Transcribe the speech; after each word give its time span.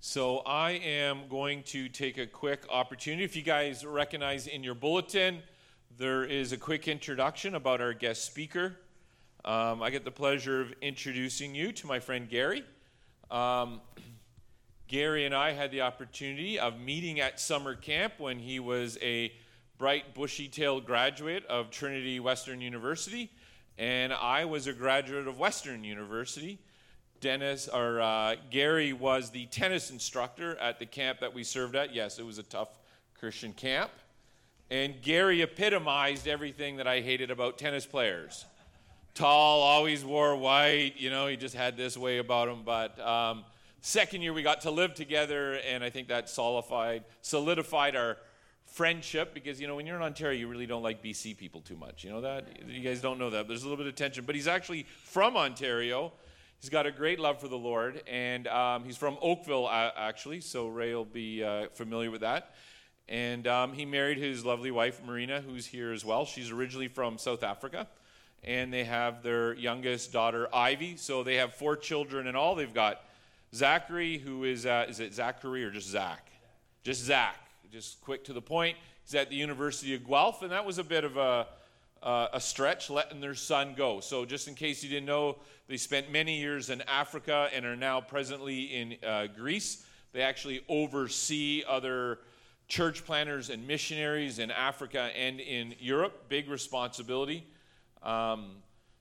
So 0.00 0.38
I 0.46 0.70
am 0.72 1.26
going 1.28 1.64
to 1.64 1.88
take 1.88 2.18
a 2.18 2.26
quick 2.26 2.64
opportunity. 2.70 3.24
If 3.24 3.34
you 3.34 3.42
guys 3.42 3.84
recognize 3.84 4.46
in 4.46 4.62
your 4.62 4.76
bulletin, 4.76 5.42
there 5.96 6.22
is 6.22 6.52
a 6.52 6.56
quick 6.56 6.86
introduction 6.86 7.56
about 7.56 7.80
our 7.80 7.92
guest 7.92 8.24
speaker. 8.24 8.76
Um, 9.44 9.82
I 9.82 9.90
get 9.90 10.04
the 10.04 10.12
pleasure 10.12 10.60
of 10.60 10.72
introducing 10.80 11.52
you 11.52 11.72
to 11.72 11.88
my 11.88 11.98
friend 11.98 12.28
Gary. 12.28 12.62
Um, 13.28 13.80
Gary 14.86 15.26
and 15.26 15.34
I 15.34 15.50
had 15.50 15.72
the 15.72 15.80
opportunity 15.80 16.60
of 16.60 16.78
meeting 16.78 17.18
at 17.18 17.40
summer 17.40 17.74
camp 17.74 18.14
when 18.18 18.38
he 18.38 18.60
was 18.60 18.98
a 19.02 19.32
bright, 19.78 20.14
bushy 20.14 20.46
tailed 20.46 20.86
graduate 20.86 21.44
of 21.46 21.72
Trinity 21.72 22.20
Western 22.20 22.60
University, 22.60 23.32
and 23.76 24.12
I 24.12 24.44
was 24.44 24.68
a 24.68 24.72
graduate 24.72 25.26
of 25.26 25.40
Western 25.40 25.82
University. 25.82 26.60
Dennis 27.20 27.68
or 27.68 28.00
uh, 28.00 28.36
Gary 28.50 28.92
was 28.92 29.30
the 29.30 29.46
tennis 29.46 29.90
instructor 29.90 30.56
at 30.56 30.78
the 30.78 30.86
camp 30.86 31.20
that 31.20 31.34
we 31.34 31.44
served 31.44 31.74
at. 31.76 31.94
Yes, 31.94 32.18
it 32.18 32.26
was 32.26 32.38
a 32.38 32.42
tough 32.42 32.68
Christian 33.18 33.52
camp. 33.52 33.90
And 34.70 35.00
Gary 35.00 35.42
epitomized 35.42 36.28
everything 36.28 36.76
that 36.76 36.86
I 36.86 37.00
hated 37.00 37.30
about 37.30 37.58
tennis 37.58 37.86
players. 37.86 38.44
Tall, 39.14 39.62
always 39.62 40.04
wore 40.04 40.36
white, 40.36 40.94
you 40.96 41.10
know, 41.10 41.26
he 41.26 41.36
just 41.36 41.54
had 41.54 41.76
this 41.76 41.96
way 41.96 42.18
about 42.18 42.48
him. 42.48 42.62
But 42.64 43.00
um, 43.00 43.44
second 43.80 44.22
year 44.22 44.32
we 44.32 44.42
got 44.42 44.60
to 44.62 44.70
live 44.70 44.94
together, 44.94 45.54
and 45.54 45.82
I 45.82 45.90
think 45.90 46.08
that 46.08 46.28
solidified, 46.28 47.04
solidified 47.22 47.96
our 47.96 48.18
friendship 48.66 49.34
because, 49.34 49.60
you 49.60 49.66
know, 49.66 49.74
when 49.74 49.86
you're 49.86 49.96
in 49.96 50.02
Ontario, 50.02 50.38
you 50.38 50.46
really 50.46 50.66
don't 50.66 50.82
like 50.82 51.02
BC 51.02 51.36
people 51.36 51.62
too 51.62 51.76
much. 51.76 52.04
You 52.04 52.10
know 52.10 52.20
that? 52.20 52.46
You 52.68 52.80
guys 52.80 53.00
don't 53.00 53.18
know 53.18 53.30
that. 53.30 53.48
There's 53.48 53.62
a 53.62 53.68
little 53.68 53.82
bit 53.82 53.86
of 53.86 53.96
tension. 53.96 54.24
But 54.24 54.34
he's 54.34 54.46
actually 54.46 54.84
from 55.04 55.36
Ontario 55.36 56.12
He's 56.60 56.70
got 56.70 56.86
a 56.86 56.90
great 56.90 57.20
love 57.20 57.40
for 57.40 57.46
the 57.46 57.56
Lord, 57.56 58.02
and 58.08 58.48
um, 58.48 58.82
he's 58.82 58.96
from 58.96 59.16
Oakville, 59.22 59.66
uh, 59.66 59.92
actually, 59.96 60.40
so 60.40 60.66
Ray 60.66 60.92
will 60.92 61.04
be 61.04 61.44
uh, 61.44 61.68
familiar 61.72 62.10
with 62.10 62.22
that. 62.22 62.52
And 63.08 63.46
um, 63.46 63.74
he 63.74 63.84
married 63.84 64.18
his 64.18 64.44
lovely 64.44 64.72
wife, 64.72 65.00
Marina, 65.06 65.40
who's 65.40 65.66
here 65.66 65.92
as 65.92 66.04
well. 66.04 66.24
She's 66.24 66.50
originally 66.50 66.88
from 66.88 67.16
South 67.16 67.44
Africa, 67.44 67.86
and 68.42 68.72
they 68.72 68.82
have 68.82 69.22
their 69.22 69.54
youngest 69.54 70.12
daughter, 70.12 70.48
Ivy. 70.52 70.96
So 70.96 71.22
they 71.22 71.36
have 71.36 71.54
four 71.54 71.76
children 71.76 72.26
in 72.26 72.34
all. 72.34 72.56
They've 72.56 72.74
got 72.74 73.02
Zachary, 73.54 74.18
who 74.18 74.42
is, 74.42 74.66
uh, 74.66 74.86
is 74.88 74.98
it 74.98 75.14
Zachary 75.14 75.62
or 75.62 75.70
just 75.70 75.86
Zach? 75.86 76.28
Just 76.82 77.04
Zach, 77.04 77.36
just 77.70 78.00
quick 78.00 78.24
to 78.24 78.32
the 78.32 78.42
point. 78.42 78.76
He's 79.04 79.14
at 79.14 79.30
the 79.30 79.36
University 79.36 79.94
of 79.94 80.04
Guelph, 80.04 80.42
and 80.42 80.50
that 80.50 80.66
was 80.66 80.78
a 80.78 80.84
bit 80.84 81.04
of 81.04 81.16
a 81.16 81.46
uh, 82.02 82.28
a 82.32 82.40
stretch 82.40 82.90
letting 82.90 83.20
their 83.20 83.34
son 83.34 83.74
go. 83.76 84.00
So, 84.00 84.24
just 84.24 84.48
in 84.48 84.54
case 84.54 84.82
you 84.82 84.88
didn't 84.88 85.06
know, 85.06 85.36
they 85.66 85.76
spent 85.76 86.10
many 86.10 86.38
years 86.38 86.70
in 86.70 86.82
Africa 86.82 87.48
and 87.52 87.64
are 87.64 87.76
now 87.76 88.00
presently 88.00 88.64
in 88.64 88.96
uh, 89.06 89.26
Greece. 89.26 89.84
They 90.12 90.22
actually 90.22 90.64
oversee 90.68 91.64
other 91.68 92.20
church 92.68 93.04
planters 93.04 93.50
and 93.50 93.66
missionaries 93.66 94.38
in 94.38 94.50
Africa 94.50 95.10
and 95.16 95.40
in 95.40 95.74
Europe. 95.80 96.28
Big 96.28 96.48
responsibility. 96.48 97.46
Um, 98.02 98.56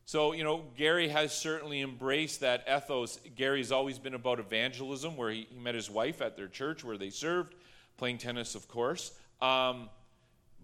so, 0.06 0.32
you 0.32 0.46
know, 0.46 0.64
Gary 0.78 1.10
has 1.10 1.38
certainly 1.38 1.82
embraced 1.82 2.40
that 2.40 2.66
ethos. 2.66 3.20
Gary's 3.36 3.74
always 3.74 4.00
been 4.00 4.14
about 4.14 4.40
evangelism, 4.40 5.18
where 5.18 5.30
he, 5.30 5.48
he 5.52 5.60
met 5.60 5.76
his 5.76 5.90
wife 5.90 6.22
at 6.22 6.38
their 6.38 6.48
church 6.48 6.84
where 6.84 6.98
they 6.98 7.10
served, 7.10 7.56
playing 7.98 8.18
tennis, 8.18 8.56
of 8.56 8.70
course. 8.70 9.12
Um, 9.42 9.90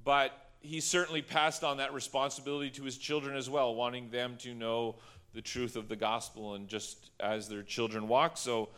but 0.05 0.42
he 0.63 0.79
certainly 0.79 1.21
passed 1.21 1.63
on 1.63 1.77
that 1.77 1.93
responsibility 1.93 2.69
to 2.71 2.83
his 2.83 2.97
children 2.97 3.35
as 3.35 3.49
well, 3.49 3.75
wanting 3.75 4.09
them 4.09 4.37
to 4.39 4.55
know 4.55 4.95
the 5.33 5.41
truth 5.41 5.75
of 5.75 5.89
the 5.89 5.95
gospel 5.95 6.55
and 6.55 6.67
just 6.67 7.11
as 7.19 7.49
their 7.49 7.63
children 7.63 8.07
walk. 8.07 8.37
So, 8.37 8.69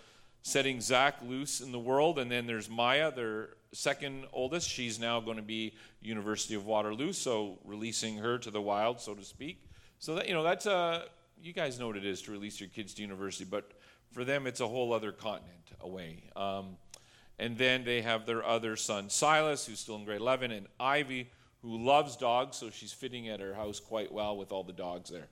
setting 0.42 0.82
Zach 0.82 1.16
loose 1.24 1.62
in 1.62 1.72
the 1.72 1.80
world, 1.80 2.20
and 2.20 2.30
then 2.30 2.46
there's 2.46 2.70
Maya, 2.70 3.12
their 3.12 3.50
second 3.72 4.26
oldest. 4.34 4.70
She's 4.70 5.00
now 5.00 5.20
going 5.20 5.38
to 5.38 5.44
be 5.44 5.74
University 6.02 6.56
of 6.56 6.66
Waterloo, 6.66 7.14
so 7.14 7.60
releasing 7.64 8.18
her 8.18 8.38
to 8.40 8.52
the 8.52 8.62
wild, 8.62 9.00
so 9.00 9.14
to 9.14 9.24
speak. 9.24 9.64
So 10.00 10.16
that 10.16 10.28
you 10.28 10.34
know, 10.34 10.44
that's 10.44 10.66
a 10.66 11.06
you 11.42 11.54
guys 11.54 11.80
know 11.80 11.88
what 11.88 11.98
it 11.98 12.06
is 12.06 12.22
to 12.24 12.32
release 12.32 12.60
your 12.60 12.70
kids 12.70 12.94
to 12.96 13.02
university, 13.02 13.46
but 13.46 13.72
for 14.12 14.24
them, 14.24 14.48
it's 14.48 14.60
a 14.60 14.68
whole 14.68 14.94
other 14.94 15.12
continent 15.12 15.72
away. 15.82 16.24
Um, 16.36 16.78
and 17.38 17.58
then 17.58 17.84
they 17.84 18.02
have 18.02 18.26
their 18.26 18.46
other 18.46 18.76
son, 18.76 19.10
Silas, 19.10 19.66
who's 19.66 19.80
still 19.80 19.96
in 19.98 20.06
grade 20.06 20.22
11, 20.22 20.52
and 20.52 20.68
Ivy, 20.80 21.30
who 21.66 21.84
loves 21.84 22.16
dogs, 22.16 22.58
so 22.58 22.70
she's 22.70 22.94
fitting 22.94 23.28
at 23.28 23.40
her 23.40 23.56
house 23.56 23.80
quite 23.80 24.12
well 24.12 24.38
with 24.38 24.52
all 24.52 24.64
the 24.64 24.74
dogs 24.74 25.10
there. 25.10 25.28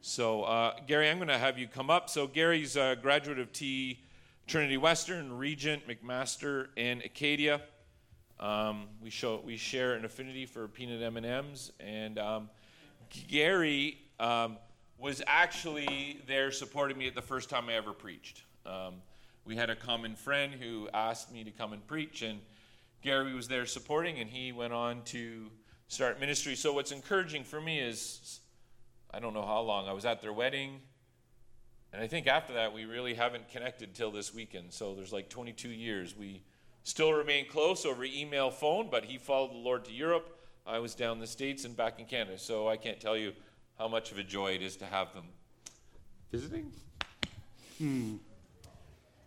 So, 0.00 0.42
uh, 0.44 0.74
Gary, 0.86 1.10
I'm 1.10 1.18
going 1.18 1.28
to 1.28 1.36
have 1.36 1.58
you 1.58 1.68
come 1.68 1.90
up. 1.90 2.08
So, 2.08 2.26
Gary's 2.26 2.76
a 2.76 2.96
graduate 3.00 3.38
of 3.38 3.52
T 3.52 4.00
Trinity 4.46 4.78
Western, 4.78 5.36
Regent, 5.36 5.86
McMaster, 5.86 6.68
and 6.78 7.02
Acadia. 7.02 7.60
Um, 8.40 8.86
we 9.02 9.10
show 9.10 9.42
we 9.44 9.56
share 9.58 9.94
an 9.94 10.04
affinity 10.04 10.46
for 10.46 10.68
peanut 10.68 11.02
M&Ms, 11.02 11.72
and 11.80 12.18
um, 12.18 12.50
Gary 13.28 13.98
um, 14.18 14.56
was 14.98 15.22
actually 15.26 16.20
there 16.26 16.50
supporting 16.50 16.96
me 16.96 17.06
at 17.06 17.14
the 17.14 17.22
first 17.22 17.50
time 17.50 17.68
I 17.68 17.74
ever 17.74 17.92
preached. 17.92 18.42
Um, 18.64 18.94
we 19.44 19.54
had 19.54 19.68
a 19.68 19.76
common 19.76 20.14
friend 20.16 20.52
who 20.54 20.88
asked 20.94 21.30
me 21.30 21.44
to 21.44 21.50
come 21.50 21.74
and 21.74 21.86
preach, 21.86 22.22
and 22.22 22.40
Gary 23.02 23.34
was 23.34 23.48
there 23.48 23.66
supporting, 23.66 24.18
and 24.18 24.30
he 24.30 24.50
went 24.50 24.72
on 24.72 25.02
to 25.04 25.50
start 25.88 26.20
ministry. 26.20 26.54
So, 26.54 26.72
what's 26.72 26.92
encouraging 26.92 27.44
for 27.44 27.60
me 27.60 27.80
is 27.80 28.40
I 29.12 29.20
don't 29.20 29.34
know 29.34 29.46
how 29.46 29.60
long. 29.60 29.88
I 29.88 29.92
was 29.92 30.04
at 30.04 30.20
their 30.20 30.32
wedding. 30.32 30.80
And 31.92 32.02
I 32.02 32.08
think 32.08 32.26
after 32.26 32.54
that, 32.54 32.72
we 32.72 32.86
really 32.86 33.14
haven't 33.14 33.48
connected 33.48 33.94
till 33.94 34.10
this 34.10 34.34
weekend. 34.34 34.72
So, 34.72 34.94
there's 34.94 35.12
like 35.12 35.28
22 35.28 35.68
years. 35.68 36.16
We 36.16 36.42
still 36.82 37.12
remain 37.12 37.46
close 37.48 37.86
over 37.86 38.04
email, 38.04 38.50
phone, 38.50 38.88
but 38.90 39.04
he 39.04 39.18
followed 39.18 39.52
the 39.52 39.58
Lord 39.58 39.84
to 39.84 39.92
Europe. 39.92 40.38
I 40.66 40.78
was 40.78 40.94
down 40.94 41.20
the 41.20 41.26
States 41.26 41.64
and 41.64 41.76
back 41.76 42.00
in 42.00 42.06
Canada. 42.06 42.38
So, 42.38 42.68
I 42.68 42.76
can't 42.76 43.00
tell 43.00 43.16
you 43.16 43.32
how 43.78 43.88
much 43.88 44.10
of 44.10 44.18
a 44.18 44.24
joy 44.24 44.52
it 44.52 44.62
is 44.62 44.76
to 44.78 44.86
have 44.86 45.12
them 45.12 45.26
visiting. 46.32 46.72
Hmm. 47.78 48.16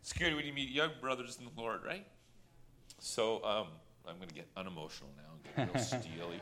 It's 0.01 0.13
good 0.13 0.35
when 0.35 0.45
you 0.45 0.53
meet 0.53 0.69
young 0.69 0.91
brothers 1.01 1.37
in 1.39 1.45
the 1.45 1.61
Lord, 1.61 1.81
right? 1.85 2.05
So, 2.99 3.43
um, 3.43 3.67
I'm 4.07 4.15
going 4.17 4.29
to 4.29 4.35
get 4.35 4.47
unemotional 4.55 5.11
now 5.17 5.33
and 5.33 5.69
get 5.69 5.75
real 5.75 5.83
steely. 5.83 6.39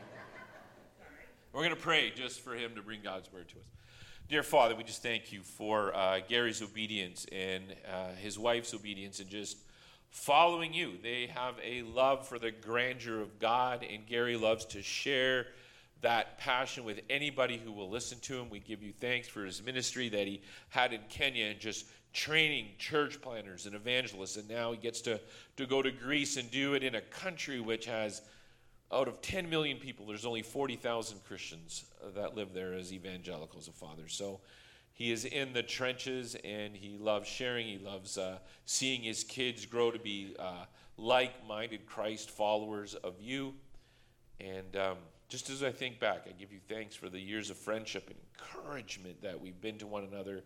We're 1.52 1.62
going 1.62 1.74
to 1.74 1.80
pray 1.80 2.12
just 2.14 2.40
for 2.40 2.54
him 2.54 2.76
to 2.76 2.82
bring 2.82 3.00
God's 3.02 3.32
word 3.32 3.48
to 3.48 3.56
us. 3.56 3.64
Dear 4.28 4.44
Father, 4.44 4.76
we 4.76 4.84
just 4.84 5.02
thank 5.02 5.32
you 5.32 5.42
for 5.42 5.94
uh, 5.94 6.20
Gary's 6.28 6.62
obedience 6.62 7.26
and 7.32 7.64
uh, 7.92 8.12
his 8.20 8.38
wife's 8.38 8.72
obedience 8.72 9.18
and 9.18 9.28
just 9.28 9.56
following 10.10 10.72
you. 10.72 10.92
They 11.02 11.28
have 11.34 11.54
a 11.62 11.82
love 11.82 12.26
for 12.28 12.38
the 12.38 12.52
grandeur 12.52 13.20
of 13.20 13.38
God, 13.40 13.84
and 13.88 14.06
Gary 14.06 14.36
loves 14.36 14.64
to 14.66 14.82
share 14.82 15.46
that 16.02 16.38
passion 16.38 16.84
with 16.84 17.00
anybody 17.10 17.56
who 17.56 17.72
will 17.72 17.90
listen 17.90 18.18
to 18.20 18.38
him. 18.38 18.48
We 18.48 18.60
give 18.60 18.82
you 18.82 18.92
thanks 18.92 19.26
for 19.26 19.44
his 19.44 19.62
ministry 19.62 20.08
that 20.10 20.26
he 20.26 20.42
had 20.68 20.92
in 20.92 21.00
Kenya 21.08 21.46
and 21.46 21.58
just 21.58 21.86
training 22.16 22.70
church 22.78 23.20
planters 23.20 23.66
and 23.66 23.74
evangelists, 23.74 24.36
and 24.36 24.48
now 24.48 24.72
he 24.72 24.78
gets 24.78 25.02
to, 25.02 25.20
to 25.58 25.66
go 25.66 25.82
to 25.82 25.90
Greece 25.90 26.38
and 26.38 26.50
do 26.50 26.72
it 26.72 26.82
in 26.82 26.94
a 26.94 27.00
country 27.02 27.60
which 27.60 27.84
has, 27.84 28.22
out 28.90 29.06
of 29.06 29.20
10 29.20 29.50
million 29.50 29.76
people, 29.76 30.06
there's 30.06 30.24
only 30.24 30.40
40,000 30.40 31.22
Christians 31.24 31.84
that 32.14 32.34
live 32.34 32.54
there 32.54 32.72
as 32.72 32.90
evangelicals 32.90 33.68
of 33.68 33.74
fathers. 33.74 34.14
So 34.14 34.40
he 34.94 35.12
is 35.12 35.26
in 35.26 35.52
the 35.52 35.62
trenches 35.62 36.36
and 36.42 36.74
he 36.74 36.96
loves 36.96 37.28
sharing. 37.28 37.66
He 37.66 37.76
loves 37.76 38.16
uh, 38.16 38.38
seeing 38.64 39.02
his 39.02 39.22
kids 39.22 39.66
grow 39.66 39.90
to 39.90 39.98
be 39.98 40.34
uh, 40.38 40.64
like 40.96 41.46
minded 41.46 41.84
Christ 41.84 42.30
followers 42.30 42.94
of 42.94 43.20
you. 43.20 43.52
And 44.40 44.74
um, 44.74 44.96
just 45.28 45.50
as 45.50 45.62
I 45.62 45.70
think 45.70 46.00
back, 46.00 46.24
I 46.26 46.32
give 46.32 46.50
you 46.50 46.60
thanks 46.66 46.96
for 46.96 47.10
the 47.10 47.20
years 47.20 47.50
of 47.50 47.58
friendship 47.58 48.08
and 48.08 48.16
encouragement 48.32 49.20
that 49.20 49.38
we've 49.38 49.60
been 49.60 49.76
to 49.78 49.86
one 49.86 50.04
another 50.04 50.44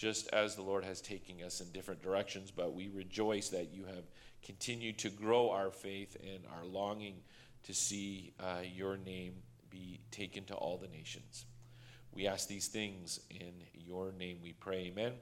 just 0.00 0.28
as 0.32 0.56
the 0.56 0.62
Lord 0.62 0.82
has 0.82 1.02
taken 1.02 1.42
us 1.44 1.60
in 1.60 1.70
different 1.72 2.00
directions, 2.00 2.50
but 2.50 2.74
we 2.74 2.88
rejoice 2.88 3.50
that 3.50 3.74
you 3.74 3.84
have 3.84 4.04
continued 4.42 4.96
to 4.96 5.10
grow 5.10 5.50
our 5.50 5.70
faith 5.70 6.16
and 6.22 6.42
our 6.56 6.64
longing 6.64 7.16
to 7.64 7.74
see 7.74 8.32
uh, 8.40 8.60
your 8.74 8.96
name 8.96 9.34
be 9.68 10.00
taken 10.10 10.42
to 10.44 10.54
all 10.54 10.78
the 10.78 10.88
nations. 10.88 11.44
We 12.14 12.26
ask 12.26 12.48
these 12.48 12.68
things 12.68 13.20
in 13.28 13.52
your 13.74 14.12
name, 14.12 14.38
we 14.42 14.54
pray. 14.54 14.86
Amen. 14.86 15.12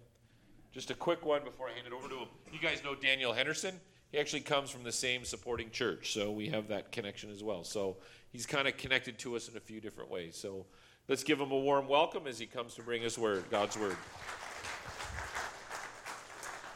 Just 0.71 0.93
a 0.93 0.95
quick 0.95 1.27
one 1.27 1.43
before 1.43 1.69
I 1.69 1.73
hand 1.73 1.89
it 1.89 1.93
over 1.93 2.09
to 2.09 2.15
him. 2.15 2.29
You 2.53 2.61
guys 2.61 2.85
know 2.85 2.95
Daniel 2.95 3.33
Henderson? 3.33 3.81
He 4.13 4.19
actually 4.19 4.43
comes 4.43 4.71
from 4.71 4.85
the 4.85 4.93
same 4.93 5.25
supporting 5.25 5.71
church, 5.71 6.13
so 6.13 6.31
we 6.31 6.51
have 6.51 6.69
that 6.69 6.93
connection 6.93 7.33
as 7.33 7.43
well. 7.43 7.65
So 7.65 7.97
he's 8.31 8.47
kind 8.47 8.69
of 8.69 8.77
connected 8.77 9.19
to 9.19 9.35
us 9.35 9.49
in 9.49 9.57
a 9.57 9.61
few 9.61 9.81
different 9.81 10.09
ways. 10.09 10.37
So 10.37 10.67
let's 11.09 11.25
give 11.25 11.41
him 11.41 11.51
a 11.51 11.59
warm 11.59 11.89
welcome 11.89 12.29
as 12.29 12.39
he 12.39 12.47
comes 12.47 12.77
to 12.77 12.83
bring 12.83 13.05
us 13.05 13.19
word, 13.19 13.43
God's 13.51 13.77
word. 13.77 13.97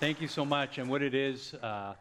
Thank 0.02 0.20
you 0.20 0.26
so 0.26 0.44
much. 0.44 0.78
And 0.78 0.90
what 0.90 1.00
it 1.00 1.14
is 1.14 1.54
uh, 1.62 1.94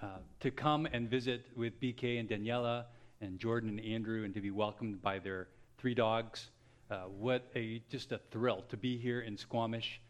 uh, 0.00 0.06
to 0.40 0.50
come 0.50 0.86
and 0.86 1.10
visit 1.10 1.44
with 1.54 1.78
BK 1.78 2.18
and 2.18 2.26
Daniela 2.26 2.86
and 3.20 3.38
Jordan 3.38 3.68
and 3.68 3.80
Andrew 3.80 4.24
and 4.24 4.32
to 4.32 4.40
be 4.40 4.50
welcomed 4.50 5.02
by 5.02 5.18
their 5.18 5.48
three 5.76 5.92
dogs. 5.92 6.48
Uh, 6.90 7.00
what 7.00 7.50
a 7.54 7.82
just 7.90 8.12
a 8.12 8.20
thrill 8.30 8.64
to 8.70 8.78
be 8.78 8.96
here 8.96 9.20
in 9.20 9.36
Squamish. 9.36 10.00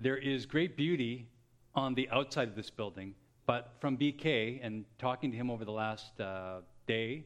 There 0.00 0.16
is 0.16 0.46
great 0.46 0.76
beauty 0.76 1.28
on 1.76 1.94
the 1.94 2.08
outside 2.10 2.48
of 2.48 2.56
this 2.56 2.70
building, 2.70 3.14
But 3.46 3.74
from 3.78 3.96
BK 3.96 4.58
and 4.60 4.84
talking 4.98 5.30
to 5.30 5.36
him 5.36 5.52
over 5.52 5.64
the 5.64 5.70
last 5.70 6.18
uh, 6.20 6.62
day, 6.88 7.24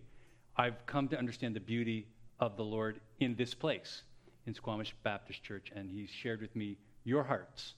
I've 0.58 0.84
come 0.84 1.08
to 1.08 1.16
understand 1.16 1.56
the 1.56 1.60
beauty 1.60 2.06
of 2.38 2.58
the 2.58 2.64
Lord 2.64 3.00
in 3.20 3.34
this 3.34 3.54
place, 3.54 4.02
in 4.44 4.52
Squamish 4.52 4.94
Baptist 5.04 5.42
Church, 5.42 5.72
and 5.74 5.90
he's 5.90 6.10
shared 6.10 6.42
with 6.42 6.54
me 6.54 6.76
your 7.04 7.24
hearts. 7.24 7.72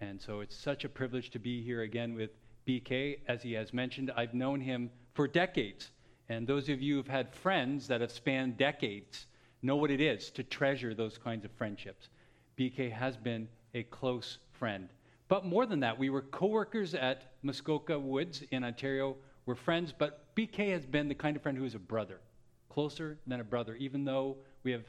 And 0.00 0.20
so 0.20 0.40
it's 0.40 0.56
such 0.56 0.84
a 0.84 0.88
privilege 0.88 1.30
to 1.30 1.38
be 1.38 1.62
here 1.62 1.82
again 1.82 2.14
with 2.14 2.30
BK. 2.66 3.18
As 3.26 3.42
he 3.42 3.52
has 3.54 3.72
mentioned, 3.72 4.12
I've 4.16 4.34
known 4.34 4.60
him 4.60 4.90
for 5.14 5.26
decades. 5.26 5.90
And 6.28 6.46
those 6.46 6.68
of 6.68 6.80
you 6.80 6.96
who've 6.96 7.08
had 7.08 7.34
friends 7.34 7.88
that 7.88 8.00
have 8.00 8.12
spanned 8.12 8.56
decades 8.56 9.26
know 9.62 9.76
what 9.76 9.90
it 9.90 10.00
is 10.00 10.30
to 10.32 10.42
treasure 10.42 10.94
those 10.94 11.18
kinds 11.18 11.44
of 11.44 11.50
friendships. 11.52 12.08
BK 12.56 12.92
has 12.92 13.16
been 13.16 13.48
a 13.74 13.82
close 13.84 14.38
friend. 14.52 14.88
But 15.28 15.44
more 15.44 15.66
than 15.66 15.80
that, 15.80 15.98
we 15.98 16.10
were 16.10 16.22
coworkers 16.22 16.94
at 16.94 17.32
Muskoka 17.42 17.98
Woods 17.98 18.42
in 18.50 18.64
Ontario. 18.64 19.16
We're 19.46 19.54
friends, 19.54 19.92
but 19.96 20.34
BK 20.36 20.70
has 20.72 20.86
been 20.86 21.08
the 21.08 21.14
kind 21.14 21.36
of 21.36 21.42
friend 21.42 21.56
who 21.56 21.64
is 21.64 21.74
a 21.74 21.78
brother, 21.78 22.20
closer 22.68 23.18
than 23.26 23.40
a 23.40 23.44
brother, 23.44 23.74
even 23.76 24.04
though 24.04 24.36
we 24.62 24.72
have 24.72 24.84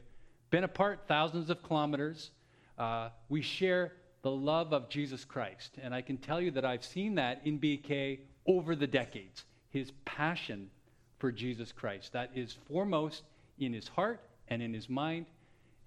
been 0.50 0.64
apart 0.64 1.00
thousands 1.08 1.50
of 1.50 1.62
kilometers. 1.62 2.30
Uh, 2.78 3.10
we 3.28 3.42
share 3.42 3.92
the 4.22 4.30
love 4.30 4.72
of 4.72 4.88
Jesus 4.88 5.24
Christ. 5.24 5.76
And 5.82 5.94
I 5.94 6.02
can 6.02 6.16
tell 6.16 6.40
you 6.40 6.50
that 6.52 6.64
I've 6.64 6.84
seen 6.84 7.14
that 7.16 7.40
in 7.44 7.58
BK 7.58 8.20
over 8.46 8.74
the 8.74 8.86
decades. 8.86 9.44
His 9.70 9.92
passion 10.04 10.70
for 11.18 11.30
Jesus 11.30 11.72
Christ. 11.72 12.12
That 12.12 12.30
is 12.34 12.56
foremost 12.68 13.22
in 13.58 13.72
his 13.72 13.88
heart 13.88 14.20
and 14.48 14.62
in 14.62 14.74
his 14.74 14.88
mind. 14.88 15.26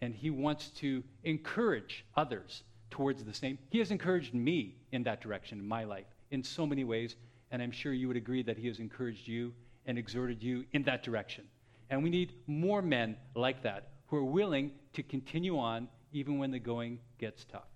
And 0.02 0.14
he 0.14 0.30
wants 0.30 0.70
to 0.78 1.04
encourage 1.24 2.06
others 2.16 2.64
towards 2.90 3.24
the 3.24 3.34
same. 3.34 3.58
He 3.70 3.80
has 3.80 3.92
encouraged 3.92 4.34
me 4.34 4.76
in 4.92 5.04
that 5.04 5.22
direction 5.22 5.60
in 5.60 5.68
my 5.68 5.84
life 5.84 6.06
in 6.32 6.44
so 6.44 6.66
many 6.66 6.84
ways. 6.84 7.16
And 7.52 7.62
I'm 7.62 7.72
sure 7.72 7.94
you 7.94 8.08
would 8.08 8.18
agree 8.18 8.44
that 8.44 8.58
he 8.58 8.68
has 8.68 8.80
encouraged 8.80 9.28
you 9.28 9.54
and 9.86 9.98
exhorted 9.98 10.42
you 10.42 10.66
in 10.74 10.84
that 10.84 11.04
direction. 11.04 11.46
And 11.90 12.04
we 12.04 12.10
need 12.10 12.34
more 12.48 12.82
men 12.82 13.18
like 13.36 13.62
that 13.64 13.90
who 14.08 14.18
are 14.18 14.24
willing 14.24 14.72
to 14.94 15.04
continue 15.04 15.58
on 15.58 15.88
even 16.12 16.38
when 16.38 16.52
the 16.52 16.60
going 16.60 17.00
gets 17.20 17.46
tough. 17.46 17.73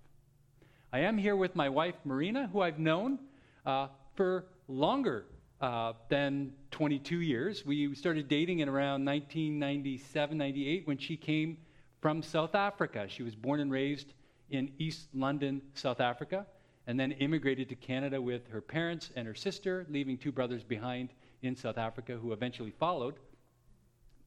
I 0.97 1.01
am 1.01 1.19
here 1.19 1.35
with 1.35 1.55
my 1.55 1.69
wife, 1.69 1.93
Marina, 2.05 2.49
who 2.51 2.61
I've 2.61 2.79
known 2.79 3.19
uh, 3.67 3.89
for 4.15 4.45
longer 4.67 5.25
uh, 5.61 5.93
than 6.09 6.53
22 6.71 7.21
years. 7.21 7.63
We 7.63 7.93
started 7.93 8.27
dating 8.27 8.61
in 8.61 8.67
around 8.67 9.05
1997, 9.05 10.35
98 10.35 10.87
when 10.87 10.97
she 10.97 11.15
came 11.15 11.59
from 12.01 12.23
South 12.23 12.55
Africa. 12.55 13.05
She 13.07 13.21
was 13.21 13.35
born 13.35 13.59
and 13.59 13.71
raised 13.71 14.15
in 14.49 14.71
East 14.79 15.09
London, 15.13 15.61
South 15.75 15.99
Africa, 15.99 16.47
and 16.87 16.99
then 16.99 17.11
immigrated 17.11 17.69
to 17.69 17.75
Canada 17.75 18.19
with 18.19 18.47
her 18.47 18.59
parents 18.59 19.11
and 19.15 19.27
her 19.27 19.35
sister, 19.35 19.85
leaving 19.91 20.17
two 20.17 20.31
brothers 20.31 20.63
behind 20.63 21.09
in 21.43 21.55
South 21.55 21.77
Africa 21.77 22.17
who 22.19 22.33
eventually 22.33 22.73
followed. 22.79 23.19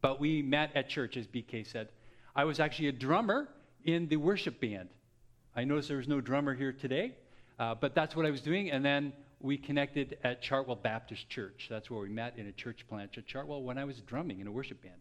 But 0.02 0.20
we 0.20 0.40
met 0.40 0.70
at 0.76 0.88
church, 0.88 1.16
as 1.16 1.26
BK 1.26 1.66
said. 1.66 1.88
I 2.36 2.44
was 2.44 2.60
actually 2.60 2.90
a 2.90 2.92
drummer 2.92 3.48
in 3.84 4.06
the 4.06 4.18
worship 4.18 4.60
band 4.60 4.88
I 5.60 5.64
noticed 5.64 5.88
there 5.88 5.98
was 5.98 6.08
no 6.08 6.22
drummer 6.22 6.54
here 6.54 6.72
today, 6.72 7.12
uh, 7.58 7.74
but 7.74 7.94
that's 7.94 8.16
what 8.16 8.24
I 8.24 8.30
was 8.30 8.40
doing. 8.40 8.70
And 8.70 8.82
then 8.82 9.12
we 9.42 9.58
connected 9.58 10.16
at 10.24 10.42
Chartwell 10.42 10.82
Baptist 10.82 11.28
Church. 11.28 11.66
That's 11.68 11.90
where 11.90 12.00
we 12.00 12.08
met 12.08 12.38
in 12.38 12.46
a 12.46 12.52
church 12.52 12.86
plant 12.88 13.18
at 13.18 13.26
Chartwell 13.26 13.60
when 13.60 13.76
I 13.76 13.84
was 13.84 14.00
drumming 14.00 14.40
in 14.40 14.46
a 14.46 14.50
worship 14.50 14.82
band. 14.82 14.94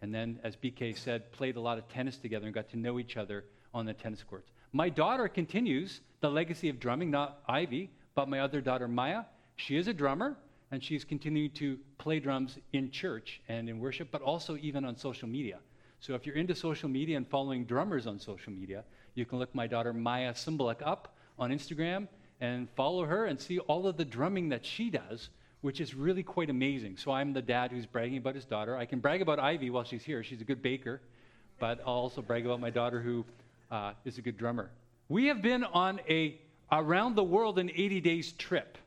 And 0.00 0.12
then, 0.12 0.40
as 0.42 0.56
BK 0.56 0.98
said, 0.98 1.30
played 1.30 1.54
a 1.54 1.60
lot 1.60 1.78
of 1.78 1.88
tennis 1.88 2.16
together 2.16 2.46
and 2.46 2.52
got 2.52 2.68
to 2.70 2.76
know 2.76 2.98
each 2.98 3.16
other 3.16 3.44
on 3.72 3.86
the 3.86 3.94
tennis 3.94 4.24
courts. 4.24 4.50
My 4.72 4.88
daughter 4.88 5.28
continues 5.28 6.00
the 6.20 6.28
legacy 6.28 6.68
of 6.68 6.80
drumming, 6.80 7.12
not 7.12 7.38
Ivy, 7.46 7.88
but 8.16 8.28
my 8.28 8.40
other 8.40 8.60
daughter, 8.60 8.88
Maya. 8.88 9.22
She 9.54 9.76
is 9.76 9.86
a 9.86 9.92
drummer, 9.92 10.36
and 10.72 10.82
she's 10.82 11.04
continuing 11.04 11.52
to 11.52 11.78
play 11.98 12.18
drums 12.18 12.58
in 12.72 12.90
church 12.90 13.40
and 13.48 13.68
in 13.68 13.78
worship, 13.78 14.08
but 14.10 14.20
also 14.20 14.56
even 14.56 14.84
on 14.84 14.96
social 14.96 15.28
media. 15.28 15.60
So 16.00 16.14
if 16.14 16.26
you're 16.26 16.34
into 16.34 16.56
social 16.56 16.88
media 16.88 17.16
and 17.16 17.28
following 17.28 17.64
drummers 17.64 18.08
on 18.08 18.18
social 18.18 18.52
media, 18.52 18.82
you 19.14 19.24
can 19.24 19.38
look 19.38 19.54
my 19.54 19.66
daughter 19.66 19.92
Maya 19.92 20.32
Simbalek 20.32 20.82
up 20.84 21.14
on 21.38 21.50
Instagram 21.50 22.08
and 22.40 22.68
follow 22.70 23.04
her 23.04 23.26
and 23.26 23.40
see 23.40 23.58
all 23.60 23.86
of 23.86 23.96
the 23.96 24.04
drumming 24.04 24.48
that 24.48 24.64
she 24.64 24.90
does, 24.90 25.28
which 25.60 25.80
is 25.80 25.94
really 25.94 26.22
quite 26.22 26.50
amazing. 26.50 26.96
So 26.96 27.12
I'm 27.12 27.32
the 27.32 27.42
dad 27.42 27.70
who's 27.70 27.86
bragging 27.86 28.18
about 28.18 28.34
his 28.34 28.44
daughter. 28.44 28.76
I 28.76 28.84
can 28.84 29.00
brag 29.00 29.22
about 29.22 29.38
Ivy 29.38 29.70
while 29.70 29.84
she's 29.84 30.02
here. 30.02 30.22
She's 30.24 30.40
a 30.40 30.44
good 30.44 30.62
baker. 30.62 31.00
But 31.58 31.80
I'll 31.86 31.94
also 31.94 32.22
brag 32.22 32.44
about 32.44 32.60
my 32.60 32.70
daughter 32.70 33.00
who 33.00 33.24
uh, 33.70 33.92
is 34.04 34.18
a 34.18 34.22
good 34.22 34.36
drummer. 34.36 34.70
We 35.08 35.26
have 35.26 35.42
been 35.42 35.62
on 35.62 36.00
a 36.08 36.40
around 36.72 37.14
the 37.14 37.22
world 37.22 37.58
in 37.58 37.70
80 37.70 38.00
days 38.00 38.32
trip. 38.32 38.78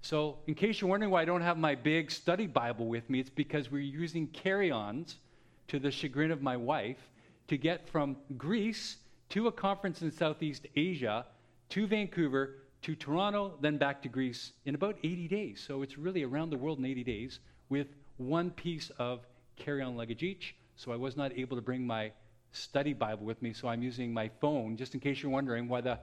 So, 0.00 0.38
in 0.46 0.54
case 0.54 0.80
you're 0.80 0.90
wondering 0.90 1.10
why 1.10 1.22
I 1.22 1.24
don't 1.24 1.40
have 1.40 1.58
my 1.58 1.74
big 1.74 2.10
study 2.10 2.46
Bible 2.46 2.86
with 2.86 3.08
me, 3.08 3.20
it's 3.20 3.30
because 3.30 3.70
we're 3.70 3.80
using 3.80 4.26
carry 4.28 4.70
ons 4.70 5.16
to 5.68 5.78
the 5.78 5.90
chagrin 5.90 6.30
of 6.30 6.42
my 6.42 6.56
wife 6.56 7.08
to 7.48 7.56
get 7.56 7.88
from 7.88 8.16
Greece 8.36 8.96
to 9.30 9.46
a 9.46 9.52
conference 9.52 10.02
in 10.02 10.10
Southeast 10.10 10.66
Asia, 10.74 11.26
to 11.70 11.86
Vancouver, 11.86 12.56
to 12.82 12.94
Toronto, 12.94 13.54
then 13.60 13.76
back 13.76 14.02
to 14.02 14.08
Greece 14.08 14.52
in 14.64 14.74
about 14.74 14.96
80 15.02 15.28
days. 15.28 15.64
So 15.66 15.82
it's 15.82 15.98
really 15.98 16.22
around 16.22 16.50
the 16.50 16.56
world 16.56 16.78
in 16.78 16.84
80 16.84 17.04
days 17.04 17.40
with 17.68 17.88
one 18.16 18.50
piece 18.50 18.90
of 18.98 19.26
carry 19.56 19.82
on 19.82 19.96
luggage 19.96 20.22
each. 20.22 20.54
So 20.76 20.92
I 20.92 20.96
was 20.96 21.16
not 21.16 21.36
able 21.36 21.56
to 21.56 21.62
bring 21.62 21.86
my 21.86 22.12
study 22.52 22.92
Bible 22.92 23.26
with 23.26 23.42
me, 23.42 23.52
so 23.52 23.68
I'm 23.68 23.82
using 23.82 24.12
my 24.12 24.30
phone, 24.40 24.76
just 24.76 24.94
in 24.94 25.00
case 25.00 25.22
you're 25.22 25.32
wondering 25.32 25.68
why 25.68 25.80
the 25.80 25.98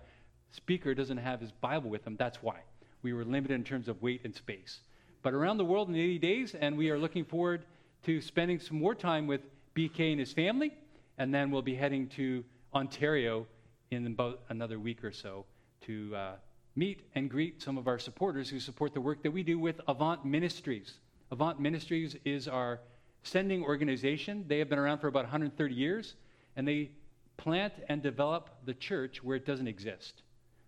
speaker 0.52 0.94
doesn't 0.94 1.18
have 1.18 1.42
his 1.42 1.52
Bible 1.52 1.90
with 1.90 2.06
him. 2.06 2.16
That's 2.18 2.44
why. 2.44 2.60
We 3.02 3.14
were 3.14 3.26
limited 3.26 3.56
in 3.56 3.64
terms 3.64 3.88
of 3.88 4.02
weight 4.02 4.22
and 4.24 4.36
space. 4.36 4.80
But 5.24 5.34
around 5.34 5.58
the 5.58 5.66
world 5.66 5.90
in 5.90 5.96
80 5.96 6.20
days, 6.20 6.56
and 6.56 6.78
we 6.78 6.92
are 6.92 7.00
looking 7.00 7.26
forward 7.26 7.66
to 8.04 8.22
spending 8.22 8.60
some 8.60 8.78
more 8.78 8.94
time 8.94 9.26
with 9.28 9.42
BK 9.76 10.12
and 10.12 10.20
his 10.20 10.34
family, 10.34 10.72
and 11.18 11.34
then 11.34 11.50
we'll 11.50 11.62
be 11.62 11.76
heading 11.76 12.08
to 12.10 12.44
Ontario 12.76 13.48
in 13.92 14.06
about 14.06 14.42
another 14.50 14.78
week 14.80 15.04
or 15.04 15.12
so 15.12 15.46
to 15.82 16.14
uh, 16.16 16.36
meet 16.76 17.08
and 17.16 17.30
greet 17.30 17.62
some 17.62 17.78
of 17.78 17.88
our 17.88 17.98
supporters 17.98 18.50
who 18.50 18.60
support 18.60 18.94
the 18.94 19.00
work 19.00 19.24
that 19.24 19.32
we 19.32 19.44
do 19.44 19.58
with 19.58 19.80
Avant 19.88 20.26
Ministries. 20.26 20.96
Avant 21.32 21.60
Ministries 21.60 22.18
is 22.26 22.48
our 22.48 22.82
sending 23.24 23.64
organization. 23.64 24.44
They 24.48 24.60
have 24.60 24.70
been 24.70 24.80
around 24.80 25.00
for 25.00 25.08
about 25.08 25.24
130 25.24 25.74
years, 25.74 26.16
and 26.58 26.68
they 26.68 26.92
plant 27.38 27.74
and 27.88 28.02
develop 28.04 28.50
the 28.66 28.74
church 28.74 29.24
where 29.24 29.38
it 29.38 29.46
doesn't 29.46 29.68
exist. 29.68 30.22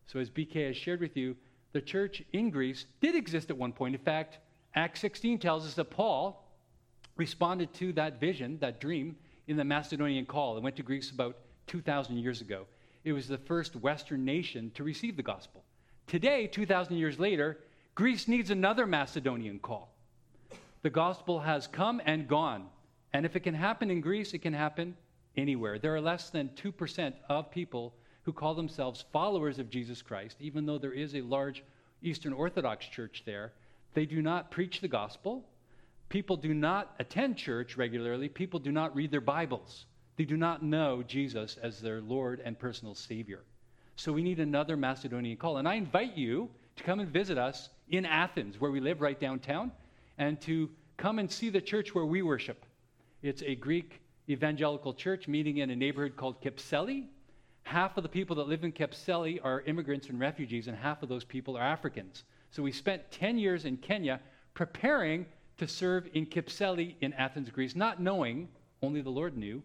So, 0.07 0.19
as 0.19 0.29
BK 0.29 0.67
has 0.67 0.77
shared 0.77 1.01
with 1.01 1.17
you, 1.17 1.35
the 1.73 1.81
church 1.81 2.23
in 2.31 2.49
Greece 2.49 2.85
did 3.01 3.15
exist 3.15 3.49
at 3.49 3.57
one 3.57 3.73
point. 3.73 3.95
In 3.95 4.01
fact, 4.01 4.39
Acts 4.75 5.01
16 5.01 5.39
tells 5.39 5.65
us 5.65 5.73
that 5.73 5.89
Paul 5.89 6.45
responded 7.17 7.73
to 7.75 7.91
that 7.93 8.19
vision, 8.19 8.57
that 8.59 8.79
dream, 8.79 9.17
in 9.47 9.57
the 9.57 9.63
Macedonian 9.63 10.25
call 10.25 10.55
and 10.55 10.63
went 10.63 10.75
to 10.75 10.83
Greece 10.83 11.11
about 11.11 11.37
2,000 11.67 12.17
years 12.17 12.41
ago. 12.41 12.65
It 13.03 13.13
was 13.13 13.27
the 13.27 13.37
first 13.37 13.75
Western 13.75 14.25
nation 14.25 14.71
to 14.75 14.83
receive 14.83 15.15
the 15.15 15.23
gospel. 15.23 15.63
Today, 16.07 16.47
2,000 16.47 16.97
years 16.97 17.19
later, 17.19 17.57
Greece 17.95 18.27
needs 18.27 18.49
another 18.49 18.85
Macedonian 18.85 19.59
call. 19.59 19.93
The 20.81 20.89
gospel 20.89 21.39
has 21.39 21.67
come 21.67 22.01
and 22.05 22.27
gone. 22.27 22.67
And 23.13 23.25
if 23.25 23.35
it 23.35 23.41
can 23.41 23.53
happen 23.53 23.89
in 23.89 24.01
Greece, 24.01 24.33
it 24.33 24.39
can 24.39 24.53
happen 24.53 24.95
anywhere. 25.35 25.79
There 25.79 25.95
are 25.95 26.01
less 26.01 26.29
than 26.29 26.49
2% 26.49 27.13
of 27.29 27.51
people 27.51 27.93
who 28.23 28.33
call 28.33 28.55
themselves 28.55 29.05
followers 29.13 29.59
of 29.59 29.69
Jesus 29.69 30.01
Christ, 30.01 30.37
even 30.39 30.65
though 30.65 30.77
there 30.77 30.93
is 30.93 31.15
a 31.15 31.21
large 31.21 31.63
Eastern 32.01 32.33
Orthodox 32.33 32.85
church 32.85 33.23
there. 33.25 33.53
They 33.93 34.05
do 34.05 34.21
not 34.21 34.51
preach 34.51 34.81
the 34.81 34.87
gospel. 34.87 35.45
People 36.09 36.37
do 36.37 36.53
not 36.53 36.93
attend 36.99 37.37
church 37.37 37.77
regularly. 37.77 38.29
People 38.29 38.59
do 38.59 38.71
not 38.71 38.95
read 38.95 39.11
their 39.11 39.21
Bibles. 39.21 39.85
They 40.17 40.25
do 40.25 40.35
not 40.35 40.63
know 40.63 41.03
Jesus 41.03 41.57
as 41.61 41.79
their 41.79 42.01
Lord 42.01 42.41
and 42.43 42.57
personal 42.57 42.95
Savior. 42.95 43.43
So 43.95 44.11
we 44.11 44.23
need 44.23 44.39
another 44.39 44.75
Macedonian 44.75 45.37
call. 45.37 45.57
And 45.57 45.67
I 45.67 45.75
invite 45.75 46.17
you 46.17 46.49
to 46.75 46.83
come 46.83 46.99
and 46.99 47.09
visit 47.09 47.37
us 47.37 47.69
in 47.89 48.05
Athens, 48.05 48.59
where 48.59 48.71
we 48.71 48.79
live 48.79 49.01
right 49.01 49.19
downtown, 49.19 49.71
and 50.17 50.41
to 50.41 50.69
come 50.97 51.19
and 51.19 51.31
see 51.31 51.49
the 51.49 51.61
church 51.61 51.93
where 51.93 52.05
we 52.05 52.21
worship. 52.23 52.65
It's 53.21 53.43
a 53.43 53.55
Greek 53.55 54.01
evangelical 54.29 54.93
church 54.93 55.27
meeting 55.27 55.57
in 55.57 55.69
a 55.69 55.75
neighborhood 55.75 56.15
called 56.15 56.41
Kypseli. 56.41 57.05
Half 57.63 57.97
of 57.97 58.03
the 58.03 58.09
people 58.09 58.35
that 58.37 58.47
live 58.47 58.63
in 58.63 58.71
Kypseli 58.71 59.39
are 59.43 59.61
immigrants 59.61 60.09
and 60.09 60.19
refugees, 60.19 60.67
and 60.67 60.75
half 60.75 61.03
of 61.03 61.09
those 61.09 61.23
people 61.23 61.57
are 61.57 61.63
Africans. 61.63 62.23
So 62.51 62.63
we 62.63 62.71
spent 62.71 63.11
10 63.11 63.37
years 63.37 63.65
in 63.65 63.77
Kenya 63.77 64.19
preparing 64.53 65.25
to 65.57 65.67
serve 65.67 66.07
in 66.13 66.25
Kypseli 66.25 66.95
in 67.01 67.13
Athens, 67.13 67.49
Greece, 67.49 67.75
not 67.75 68.01
knowing, 68.01 68.47
only 68.81 69.01
the 69.01 69.09
Lord 69.09 69.37
knew, 69.37 69.61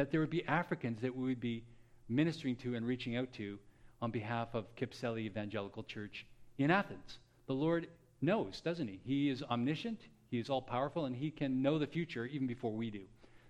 that 0.00 0.10
there 0.10 0.20
would 0.20 0.30
be 0.30 0.46
Africans 0.46 1.02
that 1.02 1.14
we 1.14 1.26
would 1.26 1.40
be 1.40 1.62
ministering 2.08 2.56
to 2.56 2.74
and 2.74 2.86
reaching 2.86 3.16
out 3.16 3.30
to 3.34 3.58
on 4.00 4.10
behalf 4.10 4.48
of 4.54 4.74
Kypseli 4.74 5.26
Evangelical 5.26 5.82
Church 5.82 6.24
in 6.56 6.70
Athens. 6.70 7.18
The 7.46 7.52
Lord 7.52 7.86
knows, 8.22 8.62
doesn't 8.62 8.88
He? 8.88 8.98
He 9.04 9.28
is 9.28 9.42
omniscient, 9.42 10.00
He 10.30 10.38
is 10.38 10.48
all 10.48 10.62
powerful, 10.62 11.04
and 11.04 11.14
He 11.14 11.30
can 11.30 11.60
know 11.60 11.78
the 11.78 11.86
future 11.86 12.24
even 12.24 12.46
before 12.46 12.72
we 12.72 12.90
do. 12.90 13.02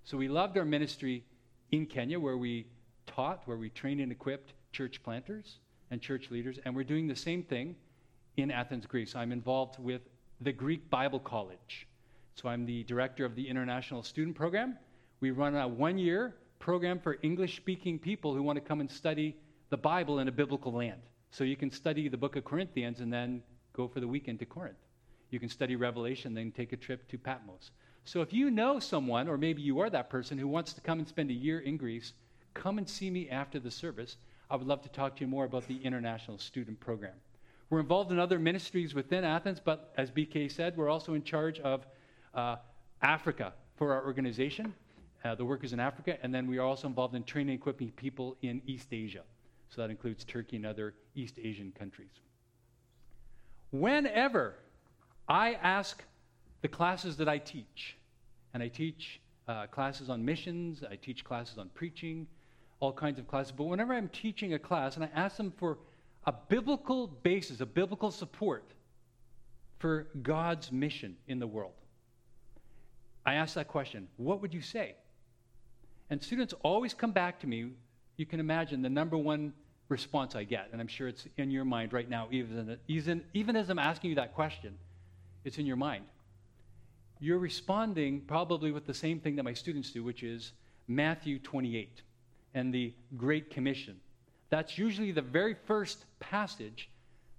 So 0.02 0.16
we 0.16 0.26
loved 0.26 0.58
our 0.58 0.64
ministry 0.64 1.22
in 1.70 1.86
Kenya 1.86 2.18
where 2.18 2.36
we 2.36 2.66
taught, 3.06 3.42
where 3.44 3.56
we 3.56 3.70
trained 3.70 4.00
and 4.00 4.10
equipped 4.10 4.52
church 4.72 5.04
planters 5.04 5.60
and 5.92 6.02
church 6.02 6.32
leaders, 6.32 6.58
and 6.64 6.74
we're 6.74 6.82
doing 6.82 7.06
the 7.06 7.14
same 7.14 7.44
thing 7.44 7.76
in 8.36 8.50
Athens, 8.50 8.86
Greece. 8.86 9.14
I'm 9.14 9.30
involved 9.30 9.78
with 9.78 10.02
the 10.40 10.50
Greek 10.50 10.90
Bible 10.90 11.20
College. 11.20 11.86
So 12.34 12.48
I'm 12.48 12.66
the 12.66 12.82
director 12.82 13.24
of 13.24 13.36
the 13.36 13.48
International 13.48 14.02
Student 14.02 14.34
Program. 14.34 14.76
We 15.20 15.30
run 15.30 15.54
a 15.54 15.68
one 15.68 15.96
year 15.96 16.34
program 16.60 17.00
for 17.00 17.18
English 17.22 17.56
speaking 17.56 17.98
people 17.98 18.34
who 18.34 18.42
want 18.42 18.56
to 18.56 18.60
come 18.60 18.80
and 18.80 18.90
study 18.90 19.36
the 19.70 19.76
Bible 19.76 20.20
in 20.20 20.28
a 20.28 20.32
biblical 20.32 20.72
land. 20.72 21.00
So 21.32 21.42
you 21.42 21.56
can 21.56 21.70
study 21.70 22.08
the 22.08 22.16
book 22.16 22.36
of 22.36 22.44
Corinthians 22.44 23.00
and 23.00 23.12
then 23.12 23.42
go 23.72 23.88
for 23.88 23.98
the 23.98 24.06
weekend 24.06 24.38
to 24.40 24.46
Corinth. 24.46 24.76
You 25.30 25.40
can 25.40 25.48
study 25.48 25.74
Revelation, 25.74 26.34
then 26.34 26.52
take 26.52 26.72
a 26.72 26.76
trip 26.76 27.08
to 27.08 27.18
Patmos. 27.18 27.70
So 28.04 28.20
if 28.20 28.32
you 28.32 28.50
know 28.50 28.78
someone, 28.78 29.28
or 29.28 29.38
maybe 29.38 29.62
you 29.62 29.80
are 29.80 29.90
that 29.90 30.10
person 30.10 30.38
who 30.38 30.48
wants 30.48 30.72
to 30.74 30.80
come 30.80 30.98
and 30.98 31.08
spend 31.08 31.30
a 31.30 31.34
year 31.34 31.60
in 31.60 31.76
Greece, 31.76 32.12
come 32.54 32.78
and 32.78 32.88
see 32.88 33.10
me 33.10 33.28
after 33.30 33.58
the 33.58 33.70
service. 33.70 34.16
I 34.50 34.56
would 34.56 34.66
love 34.66 34.82
to 34.82 34.88
talk 34.88 35.16
to 35.16 35.20
you 35.20 35.28
more 35.28 35.44
about 35.44 35.66
the 35.68 35.78
International 35.82 36.38
Student 36.38 36.80
Program. 36.80 37.14
We're 37.70 37.80
involved 37.80 38.10
in 38.10 38.18
other 38.18 38.40
ministries 38.40 38.94
within 38.94 39.22
Athens, 39.22 39.60
but 39.64 39.92
as 39.96 40.10
BK 40.10 40.50
said, 40.50 40.76
we're 40.76 40.88
also 40.88 41.14
in 41.14 41.22
charge 41.22 41.60
of 41.60 41.86
uh, 42.34 42.56
Africa 43.00 43.52
for 43.76 43.92
our 43.94 44.04
organization, 44.04 44.74
uh, 45.24 45.34
the 45.34 45.44
workers 45.44 45.72
in 45.72 45.80
Africa, 45.80 46.16
and 46.22 46.34
then 46.34 46.46
we 46.46 46.58
are 46.58 46.66
also 46.66 46.86
involved 46.86 47.14
in 47.14 47.24
training 47.24 47.50
and 47.50 47.60
equipping 47.60 47.90
people 47.92 48.36
in 48.42 48.62
East 48.66 48.88
Asia. 48.92 49.22
So 49.68 49.80
that 49.82 49.90
includes 49.90 50.24
Turkey 50.24 50.56
and 50.56 50.66
other 50.66 50.94
East 51.14 51.34
Asian 51.42 51.72
countries. 51.78 52.20
Whenever 53.70 54.56
I 55.28 55.54
ask 55.54 56.02
the 56.62 56.68
classes 56.68 57.16
that 57.18 57.28
I 57.28 57.38
teach, 57.38 57.96
and 58.52 58.62
I 58.62 58.68
teach 58.68 59.20
uh, 59.46 59.66
classes 59.66 60.10
on 60.10 60.24
missions, 60.24 60.82
I 60.88 60.96
teach 60.96 61.24
classes 61.24 61.58
on 61.58 61.68
preaching, 61.74 62.26
all 62.80 62.92
kinds 62.92 63.18
of 63.18 63.28
classes, 63.28 63.52
but 63.52 63.64
whenever 63.64 63.92
I'm 63.92 64.08
teaching 64.08 64.54
a 64.54 64.58
class 64.58 64.96
and 64.96 65.04
I 65.04 65.10
ask 65.14 65.36
them 65.36 65.52
for 65.56 65.78
a 66.26 66.32
biblical 66.32 67.06
basis, 67.06 67.60
a 67.60 67.66
biblical 67.66 68.10
support 68.10 68.72
for 69.78 70.08
God's 70.22 70.72
mission 70.72 71.16
in 71.28 71.38
the 71.38 71.46
world, 71.46 71.72
I 73.24 73.34
ask 73.34 73.54
that 73.54 73.68
question 73.68 74.08
what 74.16 74.40
would 74.40 74.54
you 74.54 74.62
say? 74.62 74.94
And 76.10 76.22
students 76.22 76.52
always 76.62 76.92
come 76.92 77.12
back 77.12 77.40
to 77.40 77.46
me. 77.46 77.70
You 78.16 78.26
can 78.26 78.40
imagine 78.40 78.82
the 78.82 78.90
number 78.90 79.16
one 79.16 79.52
response 79.88 80.34
I 80.34 80.44
get, 80.44 80.68
and 80.72 80.80
I'm 80.80 80.88
sure 80.88 81.08
it's 81.08 81.26
in 81.36 81.50
your 81.50 81.64
mind 81.64 81.92
right 81.92 82.08
now, 82.08 82.28
even, 82.30 82.78
even, 82.88 83.24
even 83.32 83.56
as 83.56 83.70
I'm 83.70 83.78
asking 83.78 84.10
you 84.10 84.16
that 84.16 84.34
question, 84.34 84.76
it's 85.44 85.58
in 85.58 85.66
your 85.66 85.76
mind. 85.76 86.04
You're 87.18 87.38
responding 87.38 88.22
probably 88.22 88.72
with 88.72 88.86
the 88.86 88.94
same 88.94 89.20
thing 89.20 89.36
that 89.36 89.42
my 89.42 89.52
students 89.52 89.90
do, 89.90 90.02
which 90.02 90.22
is 90.22 90.52
Matthew 90.88 91.38
28 91.38 92.02
and 92.54 92.72
the 92.74 92.92
Great 93.16 93.50
Commission. 93.50 93.96
That's 94.48 94.78
usually 94.78 95.12
the 95.12 95.22
very 95.22 95.54
first 95.54 96.04
passage 96.18 96.90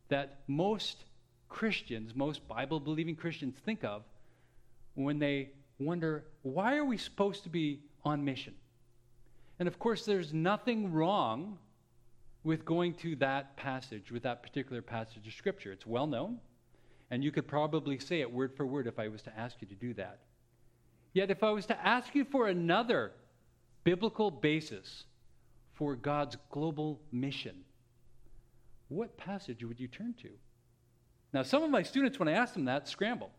that 0.09 0.39
most 0.47 1.03
Christians, 1.49 2.15
most 2.15 2.47
Bible 2.47 2.79
believing 2.79 3.15
Christians, 3.15 3.55
think 3.65 3.83
of 3.83 4.03
when 4.95 5.19
they 5.19 5.49
wonder 5.79 6.25
why 6.43 6.77
are 6.77 6.85
we 6.85 6.97
supposed 6.97 7.43
to 7.43 7.49
be 7.49 7.81
on 8.03 8.23
mission? 8.23 8.53
And 9.61 9.67
of 9.67 9.77
course, 9.77 10.05
there's 10.05 10.33
nothing 10.33 10.91
wrong 10.91 11.59
with 12.43 12.65
going 12.65 12.95
to 12.95 13.15
that 13.17 13.55
passage, 13.57 14.11
with 14.11 14.23
that 14.23 14.41
particular 14.41 14.81
passage 14.81 15.27
of 15.27 15.33
Scripture. 15.35 15.71
It's 15.71 15.85
well 15.85 16.07
known, 16.07 16.39
and 17.11 17.23
you 17.23 17.31
could 17.31 17.47
probably 17.47 17.99
say 17.99 18.21
it 18.21 18.31
word 18.31 18.57
for 18.57 18.65
word 18.65 18.87
if 18.87 18.97
I 18.97 19.07
was 19.07 19.21
to 19.21 19.37
ask 19.37 19.57
you 19.61 19.67
to 19.67 19.75
do 19.75 19.93
that. 19.93 20.21
Yet, 21.13 21.29
if 21.29 21.43
I 21.43 21.51
was 21.51 21.67
to 21.67 21.79
ask 21.87 22.15
you 22.15 22.25
for 22.25 22.47
another 22.47 23.11
biblical 23.83 24.31
basis 24.31 25.03
for 25.73 25.95
God's 25.95 26.37
global 26.49 26.99
mission, 27.11 27.57
what 28.87 29.15
passage 29.15 29.63
would 29.63 29.79
you 29.79 29.87
turn 29.87 30.15
to? 30.23 30.29
Now, 31.33 31.43
some 31.43 31.61
of 31.61 31.69
my 31.69 31.83
students, 31.83 32.17
when 32.17 32.27
I 32.27 32.31
ask 32.31 32.55
them 32.55 32.65
that, 32.65 32.87
scramble. 32.87 33.29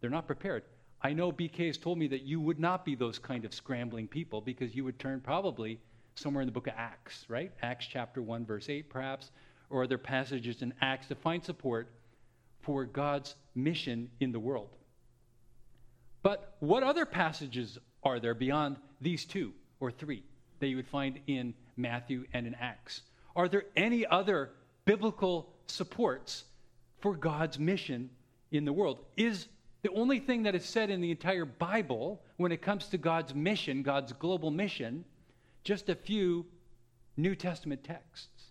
They're 0.00 0.08
not 0.08 0.26
prepared. 0.26 0.62
I 1.02 1.12
know 1.14 1.32
BK 1.32 1.66
has 1.66 1.78
told 1.78 1.98
me 1.98 2.08
that 2.08 2.22
you 2.22 2.40
would 2.40 2.60
not 2.60 2.84
be 2.84 2.94
those 2.94 3.18
kind 3.18 3.44
of 3.44 3.54
scrambling 3.54 4.06
people 4.06 4.40
because 4.40 4.74
you 4.74 4.84
would 4.84 4.98
turn 4.98 5.20
probably 5.20 5.80
somewhere 6.14 6.42
in 6.42 6.46
the 6.46 6.52
book 6.52 6.66
of 6.66 6.74
Acts, 6.76 7.24
right? 7.28 7.52
Acts 7.62 7.86
chapter 7.86 8.20
1, 8.20 8.44
verse 8.44 8.68
8, 8.68 8.90
perhaps, 8.90 9.30
or 9.70 9.82
other 9.82 9.96
passages 9.96 10.60
in 10.60 10.74
Acts 10.82 11.08
to 11.08 11.14
find 11.14 11.42
support 11.42 11.90
for 12.60 12.84
God's 12.84 13.34
mission 13.54 14.10
in 14.20 14.32
the 14.32 14.38
world. 14.38 14.68
But 16.22 16.56
what 16.60 16.82
other 16.82 17.06
passages 17.06 17.78
are 18.02 18.20
there 18.20 18.34
beyond 18.34 18.76
these 19.00 19.24
two 19.24 19.54
or 19.78 19.90
three 19.90 20.22
that 20.58 20.68
you 20.68 20.76
would 20.76 20.88
find 20.88 21.18
in 21.26 21.54
Matthew 21.78 22.26
and 22.34 22.46
in 22.46 22.54
Acts? 22.54 23.02
Are 23.34 23.48
there 23.48 23.64
any 23.74 24.04
other 24.04 24.50
biblical 24.84 25.54
supports 25.66 26.44
for 26.98 27.16
God's 27.16 27.58
mission 27.58 28.10
in 28.50 28.66
the 28.66 28.72
world? 28.72 28.98
Is 29.16 29.46
the 29.82 29.90
only 29.90 30.18
thing 30.18 30.42
that 30.42 30.54
is 30.54 30.64
said 30.64 30.90
in 30.90 31.00
the 31.00 31.10
entire 31.10 31.44
Bible 31.44 32.22
when 32.36 32.52
it 32.52 32.62
comes 32.62 32.88
to 32.88 32.98
God's 32.98 33.34
mission, 33.34 33.82
God's 33.82 34.12
global 34.12 34.50
mission, 34.50 35.04
just 35.64 35.88
a 35.88 35.94
few 35.94 36.46
New 37.16 37.34
Testament 37.34 37.84
texts. 37.84 38.50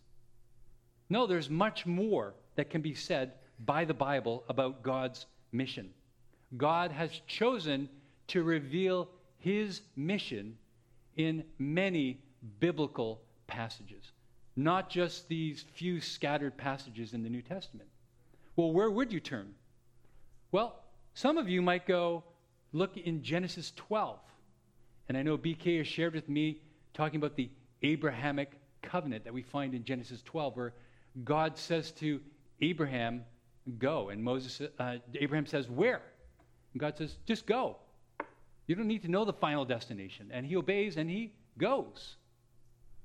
No, 1.09 1.27
there's 1.27 1.49
much 1.49 1.85
more 1.85 2.35
that 2.55 2.69
can 2.69 2.81
be 2.81 2.93
said 2.93 3.33
by 3.65 3.85
the 3.85 3.93
Bible 3.93 4.43
about 4.47 4.83
God's 4.83 5.25
mission. 5.51 5.89
God 6.57 6.91
has 6.91 7.21
chosen 7.27 7.89
to 8.27 8.43
reveal 8.43 9.09
his 9.37 9.81
mission 9.95 10.57
in 11.15 11.43
many 11.57 12.19
biblical 12.59 13.21
passages, 13.47 14.11
not 14.55 14.89
just 14.89 15.27
these 15.27 15.65
few 15.73 15.99
scattered 15.99 16.57
passages 16.57 17.13
in 17.13 17.23
the 17.23 17.29
New 17.29 17.41
Testament. 17.41 17.89
Well, 18.55 18.71
where 18.71 18.89
would 18.89 19.11
you 19.11 19.19
turn? 19.19 19.53
Well, 20.51 20.79
some 21.19 21.37
of 21.37 21.49
you 21.49 21.61
might 21.61 21.85
go 21.85 22.23
look 22.71 22.95
in 22.95 23.21
Genesis 23.21 23.73
12. 23.75 24.19
And 25.09 25.17
I 25.17 25.21
know 25.21 25.37
BK 25.37 25.79
has 25.79 25.87
shared 25.87 26.13
with 26.13 26.29
me 26.29 26.61
talking 26.93 27.17
about 27.17 27.35
the 27.35 27.49
Abrahamic 27.83 28.53
covenant 28.81 29.25
that 29.25 29.33
we 29.33 29.41
find 29.41 29.73
in 29.73 29.83
Genesis 29.83 30.21
12, 30.21 30.55
where 30.55 30.73
God 31.25 31.57
says 31.57 31.91
to 31.93 32.21
Abraham, 32.61 33.25
Go. 33.79 34.09
And 34.09 34.23
Moses, 34.23 34.61
uh, 34.79 34.95
Abraham 35.13 35.45
says, 35.45 35.69
Where? 35.69 36.01
And 36.71 36.79
God 36.79 36.97
says, 36.97 37.17
Just 37.25 37.45
go. 37.45 37.75
You 38.67 38.75
don't 38.75 38.87
need 38.87 39.01
to 39.01 39.11
know 39.11 39.25
the 39.25 39.33
final 39.33 39.65
destination. 39.65 40.29
And 40.31 40.45
he 40.45 40.55
obeys 40.55 40.95
and 40.95 41.09
he 41.09 41.33
goes. 41.57 42.15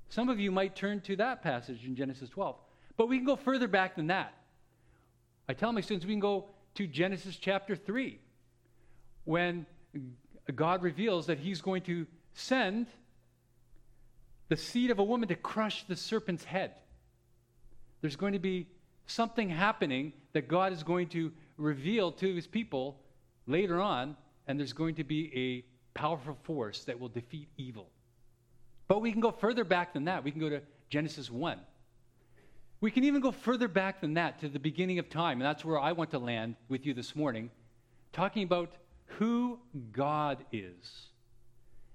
Some 0.07 0.29
of 0.29 0.39
you 0.39 0.53
might 0.53 0.73
turn 0.73 1.01
to 1.01 1.17
that 1.17 1.43
passage 1.43 1.83
in 1.83 1.97
Genesis 1.97 2.29
12. 2.29 2.55
But 2.95 3.09
we 3.09 3.17
can 3.17 3.25
go 3.25 3.35
further 3.35 3.67
back 3.67 3.97
than 3.97 4.07
that. 4.07 4.33
I 5.49 5.53
tell 5.53 5.73
my 5.73 5.81
students 5.81 6.05
we 6.05 6.13
can 6.13 6.21
go 6.21 6.45
to 6.75 6.87
Genesis 6.87 7.37
chapter 7.37 7.75
3 7.75 8.19
when 9.23 9.65
God 10.53 10.83
reveals 10.83 11.27
that 11.27 11.39
he's 11.39 11.61
going 11.61 11.81
to 11.83 12.05
send 12.33 12.87
the 14.49 14.57
seed 14.57 14.91
of 14.91 14.99
a 14.99 15.03
woman 15.03 15.27
to 15.29 15.35
crush 15.35 15.83
the 15.87 15.95
serpent's 15.95 16.43
head. 16.43 16.71
There's 18.01 18.15
going 18.15 18.33
to 18.33 18.39
be 18.39 18.67
something 19.07 19.49
happening 19.49 20.13
that 20.33 20.47
God 20.47 20.73
is 20.73 20.83
going 20.83 21.07
to 21.09 21.31
reveal 21.57 22.11
to 22.13 22.35
his 22.35 22.45
people 22.45 22.99
later 23.47 23.81
on, 23.81 24.15
and 24.47 24.59
there's 24.59 24.73
going 24.73 24.95
to 24.95 25.03
be 25.03 25.31
a 25.35 25.97
powerful 25.97 26.37
force 26.43 26.83
that 26.83 26.99
will 26.99 27.09
defeat 27.09 27.47
evil. 27.57 27.89
But 28.87 29.01
we 29.01 29.11
can 29.11 29.21
go 29.21 29.31
further 29.31 29.63
back 29.63 29.93
than 29.93 30.05
that. 30.05 30.23
We 30.23 30.31
can 30.31 30.39
go 30.39 30.49
to 30.49 30.61
Genesis 30.89 31.31
1. 31.31 31.59
We 32.85 32.91
can 32.91 33.03
even 33.03 33.19
go 33.19 33.31
further 33.31 33.67
back 33.67 33.99
than 33.99 34.13
that 34.13 34.41
to 34.41 34.47
the 34.47 34.59
beginning 34.59 34.99
of 34.99 35.09
time, 35.09 35.41
and 35.41 35.41
that's 35.41 35.65
where 35.65 35.79
I 35.79 35.91
want 35.93 36.11
to 36.11 36.19
land 36.19 36.55
with 36.69 36.85
you 36.85 36.93
this 36.93 37.15
morning, 37.15 37.49
talking 38.13 38.43
about 38.43 38.75
who 39.17 39.57
God 39.91 40.45
is 40.51 41.07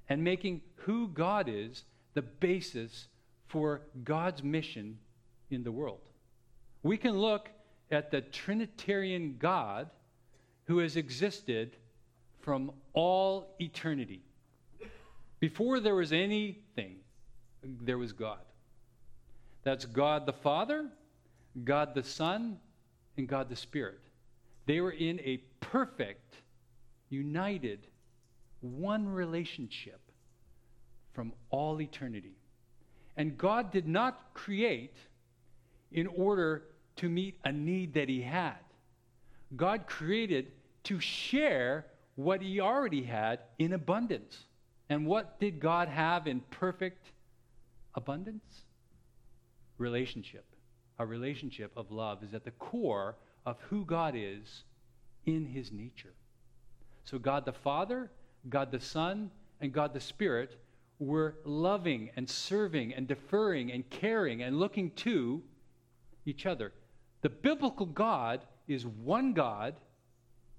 and 0.09 0.25
making 0.25 0.63
who 0.75 1.07
God 1.07 1.49
is 1.49 1.85
the 2.15 2.23
basis 2.23 3.07
for 3.47 3.83
God's 4.03 4.43
mission 4.43 4.99
in 5.53 5.63
the 5.63 5.71
world. 5.71 6.01
We 6.83 6.97
can 6.97 7.17
look 7.17 7.51
at 7.93 8.11
the 8.11 8.23
Trinitarian 8.23 9.37
God 9.39 9.91
who 10.65 10.79
has 10.79 10.97
existed 10.97 11.77
from 12.41 12.73
all 12.95 13.55
eternity. 13.61 14.23
Before 15.39 15.79
there 15.79 15.95
was 15.95 16.13
anything, 16.13 16.97
there 17.63 17.97
was 17.97 18.13
God. 18.13 18.41
That's 19.63 19.85
God 19.85 20.27
the 20.27 20.33
Father, 20.33 20.87
God 21.65 21.95
the 21.95 22.03
Son, 22.03 22.59
and 23.17 23.29
God 23.29 23.49
the 23.49 23.57
Spirit. 23.57 24.01
They 24.67 24.81
were 24.81 24.93
in 24.93 25.21
a 25.21 25.39
perfect, 25.61 26.37
united, 27.09 27.87
one 28.61 29.09
relationship 29.09 30.01
from 31.13 31.33
all 31.51 31.81
eternity. 31.81 32.37
And 33.17 33.37
God 33.37 33.73
did 33.73 33.87
not 33.87 34.33
create 34.33 34.97
in 35.93 36.07
order 36.07 36.63
to 36.97 37.09
meet 37.09 37.39
a 37.45 37.53
need 37.53 37.95
that 37.95 38.09
He 38.09 38.23
had. 38.23 38.59
God 39.57 39.87
created 39.87 40.53
to 40.85 41.01
share 41.01 41.87
what 42.15 42.41
He 42.41 42.61
already 42.61 43.03
had 43.03 43.41
in 43.59 43.73
abundance. 43.73 44.45
And 44.89 45.07
what 45.07 45.39
did 45.41 45.61
God 45.61 45.89
have 45.89 46.27
in 46.27 46.41
perfect 46.51 47.11
abundance? 47.95 48.63
Relationship. 49.81 50.45
A 50.99 51.07
relationship 51.07 51.73
of 51.75 51.91
love 51.91 52.23
is 52.23 52.35
at 52.35 52.45
the 52.45 52.51
core 52.53 53.17
of 53.47 53.57
who 53.71 53.87
God 53.87 54.15
is 54.15 54.65
in 55.25 55.47
his 55.47 55.73
nature. 55.73 56.13
So, 57.05 57.19
God 57.19 57.47
the 57.47 57.53
Father, 57.53 58.11
God 58.51 58.71
the 58.71 58.81
Son, 58.81 59.31
and 59.61 59.73
God 59.73 59.95
the 59.95 60.01
Spirit 60.01 60.61
were 60.99 61.37
loving 61.47 62.11
and 62.17 62.29
serving 62.29 62.93
and 62.93 63.09
deferring 63.09 63.73
and 63.73 63.89
caring 63.89 64.43
and 64.43 64.59
looking 64.59 64.91
to 64.93 65.43
each 66.27 66.45
other. 66.45 66.73
The 67.23 67.31
biblical 67.31 67.87
God 67.87 68.43
is 68.69 68.87
one 68.87 69.33
God 69.33 69.77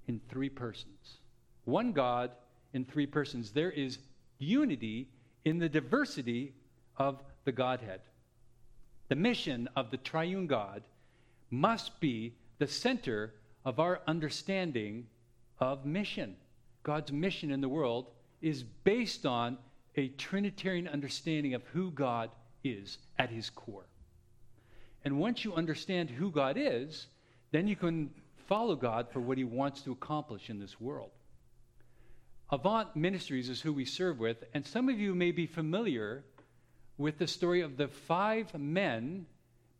in 0.08 0.20
three 0.28 0.48
persons. 0.48 1.18
One 1.64 1.92
God 1.92 2.32
in 2.72 2.84
three 2.84 3.06
persons. 3.06 3.52
There 3.52 3.70
is 3.70 3.98
unity 4.38 5.08
in 5.44 5.58
the 5.58 5.68
diversity 5.68 6.54
of 6.96 7.22
the 7.44 7.52
Godhead. 7.52 8.00
The 9.12 9.16
mission 9.16 9.68
of 9.76 9.90
the 9.90 9.98
triune 9.98 10.46
God 10.46 10.82
must 11.50 12.00
be 12.00 12.32
the 12.56 12.66
center 12.66 13.34
of 13.62 13.78
our 13.78 14.00
understanding 14.06 15.06
of 15.58 15.84
mission. 15.84 16.34
God's 16.82 17.12
mission 17.12 17.50
in 17.50 17.60
the 17.60 17.68
world 17.68 18.06
is 18.40 18.62
based 18.62 19.26
on 19.26 19.58
a 19.96 20.08
Trinitarian 20.08 20.88
understanding 20.88 21.52
of 21.52 21.62
who 21.74 21.90
God 21.90 22.30
is 22.64 22.96
at 23.18 23.28
his 23.28 23.50
core. 23.50 23.84
And 25.04 25.18
once 25.18 25.44
you 25.44 25.52
understand 25.52 26.08
who 26.08 26.30
God 26.30 26.56
is, 26.58 27.08
then 27.50 27.68
you 27.68 27.76
can 27.76 28.08
follow 28.48 28.76
God 28.76 29.08
for 29.12 29.20
what 29.20 29.36
he 29.36 29.44
wants 29.44 29.82
to 29.82 29.92
accomplish 29.92 30.48
in 30.48 30.58
this 30.58 30.80
world. 30.80 31.10
Avant 32.50 32.96
Ministries 32.96 33.50
is 33.50 33.60
who 33.60 33.74
we 33.74 33.84
serve 33.84 34.18
with, 34.18 34.42
and 34.54 34.66
some 34.66 34.88
of 34.88 34.98
you 34.98 35.14
may 35.14 35.32
be 35.32 35.46
familiar 35.46 36.24
with 37.02 37.18
the 37.18 37.26
story 37.26 37.62
of 37.62 37.76
the 37.76 37.88
five 37.88 38.54
men 38.56 39.26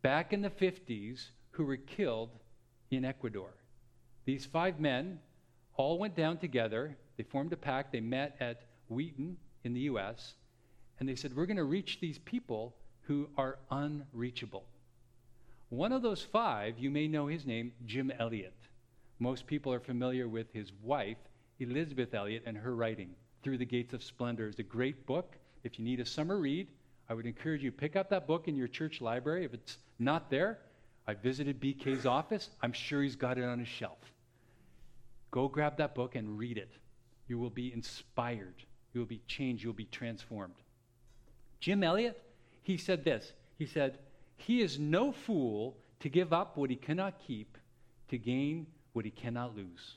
back 0.01 0.33
in 0.33 0.41
the 0.41 0.49
50s 0.49 1.29
who 1.51 1.63
were 1.63 1.77
killed 1.77 2.29
in 2.91 3.05
Ecuador. 3.05 3.53
These 4.25 4.45
five 4.45 4.77
men 4.77 5.19
all 5.75 5.97
went 5.97 6.17
down 6.17 6.37
together. 6.37 6.97
They 7.15 7.23
formed 7.23 7.53
a 7.53 7.57
pact. 7.57 7.93
They 7.93 8.01
met 8.01 8.35
at 8.41 8.63
Wheaton 8.89 9.37
in 9.63 9.73
the 9.73 9.79
U.S., 9.81 10.33
and 10.99 11.07
they 11.07 11.15
said, 11.15 11.33
We're 11.33 11.45
going 11.45 11.57
to 11.57 11.63
reach 11.63 11.99
these 12.01 12.19
people 12.19 12.75
who 13.03 13.29
are 13.37 13.57
unreachable. 13.71 14.65
One 15.69 15.93
of 15.93 16.01
those 16.01 16.21
five, 16.21 16.77
you 16.77 16.91
may 16.91 17.07
know 17.07 17.27
his 17.27 17.45
name, 17.45 17.71
Jim 17.85 18.11
Elliot. 18.19 18.53
Most 19.19 19.47
people 19.47 19.71
are 19.71 19.79
familiar 19.79 20.27
with 20.27 20.51
his 20.51 20.73
wife, 20.83 21.17
Elizabeth 21.59 22.13
Elliot, 22.13 22.43
and 22.45 22.57
her 22.57 22.75
writing, 22.75 23.15
Through 23.43 23.59
the 23.59 23.65
Gates 23.65 23.93
of 23.93 24.03
Splendor. 24.03 24.49
is 24.49 24.59
a 24.59 24.63
great 24.63 25.05
book. 25.05 25.37
If 25.63 25.79
you 25.79 25.85
need 25.85 26.01
a 26.01 26.05
summer 26.05 26.37
read, 26.37 26.67
I 27.09 27.13
would 27.13 27.25
encourage 27.25 27.63
you 27.63 27.71
pick 27.71 27.95
up 27.95 28.09
that 28.09 28.27
book 28.27 28.47
in 28.47 28.55
your 28.55 28.67
church 28.67 29.01
library. 29.01 29.45
If 29.45 29.53
it's 29.53 29.77
not 29.99 30.29
there, 30.29 30.59
I 31.07 31.13
visited 31.13 31.59
BK's 31.59 32.05
office. 32.05 32.49
I'm 32.61 32.73
sure 32.73 33.03
he's 33.03 33.15
got 33.15 33.37
it 33.37 33.43
on 33.43 33.59
his 33.59 33.67
shelf. 33.67 33.97
Go 35.31 35.47
grab 35.47 35.77
that 35.77 35.95
book 35.95 36.15
and 36.15 36.37
read 36.37 36.57
it. 36.57 36.71
You 37.27 37.39
will 37.39 37.49
be 37.49 37.73
inspired. 37.73 38.55
You 38.93 39.01
will 39.01 39.07
be 39.07 39.21
changed. 39.27 39.63
You 39.63 39.69
will 39.69 39.75
be 39.75 39.85
transformed. 39.85 40.55
Jim 41.59 41.83
Elliot, 41.83 42.21
he 42.61 42.77
said 42.77 43.03
this. 43.03 43.33
He 43.57 43.65
said, 43.65 43.99
He 44.37 44.61
is 44.61 44.79
no 44.79 45.11
fool 45.11 45.77
to 46.01 46.09
give 46.09 46.33
up 46.33 46.57
what 46.57 46.69
he 46.69 46.75
cannot 46.75 47.19
keep 47.25 47.57
to 48.09 48.17
gain 48.17 48.67
what 48.93 49.05
he 49.05 49.11
cannot 49.11 49.55
lose. 49.55 49.95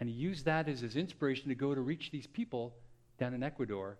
And 0.00 0.08
he 0.08 0.14
used 0.14 0.44
that 0.44 0.68
as 0.68 0.80
his 0.80 0.96
inspiration 0.96 1.48
to 1.48 1.54
go 1.54 1.74
to 1.74 1.80
reach 1.80 2.10
these 2.10 2.26
people 2.26 2.74
down 3.18 3.34
in 3.34 3.42
Ecuador. 3.42 3.96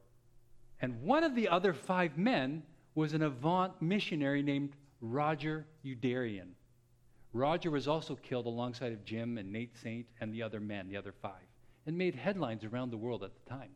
And 0.80 1.02
one 1.02 1.24
of 1.24 1.34
the 1.34 1.48
other 1.48 1.72
five 1.72 2.18
men 2.18 2.62
was 2.94 3.14
an 3.14 3.22
Avant 3.22 3.80
missionary 3.80 4.42
named 4.42 4.74
Roger 5.00 5.66
Youderian. 5.84 6.50
Roger 7.32 7.70
was 7.70 7.88
also 7.88 8.14
killed 8.16 8.46
alongside 8.46 8.92
of 8.92 9.04
Jim 9.04 9.38
and 9.38 9.52
Nate 9.52 9.76
Saint 9.76 10.06
and 10.20 10.32
the 10.32 10.42
other 10.42 10.60
men, 10.60 10.88
the 10.88 10.96
other 10.96 11.12
five, 11.20 11.42
and 11.86 11.98
made 11.98 12.14
headlines 12.14 12.64
around 12.64 12.90
the 12.90 12.96
world 12.96 13.24
at 13.24 13.32
the 13.34 13.50
time. 13.50 13.70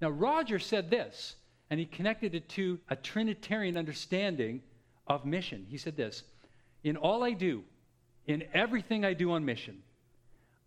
Now, 0.00 0.10
Roger 0.10 0.58
said 0.58 0.90
this, 0.90 1.36
and 1.70 1.78
he 1.78 1.86
connected 1.86 2.34
it 2.34 2.48
to 2.50 2.78
a 2.88 2.96
Trinitarian 2.96 3.76
understanding 3.76 4.62
of 5.06 5.24
mission. 5.26 5.66
He 5.68 5.76
said 5.76 5.96
this 5.96 6.24
In 6.82 6.96
all 6.96 7.22
I 7.22 7.32
do, 7.32 7.64
in 8.26 8.44
everything 8.54 9.04
I 9.04 9.12
do 9.12 9.32
on 9.32 9.44
mission, 9.44 9.82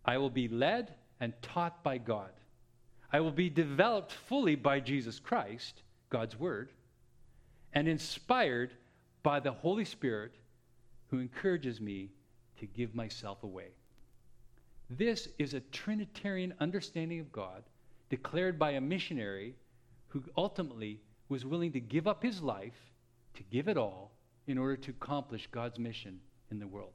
I 0.04 0.18
will 0.18 0.30
be 0.30 0.48
led 0.48 0.94
and 1.20 1.32
taught 1.42 1.82
by 1.82 1.98
God. 1.98 2.30
I 3.10 3.20
will 3.20 3.32
be 3.32 3.48
developed 3.48 4.12
fully 4.12 4.54
by 4.54 4.80
Jesus 4.80 5.18
Christ, 5.18 5.82
God's 6.10 6.38
Word, 6.38 6.70
and 7.72 7.88
inspired 7.88 8.72
by 9.22 9.40
the 9.40 9.52
Holy 9.52 9.84
Spirit 9.84 10.32
who 11.08 11.18
encourages 11.18 11.80
me 11.80 12.10
to 12.58 12.66
give 12.66 12.94
myself 12.94 13.42
away. 13.42 13.68
This 14.90 15.28
is 15.38 15.54
a 15.54 15.60
Trinitarian 15.60 16.54
understanding 16.60 17.20
of 17.20 17.32
God 17.32 17.62
declared 18.10 18.58
by 18.58 18.72
a 18.72 18.80
missionary 18.80 19.54
who 20.08 20.22
ultimately 20.36 21.00
was 21.28 21.44
willing 21.44 21.72
to 21.72 21.80
give 21.80 22.06
up 22.06 22.22
his 22.22 22.42
life, 22.42 22.92
to 23.34 23.42
give 23.44 23.68
it 23.68 23.76
all, 23.76 24.12
in 24.46 24.56
order 24.56 24.76
to 24.76 24.90
accomplish 24.90 25.46
God's 25.52 25.78
mission 25.78 26.18
in 26.50 26.58
the 26.58 26.66
world. 26.66 26.94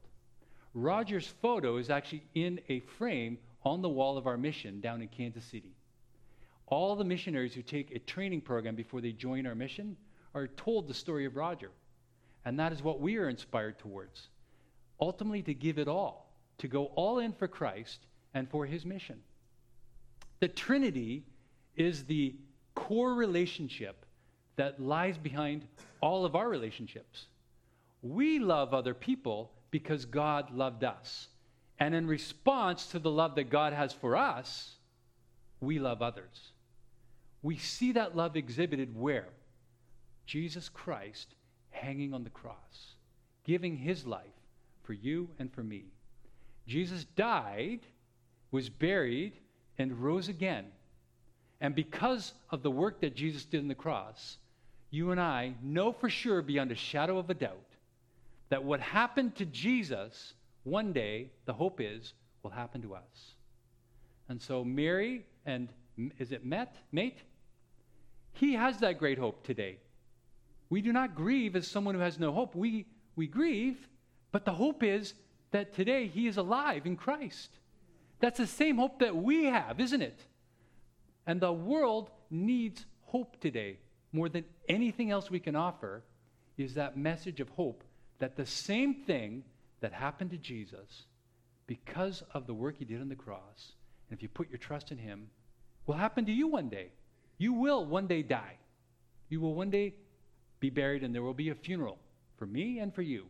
Roger's 0.74 1.28
photo 1.28 1.76
is 1.76 1.88
actually 1.88 2.24
in 2.34 2.60
a 2.68 2.80
frame 2.80 3.38
on 3.64 3.80
the 3.80 3.88
wall 3.88 4.18
of 4.18 4.26
our 4.26 4.36
mission 4.36 4.80
down 4.80 5.00
in 5.00 5.08
Kansas 5.08 5.44
City. 5.44 5.76
All 6.74 6.96
the 6.96 7.04
missionaries 7.04 7.54
who 7.54 7.62
take 7.62 7.92
a 7.92 8.00
training 8.00 8.40
program 8.40 8.74
before 8.74 9.00
they 9.00 9.12
join 9.12 9.46
our 9.46 9.54
mission 9.54 9.96
are 10.34 10.48
told 10.48 10.88
the 10.88 10.92
story 10.92 11.24
of 11.24 11.36
Roger. 11.36 11.70
And 12.44 12.58
that 12.58 12.72
is 12.72 12.82
what 12.82 13.00
we 13.00 13.16
are 13.16 13.28
inspired 13.28 13.78
towards. 13.78 14.26
Ultimately, 15.00 15.42
to 15.42 15.54
give 15.54 15.78
it 15.78 15.86
all, 15.86 16.34
to 16.58 16.66
go 16.66 16.86
all 16.96 17.20
in 17.20 17.32
for 17.32 17.46
Christ 17.46 18.00
and 18.34 18.50
for 18.50 18.66
his 18.66 18.84
mission. 18.84 19.20
The 20.40 20.48
Trinity 20.48 21.22
is 21.76 22.06
the 22.06 22.34
core 22.74 23.14
relationship 23.14 24.04
that 24.56 24.82
lies 24.82 25.16
behind 25.16 25.68
all 26.00 26.24
of 26.24 26.34
our 26.34 26.48
relationships. 26.48 27.26
We 28.02 28.40
love 28.40 28.74
other 28.74 28.94
people 28.94 29.52
because 29.70 30.06
God 30.06 30.50
loved 30.50 30.82
us. 30.82 31.28
And 31.78 31.94
in 31.94 32.08
response 32.08 32.86
to 32.86 32.98
the 32.98 33.12
love 33.12 33.36
that 33.36 33.48
God 33.48 33.72
has 33.72 33.92
for 33.92 34.16
us, 34.16 34.74
we 35.60 35.78
love 35.78 36.02
others. 36.02 36.50
We 37.44 37.58
see 37.58 37.92
that 37.92 38.16
love 38.16 38.36
exhibited 38.36 38.98
where? 38.98 39.28
Jesus 40.24 40.70
Christ 40.70 41.34
hanging 41.70 42.14
on 42.14 42.24
the 42.24 42.30
cross, 42.30 42.94
giving 43.44 43.76
his 43.76 44.06
life 44.06 44.24
for 44.82 44.94
you 44.94 45.28
and 45.38 45.52
for 45.52 45.62
me. 45.62 45.84
Jesus 46.66 47.04
died, 47.04 47.80
was 48.50 48.70
buried, 48.70 49.34
and 49.76 49.92
rose 50.02 50.30
again. 50.30 50.64
And 51.60 51.74
because 51.74 52.32
of 52.50 52.62
the 52.62 52.70
work 52.70 53.02
that 53.02 53.14
Jesus 53.14 53.44
did 53.44 53.60
on 53.60 53.68
the 53.68 53.74
cross, 53.74 54.38
you 54.90 55.10
and 55.10 55.20
I 55.20 55.52
know 55.62 55.92
for 55.92 56.08
sure, 56.08 56.40
beyond 56.40 56.72
a 56.72 56.76
shadow 56.76 57.18
of 57.18 57.28
a 57.28 57.34
doubt, 57.34 57.58
that 58.48 58.64
what 58.64 58.80
happened 58.80 59.36
to 59.36 59.44
Jesus 59.44 60.32
one 60.62 60.94
day, 60.94 61.28
the 61.44 61.52
hope 61.52 61.78
is, 61.78 62.14
will 62.42 62.52
happen 62.52 62.80
to 62.80 62.94
us. 62.94 63.34
And 64.30 64.40
so 64.40 64.64
Mary 64.64 65.26
and 65.44 65.68
is 66.18 66.32
it 66.32 66.46
Met? 66.46 66.76
Mate? 66.90 67.18
He 68.34 68.54
has 68.54 68.78
that 68.78 68.98
great 68.98 69.18
hope 69.18 69.44
today. 69.44 69.78
We 70.68 70.82
do 70.82 70.92
not 70.92 71.14
grieve 71.14 71.56
as 71.56 71.66
someone 71.66 71.94
who 71.94 72.00
has 72.00 72.18
no 72.18 72.32
hope. 72.32 72.54
We, 72.54 72.86
we 73.16 73.26
grieve, 73.26 73.88
but 74.32 74.44
the 74.44 74.52
hope 74.52 74.82
is 74.82 75.14
that 75.52 75.72
today 75.72 76.08
he 76.08 76.26
is 76.26 76.36
alive 76.36 76.84
in 76.84 76.96
Christ. 76.96 77.50
That's 78.20 78.38
the 78.38 78.46
same 78.46 78.78
hope 78.78 78.98
that 78.98 79.14
we 79.16 79.44
have, 79.44 79.80
isn't 79.80 80.02
it? 80.02 80.18
And 81.26 81.40
the 81.40 81.52
world 81.52 82.10
needs 82.30 82.84
hope 83.02 83.40
today 83.40 83.78
more 84.12 84.28
than 84.28 84.44
anything 84.68 85.10
else 85.10 85.30
we 85.30 85.40
can 85.40 85.56
offer 85.56 86.02
is 86.56 86.74
that 86.74 86.96
message 86.96 87.40
of 87.40 87.48
hope 87.50 87.84
that 88.18 88.36
the 88.36 88.46
same 88.46 88.94
thing 88.94 89.44
that 89.80 89.92
happened 89.92 90.30
to 90.30 90.36
Jesus 90.36 91.04
because 91.66 92.22
of 92.32 92.46
the 92.46 92.54
work 92.54 92.78
he 92.78 92.84
did 92.84 93.00
on 93.00 93.08
the 93.08 93.14
cross, 93.14 93.72
and 94.08 94.16
if 94.16 94.22
you 94.22 94.28
put 94.28 94.48
your 94.50 94.58
trust 94.58 94.92
in 94.92 94.98
him, 94.98 95.28
will 95.86 95.94
happen 95.94 96.24
to 96.26 96.32
you 96.32 96.46
one 96.46 96.68
day. 96.68 96.88
You 97.38 97.52
will 97.52 97.84
one 97.84 98.06
day 98.06 98.22
die. 98.22 98.56
You 99.28 99.40
will 99.40 99.54
one 99.54 99.70
day 99.70 99.94
be 100.60 100.70
buried, 100.70 101.02
and 101.02 101.14
there 101.14 101.22
will 101.22 101.34
be 101.34 101.50
a 101.50 101.54
funeral 101.54 101.98
for 102.36 102.46
me 102.46 102.78
and 102.78 102.94
for 102.94 103.02
you. 103.02 103.26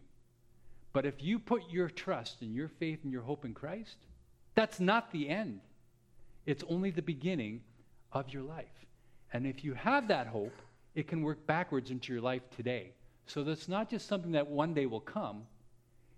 But 0.92 1.06
if 1.06 1.22
you 1.22 1.38
put 1.38 1.70
your 1.70 1.88
trust 1.88 2.42
and 2.42 2.54
your 2.54 2.68
faith 2.68 3.00
and 3.02 3.12
your 3.12 3.22
hope 3.22 3.44
in 3.44 3.54
Christ, 3.54 3.96
that's 4.54 4.78
not 4.80 5.10
the 5.10 5.28
end. 5.28 5.60
It's 6.46 6.64
only 6.68 6.90
the 6.90 7.02
beginning 7.02 7.62
of 8.12 8.32
your 8.32 8.42
life. 8.42 8.86
And 9.32 9.46
if 9.46 9.64
you 9.64 9.74
have 9.74 10.08
that 10.08 10.28
hope, 10.28 10.54
it 10.94 11.08
can 11.08 11.22
work 11.22 11.44
backwards 11.46 11.90
into 11.90 12.12
your 12.12 12.22
life 12.22 12.42
today. 12.56 12.92
So 13.26 13.42
that's 13.42 13.68
not 13.68 13.90
just 13.90 14.06
something 14.06 14.32
that 14.32 14.46
one 14.46 14.74
day 14.74 14.86
will 14.86 15.00
come, 15.00 15.42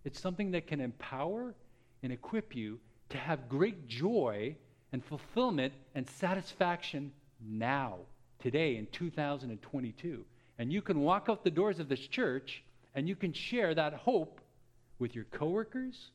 it's 0.05 0.21
something 0.21 0.51
that 0.53 0.67
can 0.67 0.81
empower 0.81 1.55
and 2.03 2.13
equip 2.13 2.55
you 2.55 2.79
to 3.09 3.19
have 3.19 3.49
great 3.49 3.89
joy 3.89 4.55
and 4.93 5.05
fulfillment 5.05 5.73
and 5.95 6.09
satisfaction 6.09 7.13
now, 7.41 7.99
today, 8.41 8.77
in 8.77 8.87
2022. 8.93 10.25
And 10.59 10.73
you 10.73 10.83
can 10.83 11.01
walk 11.01 11.27
out 11.29 11.45
the 11.45 11.51
doors 11.51 11.79
of 11.79 11.89
this 11.89 12.07
church 12.07 12.63
and 12.95 13.09
you 13.09 13.15
can 13.15 13.33
share 13.33 13.75
that 13.75 13.93
hope 13.93 14.41
with 14.99 15.15
your 15.15 15.25
coworkers, 15.25 16.11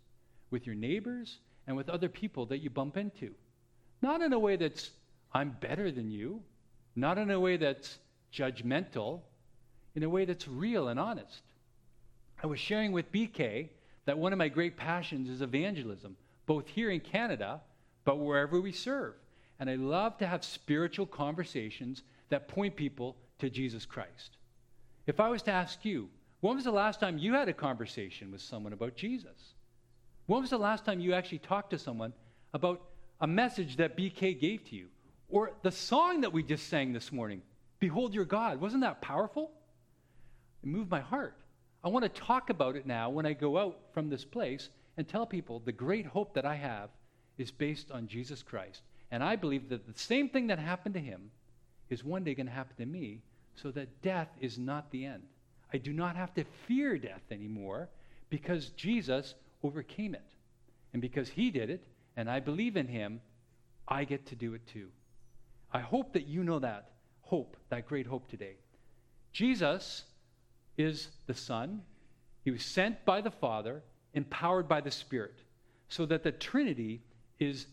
with 0.50 0.66
your 0.66 0.76
neighbors, 0.76 1.38
and 1.68 1.78
with 1.78 1.90
other 1.90 2.10
people 2.10 2.46
that 2.48 2.58
you 2.58 2.70
bump 2.70 2.98
into. 2.98 3.32
Not 4.02 4.22
in 4.22 4.34
a 4.34 4.40
way 4.40 4.56
that's, 4.56 4.90
I'm 5.34 5.56
better 5.62 5.92
than 5.92 6.10
you, 6.10 6.42
not 6.96 7.20
in 7.20 7.30
a 7.30 7.40
way 7.40 7.58
that's 7.58 8.00
judgmental, 8.34 9.22
in 9.96 10.04
a 10.04 10.10
way 10.10 10.26
that's 10.26 10.48
real 10.48 10.88
and 10.88 11.00
honest. 11.00 11.44
I 12.44 12.48
was 12.48 12.60
sharing 12.60 12.92
with 12.92 13.12
BK 13.12 13.70
that 14.06 14.18
one 14.18 14.34
of 14.34 14.40
my 14.40 14.50
great 14.50 14.76
passions 14.76 15.30
is 15.30 15.42
evangelism, 15.42 16.18
both 16.48 16.68
here 16.68 16.90
in 16.90 17.00
Canada, 17.00 17.62
but 18.04 18.18
wherever 18.18 18.60
we 18.60 18.72
serve. 18.72 19.14
And 19.62 19.70
I 19.70 19.76
love 19.76 20.18
to 20.18 20.26
have 20.26 20.44
spiritual 20.44 21.06
conversations 21.06 22.02
that 22.30 22.48
point 22.48 22.76
people 22.76 23.16
to 23.38 23.48
Jesus 23.48 23.86
Christ. 23.86 24.38
If 25.06 25.20
I 25.20 25.30
was 25.30 25.44
to 25.44 25.52
ask 25.52 25.86
you, 25.86 26.10
when 26.40 26.56
was 26.56 26.64
the 26.64 26.72
last 26.72 27.00
time 27.00 27.20
you 27.20 27.34
had 27.34 27.48
a 27.48 27.54
conversation 27.54 28.32
with 28.32 28.42
someone 28.42 28.74
about 28.74 28.96
Jesus? 28.96 29.54
When 30.26 30.42
was 30.42 30.50
the 30.50 30.58
last 30.58 30.84
time 30.84 31.00
you 31.00 31.14
actually 31.14 31.38
talked 31.38 31.70
to 31.70 31.78
someone 31.78 32.12
about 32.56 32.82
a 33.22 33.28
message 33.28 33.78
that 33.78 33.96
BK 33.96 34.40
gave 34.40 34.68
to 34.70 34.76
you? 34.76 34.88
Or 35.30 35.52
the 35.62 35.72
song 35.72 36.22
that 36.22 36.34
we 36.34 36.42
just 36.42 36.68
sang 36.68 36.92
this 36.92 37.12
morning, 37.12 37.44
Behold 37.80 38.16
Your 38.16 38.26
God. 38.26 38.60
Wasn't 38.60 38.82
that 38.82 39.00
powerful? 39.00 39.52
It 40.64 40.70
moved 40.70 40.90
my 40.90 41.02
heart. 41.02 41.38
I 41.84 41.90
want 41.90 42.04
to 42.04 42.22
talk 42.22 42.50
about 42.50 42.76
it 42.76 42.88
now 42.88 43.12
when 43.12 43.28
I 43.28 43.34
go 43.34 43.60
out 43.60 43.78
from 43.94 44.10
this 44.10 44.26
place 44.26 44.70
and 44.98 45.08
tell 45.08 45.28
people 45.28 45.60
the 45.60 45.72
great 45.72 46.08
hope 46.08 46.34
that 46.34 46.46
I 46.46 46.56
have 46.56 46.90
is 47.38 47.52
based 47.52 47.92
on 47.92 48.08
Jesus 48.08 48.42
Christ. 48.42 48.82
And 49.12 49.24
I 49.24 49.36
believe 49.36 49.70
that 49.70 49.86
the 49.86 50.00
same 50.00 50.30
thing 50.30 50.48
that 50.48 50.60
happened 50.60 50.96
to 50.96 51.02
him 51.02 51.32
is 51.90 52.04
one 52.04 52.24
day 52.24 52.34
going 52.34 52.48
to 52.48 52.52
happen 52.52 52.78
to 52.78 52.86
me 52.86 53.20
so 53.56 53.70
that 53.72 54.02
death 54.02 54.30
is 54.40 54.58
not 54.58 54.90
the 54.92 55.06
end. 55.06 55.24
I 55.74 55.78
do 55.78 55.94
not 55.94 56.16
have 56.16 56.34
to 56.36 56.46
fear 56.68 56.98
death 56.98 57.24
anymore 57.32 57.90
because 58.30 58.70
Jesus 58.70 59.36
overcame 59.64 60.16
it. 60.16 60.24
And 60.94 61.02
because 61.02 61.30
he 61.30 61.52
did 61.52 61.70
it, 61.70 61.86
and 62.16 62.30
I 62.30 62.40
believe 62.40 62.76
in 62.76 62.88
him, 62.88 63.22
I 63.88 64.04
get 64.04 64.26
to 64.28 64.36
do 64.36 64.54
it 64.54 64.66
too. 64.68 64.88
I 65.74 65.80
hope 65.80 66.14
that 66.14 66.28
you 66.28 66.44
know 66.44 66.60
that 66.60 66.92
hope, 67.32 67.56
that 67.70 67.88
great 67.88 68.06
hope 68.06 68.28
today. 68.30 68.56
Jesus 69.32 70.04
is 70.78 71.08
the 71.28 71.34
Son. 71.34 71.82
He 72.44 72.52
was 72.52 72.64
sent 72.64 73.06
by 73.06 73.22
the 73.22 73.32
Father, 73.32 73.84
empowered 74.14 74.68
by 74.68 74.82
the 74.82 74.92
Spirit, 74.92 75.40
so 75.88 76.06
that 76.08 76.24
the 76.24 76.34
Trinity 76.34 77.02
is 77.40 77.68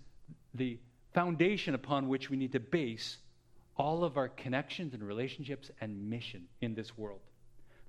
the 0.54 0.78
foundation 1.18 1.74
upon 1.74 2.06
which 2.06 2.30
we 2.30 2.36
need 2.36 2.52
to 2.52 2.60
base 2.60 3.16
all 3.76 4.04
of 4.04 4.16
our 4.16 4.28
connections 4.28 4.94
and 4.94 5.02
relationships 5.02 5.68
and 5.80 6.08
mission 6.08 6.44
in 6.60 6.76
this 6.76 6.96
world. 6.96 7.18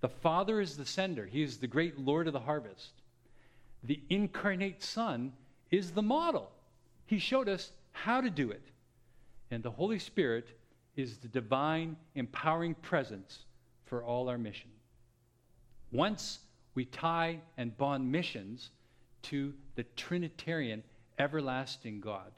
The 0.01 0.09
Father 0.09 0.59
is 0.59 0.75
the 0.75 0.85
sender, 0.85 1.27
He 1.27 1.43
is 1.43 1.59
the 1.59 1.67
great 1.67 1.99
Lord 1.99 2.25
of 2.25 2.33
the 2.33 2.39
harvest. 2.39 2.89
The 3.83 4.01
incarnate 4.09 4.81
Son 4.81 5.31
is 5.69 5.91
the 5.91 6.01
model. 6.01 6.49
He 7.05 7.19
showed 7.19 7.47
us 7.47 7.71
how 7.91 8.19
to 8.19 8.31
do 8.31 8.49
it. 8.49 8.63
And 9.51 9.61
the 9.61 9.69
Holy 9.69 9.99
Spirit 9.99 10.47
is 10.95 11.17
the 11.17 11.27
divine, 11.27 11.97
empowering 12.15 12.73
presence 12.73 13.45
for 13.85 14.03
all 14.03 14.27
our 14.27 14.39
mission. 14.39 14.71
Once 15.91 16.39
we 16.73 16.85
tie 16.85 17.41
and 17.57 17.77
bond 17.77 18.11
missions 18.11 18.71
to 19.21 19.53
the 19.75 19.83
Trinitarian, 19.95 20.81
everlasting 21.19 21.99
God, 21.99 22.31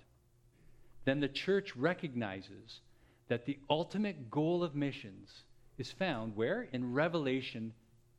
then 1.06 1.20
the 1.20 1.28
church 1.28 1.76
recognizes 1.76 2.82
that 3.28 3.46
the 3.46 3.58
ultimate 3.70 4.30
goal 4.30 4.64
of 4.64 4.76
missions 4.76 5.44
is 5.78 5.92
found 5.92 6.36
where? 6.36 6.68
In 6.74 6.94
Revelation 6.94 7.74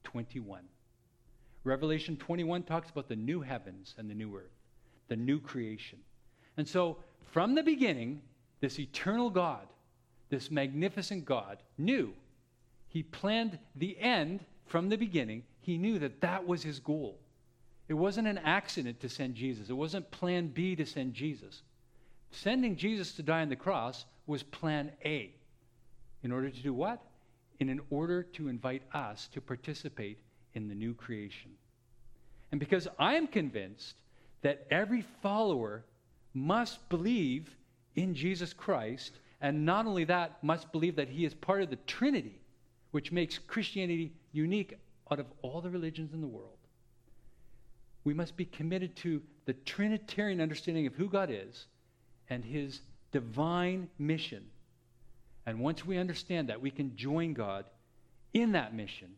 21. 0.04 0.62
Revelation 1.64 2.16
21 2.16 2.64
talks 2.64 2.90
about 2.90 3.08
the 3.08 3.16
new 3.16 3.40
heavens 3.40 3.94
and 3.98 4.10
the 4.10 4.14
new 4.14 4.34
earth, 4.36 4.50
the 5.08 5.16
new 5.16 5.38
creation. 5.38 5.98
And 6.56 6.66
so, 6.66 6.98
from 7.30 7.54
the 7.54 7.62
beginning, 7.62 8.20
this 8.60 8.78
eternal 8.78 9.30
God, 9.30 9.66
this 10.28 10.50
magnificent 10.50 11.24
God, 11.24 11.58
knew. 11.78 12.12
He 12.88 13.02
planned 13.02 13.58
the 13.76 13.98
end 13.98 14.44
from 14.66 14.88
the 14.88 14.96
beginning. 14.96 15.44
He 15.60 15.78
knew 15.78 15.98
that 16.00 16.20
that 16.20 16.46
was 16.46 16.62
his 16.62 16.80
goal. 16.80 17.18
It 17.88 17.94
wasn't 17.94 18.28
an 18.28 18.38
accident 18.38 19.00
to 19.00 19.08
send 19.08 19.34
Jesus, 19.34 19.68
it 19.68 19.74
wasn't 19.74 20.10
plan 20.10 20.48
B 20.48 20.74
to 20.76 20.86
send 20.86 21.14
Jesus. 21.14 21.62
Sending 22.32 22.76
Jesus 22.76 23.12
to 23.12 23.22
die 23.22 23.42
on 23.42 23.48
the 23.48 23.56
cross 23.56 24.04
was 24.26 24.42
plan 24.42 24.90
A. 25.04 25.34
In 26.22 26.32
order 26.32 26.50
to 26.50 26.62
do 26.62 26.72
what? 26.72 27.02
In 27.60 27.80
order 27.90 28.22
to 28.22 28.48
invite 28.48 28.82
us 28.92 29.28
to 29.34 29.40
participate 29.40 30.18
in 30.54 30.68
the 30.68 30.74
new 30.74 30.94
creation. 30.94 31.52
And 32.50 32.58
because 32.58 32.88
I 32.98 33.14
am 33.14 33.26
convinced 33.26 33.94
that 34.42 34.66
every 34.70 35.04
follower 35.22 35.84
must 36.34 36.88
believe 36.88 37.54
in 37.94 38.14
Jesus 38.14 38.52
Christ, 38.52 39.12
and 39.40 39.64
not 39.64 39.86
only 39.86 40.04
that, 40.04 40.42
must 40.42 40.72
believe 40.72 40.96
that 40.96 41.08
he 41.08 41.24
is 41.24 41.34
part 41.34 41.62
of 41.62 41.70
the 41.70 41.76
Trinity, 41.76 42.40
which 42.90 43.12
makes 43.12 43.38
Christianity 43.38 44.12
unique 44.32 44.78
out 45.10 45.20
of 45.20 45.26
all 45.42 45.60
the 45.60 45.70
religions 45.70 46.12
in 46.12 46.20
the 46.20 46.26
world. 46.26 46.56
We 48.04 48.14
must 48.14 48.36
be 48.36 48.46
committed 48.46 48.96
to 48.96 49.22
the 49.44 49.52
Trinitarian 49.52 50.40
understanding 50.40 50.86
of 50.86 50.94
who 50.94 51.08
God 51.08 51.30
is 51.30 51.66
and 52.32 52.44
his 52.44 52.80
divine 53.12 53.88
mission. 53.98 54.42
And 55.44 55.60
once 55.60 55.84
we 55.84 55.98
understand 55.98 56.48
that, 56.48 56.62
we 56.62 56.70
can 56.70 56.96
join 56.96 57.34
God 57.34 57.66
in 58.32 58.52
that 58.52 58.74
mission. 58.74 59.08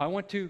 I 0.00 0.06
want 0.06 0.30
to 0.30 0.48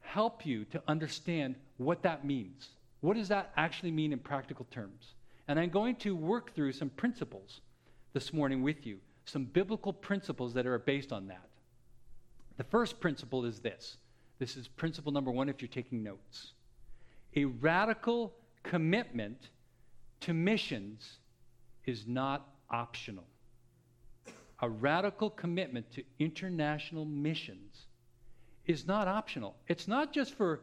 help 0.00 0.44
you 0.44 0.66
to 0.66 0.82
understand 0.86 1.54
what 1.78 2.02
that 2.02 2.24
means. 2.24 2.68
What 3.00 3.16
does 3.16 3.28
that 3.28 3.52
actually 3.56 3.92
mean 3.92 4.12
in 4.12 4.18
practical 4.18 4.66
terms? 4.70 5.14
And 5.48 5.58
I'm 5.58 5.70
going 5.70 5.96
to 5.96 6.14
work 6.14 6.54
through 6.54 6.72
some 6.72 6.90
principles 6.90 7.60
this 8.12 8.34
morning 8.34 8.62
with 8.62 8.86
you, 8.86 8.98
some 9.24 9.44
biblical 9.44 9.94
principles 9.94 10.52
that 10.54 10.66
are 10.66 10.78
based 10.78 11.12
on 11.12 11.28
that. 11.28 11.48
The 12.58 12.64
first 12.64 13.00
principle 13.00 13.46
is 13.46 13.60
this 13.60 13.96
this 14.38 14.56
is 14.56 14.68
principle 14.68 15.12
number 15.12 15.30
one 15.30 15.48
if 15.48 15.62
you're 15.62 15.68
taking 15.68 16.02
notes. 16.02 16.52
A 17.36 17.46
radical 17.46 18.34
commitment 18.62 19.48
to 20.20 20.34
missions 20.34 21.18
is 21.84 22.06
not 22.06 22.48
optional. 22.70 23.24
A 24.60 24.68
radical 24.68 25.30
commitment 25.30 25.90
to 25.92 26.02
international 26.18 27.04
missions 27.04 27.86
is 28.66 28.86
not 28.86 29.06
optional. 29.06 29.54
It's 29.68 29.86
not 29.86 30.12
just 30.12 30.34
for 30.34 30.60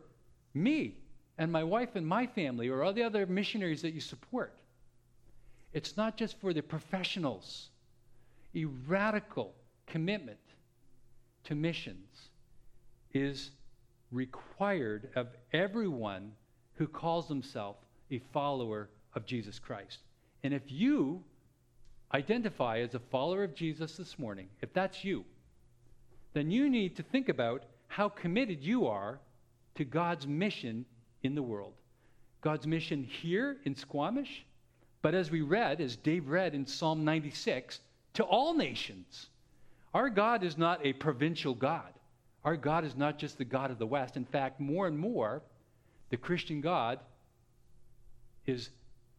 me 0.54 0.98
and 1.38 1.52
my 1.52 1.64
wife 1.64 1.96
and 1.96 2.06
my 2.06 2.28
family 2.28 2.70
or 2.70 2.84
all 2.84 2.94
the 2.94 3.04
other 3.04 3.26
missionaries 3.26 3.82
that 3.82 3.94
you 3.94 4.02
support. 4.02 4.54
It's 5.74 5.98
not 5.98 6.18
just 6.18 6.40
for 6.40 6.54
the 6.54 6.62
professionals. 6.62 7.70
A 8.56 8.66
radical 8.66 9.54
commitment 9.88 10.40
to 11.46 11.56
missions 11.56 12.30
is 13.14 13.52
required 14.12 15.10
of 15.16 15.28
everyone 15.52 16.32
who 16.76 16.88
calls 16.88 17.28
himself 17.28 17.78
a 18.12 18.20
follower 18.32 18.90
of 19.16 19.26
Jesus 19.26 19.60
Christ. 19.60 20.00
And 20.44 20.54
if 20.54 20.64
you 20.68 21.24
identify 22.14 22.80
as 22.80 22.96
a 22.96 23.00
follower 23.00 23.44
of 23.44 23.56
Jesus 23.56 23.98
this 23.98 24.20
morning, 24.20 24.48
if 24.62 24.74
that's 24.74 25.04
you, 25.04 25.26
then 26.34 26.52
you 26.52 26.70
need 26.70 26.96
to 26.98 27.04
think 27.04 27.30
about 27.30 27.64
how 27.88 28.10
committed 28.10 28.64
you 28.64 28.88
are 28.88 29.20
to 29.76 29.86
God's 29.86 30.28
mission 30.28 30.86
in 31.24 31.36
the 31.36 31.44
world. 31.44 31.74
God's 32.42 32.68
mission 32.68 33.04
here 33.04 33.58
in 33.64 33.76
Squamish, 33.76 34.46
but 35.02 35.16
as 35.16 35.32
we 35.32 35.42
read, 35.42 35.80
as 35.80 35.96
Dave 35.96 36.28
read 36.28 36.54
in 36.54 36.66
Psalm 36.66 37.06
96, 37.06 37.80
to 38.16 38.24
all 38.24 38.54
nations. 38.54 39.28
Our 39.94 40.10
God 40.10 40.44
is 40.44 40.58
not 40.58 40.86
a 40.86 40.94
provincial 40.94 41.54
God. 41.54 41.94
Our 42.44 42.58
God 42.58 42.84
is 42.84 42.96
not 42.96 43.18
just 43.18 43.38
the 43.38 43.46
God 43.46 43.72
of 43.72 43.80
the 43.80 43.88
West. 43.88 44.18
In 44.18 44.26
fact, 44.26 44.60
more 44.60 44.88
and 44.88 44.98
more, 44.98 45.42
the 46.10 46.18
Christian 46.18 46.62
God 46.62 47.00
is 48.46 48.70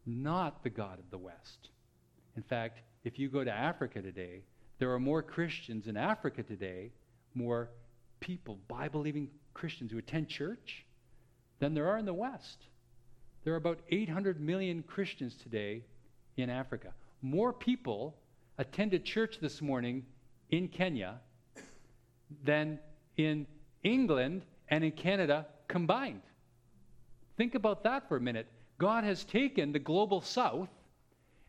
not 0.07 0.63
the 0.63 0.71
God 0.71 0.99
of 0.99 1.11
the 1.11 1.19
West. 1.19 1.69
In 2.37 2.43
fact, 2.43 2.81
if 3.05 3.19
you 3.19 3.29
go 3.29 3.45
to 3.45 3.53
Africa 3.53 4.03
today, 4.03 4.43
there 4.79 4.93
are 4.93 4.99
more 4.99 5.23
Christians 5.23 5.87
in 5.87 5.97
Africa 5.97 6.43
today, 6.43 6.91
more 7.35 7.71
people, 8.21 8.59
Bible 8.69 9.01
believing 9.01 9.29
Christians 9.53 9.93
who 9.93 9.99
attend 9.99 10.29
church, 10.29 10.85
than 11.61 11.75
there 11.75 11.89
are 11.89 11.99
in 11.99 12.05
the 12.05 12.15
West. 12.15 12.67
There 13.45 13.53
are 13.53 13.59
about 13.59 13.81
800 13.91 14.41
million 14.41 14.83
Christians 14.83 15.37
today 15.37 15.85
in 16.37 16.51
Africa. 16.51 16.93
More 17.23 17.53
people 17.53 18.17
attended 18.59 19.05
church 19.05 19.39
this 19.41 19.61
morning 19.63 20.05
in 20.51 20.69
Kenya 20.69 21.21
than 22.45 22.79
in 23.17 23.47
England 23.83 24.43
and 24.69 24.83
in 24.83 24.93
Canada 24.93 25.47
combined. 25.69 26.23
Think 27.37 27.55
about 27.55 27.85
that 27.85 28.09
for 28.09 28.17
a 28.17 28.21
minute. 28.21 28.47
God 28.79 29.05
has 29.05 29.25
taken 29.25 29.73
the 29.73 29.79
global 29.79 30.21
south 30.21 30.69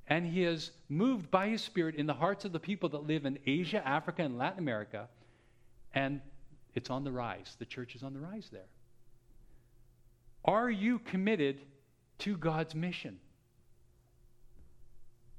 and 0.08 0.26
he 0.26 0.42
has 0.42 0.72
moved 0.88 1.32
by 1.32 1.50
his 1.50 1.62
spirit 1.62 1.96
in 1.96 2.06
the 2.06 2.14
hearts 2.14 2.46
of 2.46 2.52
the 2.52 2.60
people 2.60 2.90
that 2.90 3.08
live 3.08 3.26
in 3.26 3.40
Asia, 3.46 3.86
Africa, 3.88 4.22
and 4.22 4.38
Latin 4.38 4.60
America, 4.60 5.08
and 5.96 6.22
it's 6.76 6.92
on 6.92 7.04
the 7.04 7.12
rise. 7.12 7.56
The 7.58 7.66
church 7.66 7.96
is 7.96 8.04
on 8.04 8.14
the 8.14 8.20
rise 8.20 8.50
there. 8.52 8.68
Are 10.44 10.70
you 10.70 11.00
committed 11.00 11.62
to 12.20 12.38
God's 12.38 12.76
mission? 12.76 13.18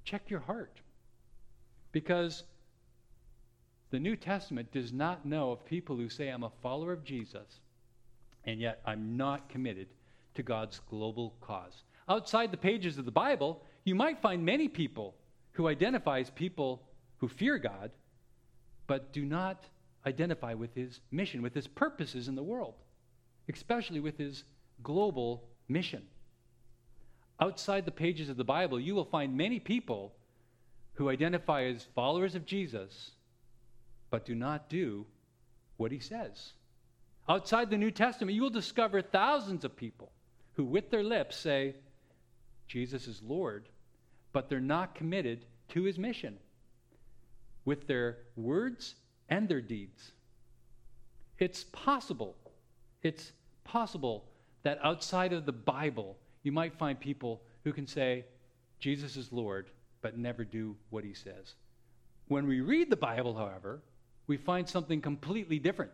Check 0.05 0.29
your 0.29 0.40
heart. 0.40 0.81
Because 1.92 2.42
the 3.90 4.01
New 4.01 4.16
Testament 4.16 4.72
does 4.72 4.92
not 4.92 5.25
know 5.25 5.53
of 5.53 5.64
people 5.64 5.96
who 5.96 6.09
say, 6.09 6.29
I'm 6.29 6.42
a 6.42 6.51
follower 6.61 6.92
of 6.92 7.05
Jesus, 7.05 7.61
and 8.44 8.61
yet 8.61 8.81
I'm 8.85 9.16
not 9.16 9.49
committed 9.49 9.87
to 10.37 10.42
God's 10.42 10.81
global 10.88 11.35
cause. 11.40 11.83
Outside 12.09 12.51
the 12.53 12.57
pages 12.57 12.99
of 12.99 13.05
the 13.05 13.11
Bible, 13.11 13.62
you 13.85 13.94
might 13.94 14.22
find 14.22 14.44
many 14.44 14.68
people 14.68 15.14
who 15.53 15.68
identify 15.68 16.20
as 16.20 16.31
people 16.31 16.83
who 17.18 17.29
fear 17.29 17.59
God, 17.59 17.90
but 18.87 19.12
do 19.12 19.25
not 19.25 19.64
identify 20.07 20.55
with 20.55 20.75
his 20.75 21.01
mission, 21.11 21.42
with 21.42 21.55
his 21.55 21.66
purposes 21.66 22.29
in 22.29 22.37
the 22.37 22.42
world, 22.42 22.75
especially 23.53 24.01
with 24.01 24.16
his 24.18 24.44
global 24.83 25.44
mission. 25.68 26.03
Outside 27.40 27.85
the 27.85 27.90
pages 27.90 28.29
of 28.29 28.37
the 28.37 28.44
Bible, 28.44 28.79
you 28.79 28.94
will 28.94 29.05
find 29.05 29.37
many 29.37 29.59
people 29.59 30.14
who 30.94 31.11
identify 31.11 31.64
as 31.64 31.88
followers 31.94 32.35
of 32.35 32.46
Jesus, 32.46 33.11
but 34.11 34.25
do 34.25 34.35
not 34.35 34.68
do 34.68 35.05
what 35.77 35.92
he 35.92 35.99
says. 35.99 36.53
Outside 37.29 37.68
the 37.68 37.77
New 37.77 37.90
Testament, 37.90 38.35
you 38.35 38.42
will 38.42 38.51
discover 38.51 39.03
thousands 39.03 39.64
of 39.64 39.77
people 39.77 40.12
who, 40.57 40.64
with 40.64 40.90
their 40.90 41.05
lips, 41.05 41.37
say, 41.37 41.75
Jesus 42.66 43.07
is 43.07 43.23
Lord, 43.23 43.69
but 44.33 44.49
they're 44.49 44.61
not 44.61 44.95
committed 44.95 45.45
to 45.69 45.83
his 45.85 45.99
mission 45.99 46.38
with 47.64 47.87
their 47.87 48.19
words 48.37 48.95
and 49.29 49.49
their 49.49 49.61
deeds. 49.61 50.12
It's 51.38 51.64
possible, 51.64 52.37
it's 53.03 53.33
possible 53.64 54.25
that 54.62 54.79
outside 54.83 55.33
of 55.33 55.47
the 55.47 55.53
Bible, 55.53 56.16
you 56.42 56.53
might 56.53 56.79
find 56.79 56.99
people 56.99 57.42
who 57.64 57.73
can 57.73 57.87
say, 57.87 58.25
Jesus 58.79 59.16
is 59.16 59.33
Lord, 59.33 59.71
but 60.01 60.16
never 60.16 60.45
do 60.45 60.77
what 60.90 61.05
he 61.05 61.14
says. 61.14 61.55
When 62.29 62.47
we 62.47 62.61
read 62.61 62.90
the 62.90 62.97
Bible, 62.97 63.35
however, 63.35 63.81
we 64.27 64.37
find 64.37 64.69
something 64.69 65.01
completely 65.01 65.59
different. 65.59 65.92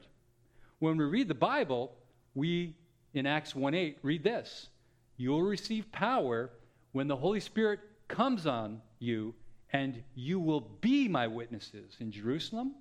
When 0.78 0.96
we 0.96 1.04
read 1.04 1.28
the 1.28 1.34
Bible, 1.34 1.92
we, 2.34 2.76
in 3.14 3.26
Acts 3.26 3.54
1 3.54 3.74
8, 3.74 3.98
read 4.02 4.22
this 4.22 4.68
You'll 5.16 5.42
receive 5.42 5.90
power 5.92 6.50
when 6.92 7.08
the 7.08 7.16
Holy 7.16 7.40
Spirit 7.40 7.80
comes 8.08 8.46
on 8.46 8.80
you, 8.98 9.34
and 9.72 10.02
you 10.14 10.38
will 10.38 10.60
be 10.80 11.08
my 11.08 11.26
witnesses 11.26 11.96
in 12.00 12.12
Jerusalem, 12.12 12.74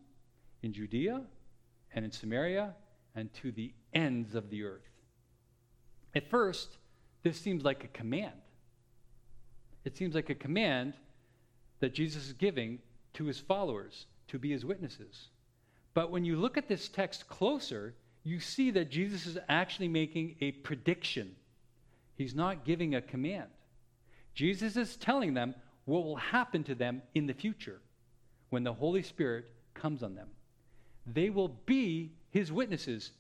in 0.62 0.74
Judea, 0.74 1.22
and 1.94 2.06
in 2.06 2.12
Samaria, 2.12 2.74
and 3.16 3.34
to 3.36 3.52
the 3.52 3.74
ends 3.94 4.36
of 4.36 4.50
the 4.50 4.64
earth. 4.64 4.90
At 6.16 6.30
first, 6.30 6.78
this 7.24 7.40
seems 7.40 7.64
like 7.64 7.84
a 7.84 7.88
command. 7.88 8.34
It 9.86 9.98
seems 9.98 10.16
like 10.16 10.30
a 10.30 10.36
command 10.36 10.94
that 11.80 11.94
Jesus 11.94 12.28
is 12.28 12.34
giving 12.34 12.80
to 13.14 13.26
his 13.26 13.40
followers 13.40 14.06
to 14.28 14.40
be 14.40 14.52
his 14.52 14.66
witnesses. 14.66 15.30
But 15.94 16.12
when 16.12 16.24
you 16.24 16.38
look 16.38 16.58
at 16.58 16.68
this 16.68 16.88
text 16.88 17.28
closer, 17.28 17.96
you 18.24 18.40
see 18.40 18.72
that 18.72 18.90
Jesus 18.90 19.26
is 19.26 19.38
actually 19.50 19.88
making 19.88 20.36
a 20.42 20.52
prediction. 20.52 21.36
He's 22.16 22.36
not 22.36 22.66
giving 22.66 22.96
a 22.96 23.02
command. 23.02 23.50
Jesus 24.34 24.78
is 24.78 24.96
telling 24.96 25.34
them 25.34 25.56
what 25.86 26.04
will 26.04 26.18
happen 26.18 26.64
to 26.66 26.76
them 26.76 27.02
in 27.16 27.26
the 27.26 27.34
future 27.34 27.82
when 28.50 28.64
the 28.64 28.74
Holy 28.74 29.02
Spirit 29.02 29.46
comes 29.74 30.04
on 30.04 30.16
them. 30.16 30.28
They 31.12 31.30
will 31.30 31.58
be 31.66 32.12
his 32.30 32.52
witnesses 32.52 33.12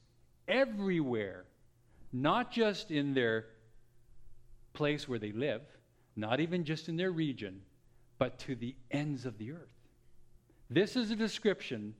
everywhere, 0.47 1.45
not 2.13 2.51
just 2.51 2.91
in 2.91 3.13
their 3.13 3.45
place 4.73 5.07
where 5.07 5.19
they 5.19 5.31
live, 5.31 5.61
not 6.15 6.39
even 6.39 6.63
just 6.63 6.89
in 6.89 6.97
their 6.97 7.11
region, 7.11 7.61
but 8.19 8.37
to 8.39 8.55
the 8.55 8.75
ends 8.91 9.25
of 9.25 9.37
the 9.37 9.51
earth. 9.51 9.73
This 10.69 10.95
is 10.95 11.09
a 11.09 11.15
description 11.15 11.95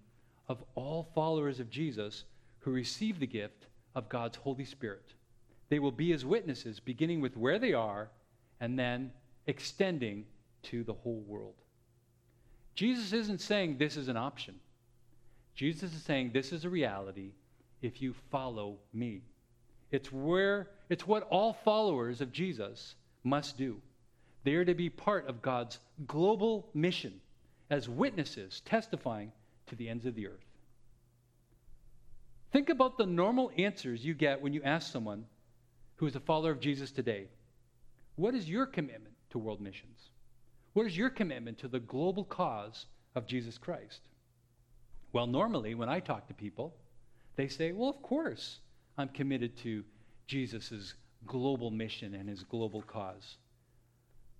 of 0.47 0.63
all 0.75 1.09
followers 1.15 1.59
of 1.59 1.69
Jesus 1.69 2.25
who 2.61 2.71
receive 2.71 3.19
the 3.19 3.27
gift 3.27 3.67
of 3.95 4.09
God's 4.09 4.37
Holy 4.37 4.65
Spirit. 4.65 5.13
They 5.69 5.79
will 5.79 5.91
be 5.91 6.11
his 6.11 6.25
witnesses, 6.25 6.79
beginning 6.79 7.21
with 7.21 7.37
where 7.37 7.59
they 7.59 7.73
are 7.73 8.09
and 8.59 8.77
then 8.77 9.11
extending 9.47 10.25
to 10.63 10.83
the 10.83 10.93
whole 10.93 11.23
world. 11.27 11.55
Jesus 12.75 13.13
isn't 13.13 13.41
saying 13.41 13.77
this 13.77 13.97
is 13.97 14.07
an 14.07 14.17
option. 14.17 14.55
Jesus 15.55 15.93
is 15.93 16.03
saying 16.03 16.31
this 16.33 16.51
is 16.51 16.65
a 16.65 16.69
reality 16.69 17.31
if 17.81 18.01
you 18.01 18.13
follow 18.31 18.77
me. 18.93 19.21
It's 19.91 20.11
where 20.11 20.69
it's 20.89 21.07
what 21.07 21.23
all 21.29 21.53
followers 21.53 22.21
of 22.21 22.31
Jesus 22.31 22.95
must 23.23 23.57
do. 23.57 23.81
They 24.43 24.55
are 24.55 24.65
to 24.65 24.73
be 24.73 24.89
part 24.89 25.27
of 25.27 25.41
God's 25.41 25.79
global 26.07 26.69
mission 26.73 27.19
as 27.69 27.87
witnesses 27.87 28.61
testifying 28.65 29.31
to 29.67 29.75
the 29.75 29.89
ends 29.89 30.05
of 30.05 30.15
the 30.15 30.27
earth. 30.27 30.50
Think 32.51 32.69
about 32.69 32.97
the 32.97 33.05
normal 33.05 33.51
answers 33.57 34.03
you 34.03 34.13
get 34.13 34.41
when 34.41 34.53
you 34.53 34.61
ask 34.63 34.91
someone 34.91 35.25
who 35.95 36.05
is 36.05 36.15
a 36.15 36.19
follower 36.19 36.51
of 36.51 36.59
Jesus 36.59 36.91
today, 36.91 37.27
What 38.15 38.35
is 38.35 38.49
your 38.49 38.65
commitment 38.65 39.15
to 39.29 39.39
world 39.39 39.61
missions? 39.61 40.09
What 40.73 40.85
is 40.85 40.97
your 40.97 41.09
commitment 41.09 41.57
to 41.59 41.67
the 41.67 41.79
global 41.79 42.25
cause 42.25 42.85
of 43.15 43.25
Jesus 43.25 43.57
Christ? 43.57 44.01
Well, 45.13 45.27
normally 45.27 45.75
when 45.75 45.89
I 45.89 45.99
talk 45.99 46.27
to 46.27 46.33
people, 46.33 46.73
they 47.35 47.47
say, 47.47 47.71
Well, 47.71 47.89
of 47.89 48.01
course, 48.01 48.59
I'm 48.97 49.09
committed 49.09 49.55
to 49.57 49.83
Jesus' 50.27 50.93
global 51.27 51.71
mission 51.71 52.15
and 52.15 52.27
his 52.27 52.43
global 52.43 52.81
cause. 52.81 53.37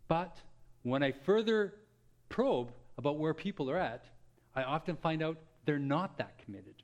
But 0.08 0.38
when 0.84 1.04
I 1.04 1.12
further 1.12 1.76
probe 2.28 2.72
about 2.98 3.20
where 3.20 3.34
people 3.34 3.70
are 3.70 3.78
at, 3.78 4.04
I 4.56 4.64
often 4.64 4.98
find 4.98 5.24
out 5.24 5.38
they're 5.66 5.80
not 5.80 6.18
that 6.18 6.38
committed. 6.44 6.76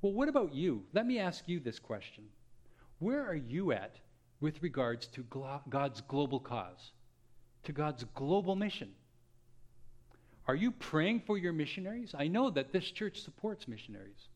Well, 0.00 0.12
what 0.12 0.28
about 0.28 0.54
you? 0.54 0.84
Let 0.92 1.06
me 1.06 1.18
ask 1.18 1.48
you 1.48 1.60
this 1.60 1.78
question 1.78 2.24
Where 2.98 3.24
are 3.24 3.34
you 3.34 3.72
at 3.72 3.96
with 4.40 4.62
regards 4.62 5.06
to 5.08 5.24
God's 5.68 6.00
global 6.02 6.40
cause, 6.40 6.92
to 7.64 7.72
God's 7.72 8.04
global 8.14 8.54
mission? 8.54 8.90
Are 10.46 10.54
you 10.54 10.70
praying 10.70 11.22
for 11.26 11.36
your 11.36 11.52
missionaries? 11.52 12.14
I 12.18 12.28
know 12.28 12.48
that 12.50 12.72
this 12.72 12.90
church 12.90 13.20
supports 13.20 13.68
missionaries, 13.68 14.28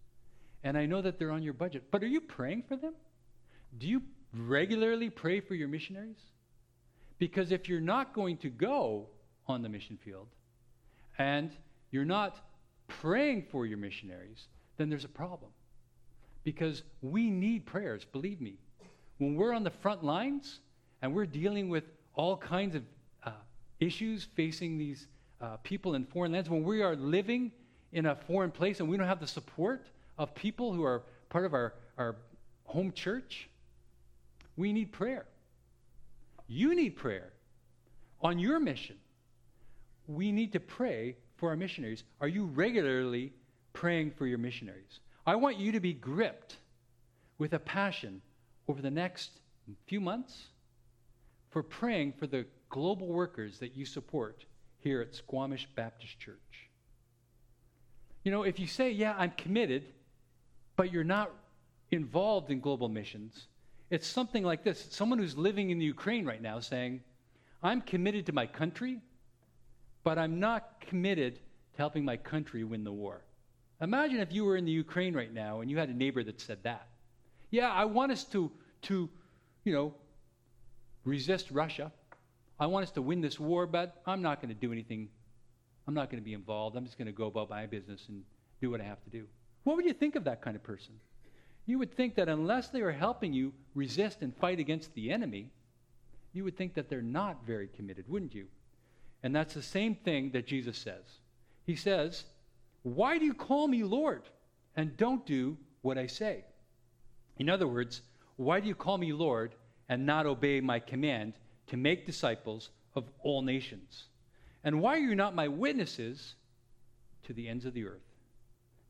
and 0.63 0.77
I 0.77 0.85
know 0.85 1.01
that 1.01 1.19
they're 1.19 1.31
on 1.31 1.43
your 1.43 1.55
budget, 1.55 1.85
but 1.91 2.03
are 2.03 2.09
you 2.09 2.21
praying 2.21 2.65
for 2.69 2.77
them? 2.77 2.95
Do 3.79 3.89
you 3.89 4.03
regularly 4.35 5.09
pray 5.09 5.41
for 5.41 5.55
your 5.55 5.69
missionaries? 5.69 6.21
Because 7.19 7.53
if 7.53 7.69
you're 7.69 7.81
not 7.81 8.15
going 8.15 8.37
to 8.39 8.51
go 8.51 9.07
on 9.47 9.63
the 9.63 9.69
mission 9.69 9.99
field 10.05 10.29
and 11.19 11.51
you're 11.91 12.05
not 12.05 12.37
praying 12.89 13.47
for 13.51 13.65
your 13.65 13.79
missionaries, 13.79 14.49
then 14.77 14.89
there's 14.89 15.05
a 15.05 15.09
problem. 15.09 15.51
Because 16.45 16.83
we 17.01 17.31
need 17.31 17.67
prayers, 17.67 18.05
believe 18.05 18.41
me. 18.41 18.55
When 19.19 19.37
we're 19.37 19.53
on 19.53 19.63
the 19.63 19.71
front 19.71 20.03
lines 20.03 20.59
and 21.01 21.15
we're 21.15 21.27
dealing 21.27 21.69
with 21.69 21.85
all 22.15 22.37
kinds 22.37 22.75
of 22.75 22.83
uh, 23.25 23.31
issues 23.81 24.27
facing 24.35 24.79
these 24.79 25.07
uh, 25.41 25.57
people 25.63 25.95
in 25.95 26.05
foreign 26.05 26.33
lands, 26.33 26.51
when 26.51 26.65
we 26.65 26.83
are 26.83 26.97
living 26.97 27.53
in 27.93 28.07
a 28.07 28.15
foreign 28.15 28.51
place 28.51 28.81
and 28.81 28.89
we 28.89 28.97
don't 28.97 29.07
have 29.07 29.21
the 29.21 29.27
support 29.27 29.87
of 30.19 30.35
people 30.35 30.73
who 30.73 30.85
are 30.85 31.03
part 31.29 31.45
of 31.45 31.55
our, 31.55 31.75
our 31.99 32.17
home 32.65 32.93
church, 32.93 33.49
we 34.57 34.73
need 34.73 34.93
prayer. 34.93 35.27
You 36.49 36.75
need 36.75 36.97
prayer 36.97 37.33
on 38.21 38.39
your 38.39 38.59
mission. 38.61 38.97
We 40.07 40.33
need 40.33 40.53
to 40.53 40.61
pray 40.61 41.17
for 41.37 41.51
our 41.51 41.57
missionaries. 41.57 42.05
Are 42.21 42.29
you 42.29 42.45
regularly 42.47 43.33
praying 43.73 44.13
for 44.13 44.27
your 44.27 44.39
missionaries? 44.39 45.01
I 45.27 45.37
want 45.37 45.57
you 45.57 45.73
to 45.73 45.81
be 45.81 45.93
gripped 45.93 46.57
with 47.39 47.53
a 47.53 47.59
passion 47.59 48.23
over 48.69 48.83
the 48.83 48.91
next 48.91 49.31
few 49.87 50.01
months 50.01 50.47
for 51.51 51.63
praying 51.63 52.13
for 52.13 52.27
the 52.27 52.47
global 52.69 53.09
workers 53.09 53.59
that 53.59 53.77
you 53.77 53.85
support 53.85 54.45
here 54.79 55.01
at 55.01 55.15
Squamish 55.15 55.69
Baptist 55.75 56.19
Church. 56.19 56.69
You 58.25 58.33
know, 58.33 58.43
if 58.43 58.59
you 58.59 58.67
say, 58.67 58.91
yeah, 58.91 59.15
I'm 59.19 59.33
committed, 59.33 59.85
but 60.77 60.93
you're 60.93 61.05
not 61.05 61.31
involved 61.91 62.51
in 62.51 62.61
global 62.61 62.89
missions, 62.89 63.47
it's 63.91 64.07
something 64.07 64.43
like 64.43 64.65
this 64.65 64.87
someone 64.91 65.19
who's 65.19 65.37
living 65.37 65.71
in 65.71 65.81
Ukraine 65.81 66.25
right 66.25 66.41
now 66.41 66.61
saying, 66.61 67.01
I'm 67.63 67.81
committed 67.83 68.27
to 68.27 68.33
my 68.33 68.47
country, 68.47 69.01
but 70.03 70.19
I'm 70.19 70.41
not 70.41 70.81
committed 70.81 71.37
to 71.37 71.79
helping 71.79 72.05
my 72.05 72.17
country 72.17 72.65
win 72.65 72.85
the 72.85 72.93
war. 72.93 73.23
Imagine 73.83 74.21
if 74.21 74.33
you 74.33 74.45
were 74.45 74.57
in 74.57 74.65
the 74.65 74.73
Ukraine 74.73 75.15
right 75.15 75.33
now 75.33 75.61
and 75.61 75.71
you 75.71 75.77
had 75.77 75.91
a 75.91 75.95
neighbor 75.95 76.23
that 76.25 76.41
said 76.41 76.59
that. 76.63 76.87
Yeah, 77.51 77.71
I 77.71 77.85
want 77.85 78.13
us 78.13 78.25
to, 78.27 78.51
to 78.83 79.11
you 79.65 79.73
know, 79.73 79.95
resist 81.05 81.51
Russia, 81.51 81.93
I 82.59 82.67
want 82.67 82.85
us 82.85 82.93
to 82.93 83.03
win 83.03 83.21
this 83.21 83.39
war, 83.39 83.67
but 83.67 84.01
I'm 84.07 84.23
not 84.23 84.41
going 84.41 84.55
to 84.55 84.61
do 84.61 84.73
anything. 84.73 85.09
I'm 85.87 85.95
not 85.95 86.11
going 86.11 86.23
to 86.23 86.25
be 86.25 86.33
involved. 86.33 86.77
I'm 86.77 86.85
just 86.85 86.97
going 86.97 87.07
to 87.07 87.13
go 87.13 87.27
about 87.27 87.51
my 87.51 87.67
business 87.67 88.05
and 88.09 88.23
do 88.61 88.71
what 88.71 88.81
I 88.81 88.85
have 88.85 89.03
to 89.05 89.11
do. 89.11 89.27
What 89.65 89.77
would 89.77 89.85
you 89.85 89.93
think 89.93 90.15
of 90.15 90.25
that 90.25 90.41
kind 90.41 90.55
of 90.55 90.63
person? 90.63 90.95
you 91.67 91.79
would 91.79 91.95
think 91.95 92.17
that 92.17 92.29
unless 92.29 92.69
they 92.69 92.81
are 92.81 92.93
helping 92.93 93.33
you 93.33 93.53
resist 93.75 94.23
and 94.23 94.37
fight 94.37 94.59
against 94.59 94.93
the 94.95 95.11
enemy, 95.11 95.51
you 96.33 96.45
would 96.45 96.57
think 96.57 96.75
that 96.75 96.89
they're 96.89 97.03
not 97.03 97.47
very 97.47 97.69
committed, 97.69 98.09
wouldn't 98.09 98.35
you? 98.35 98.47
And 99.23 99.35
that's 99.35 99.55
the 99.55 99.63
same 99.63 99.95
thing 99.95 100.31
that 100.33 100.47
Jesus 100.47 100.77
says. 100.77 101.21
He 101.65 101.77
says, 101.77 102.25
Why 102.83 103.19
do 103.19 103.25
you 103.25 103.35
call 103.35 103.69
me 103.69 103.85
Lord 103.85 104.23
and 104.77 104.97
don't 104.97 105.25
do 105.27 105.57
what 105.83 105.99
I 105.99 106.07
say? 106.07 106.45
In 107.39 107.49
other 107.49 107.67
words, 107.67 108.03
why 108.37 108.61
do 108.61 108.69
you 108.69 108.75
call 108.75 108.99
me 108.99 109.13
Lord 109.13 109.55
and 109.89 110.05
not 110.07 110.27
obey 110.27 110.61
my 110.61 110.79
command 110.79 111.35
to 111.69 111.77
make 111.77 112.07
disciples 112.07 112.71
of 112.95 113.05
all 113.23 113.43
nations? 113.43 114.05
And 114.65 114.81
why 114.81 114.97
are 114.97 115.01
you 115.01 115.15
not 115.15 115.35
my 115.35 115.49
witnesses 115.49 116.35
to 117.25 117.33
the 117.33 117.49
ends 117.49 117.65
of 117.65 117.75
the 117.75 117.87
earth? 117.87 118.03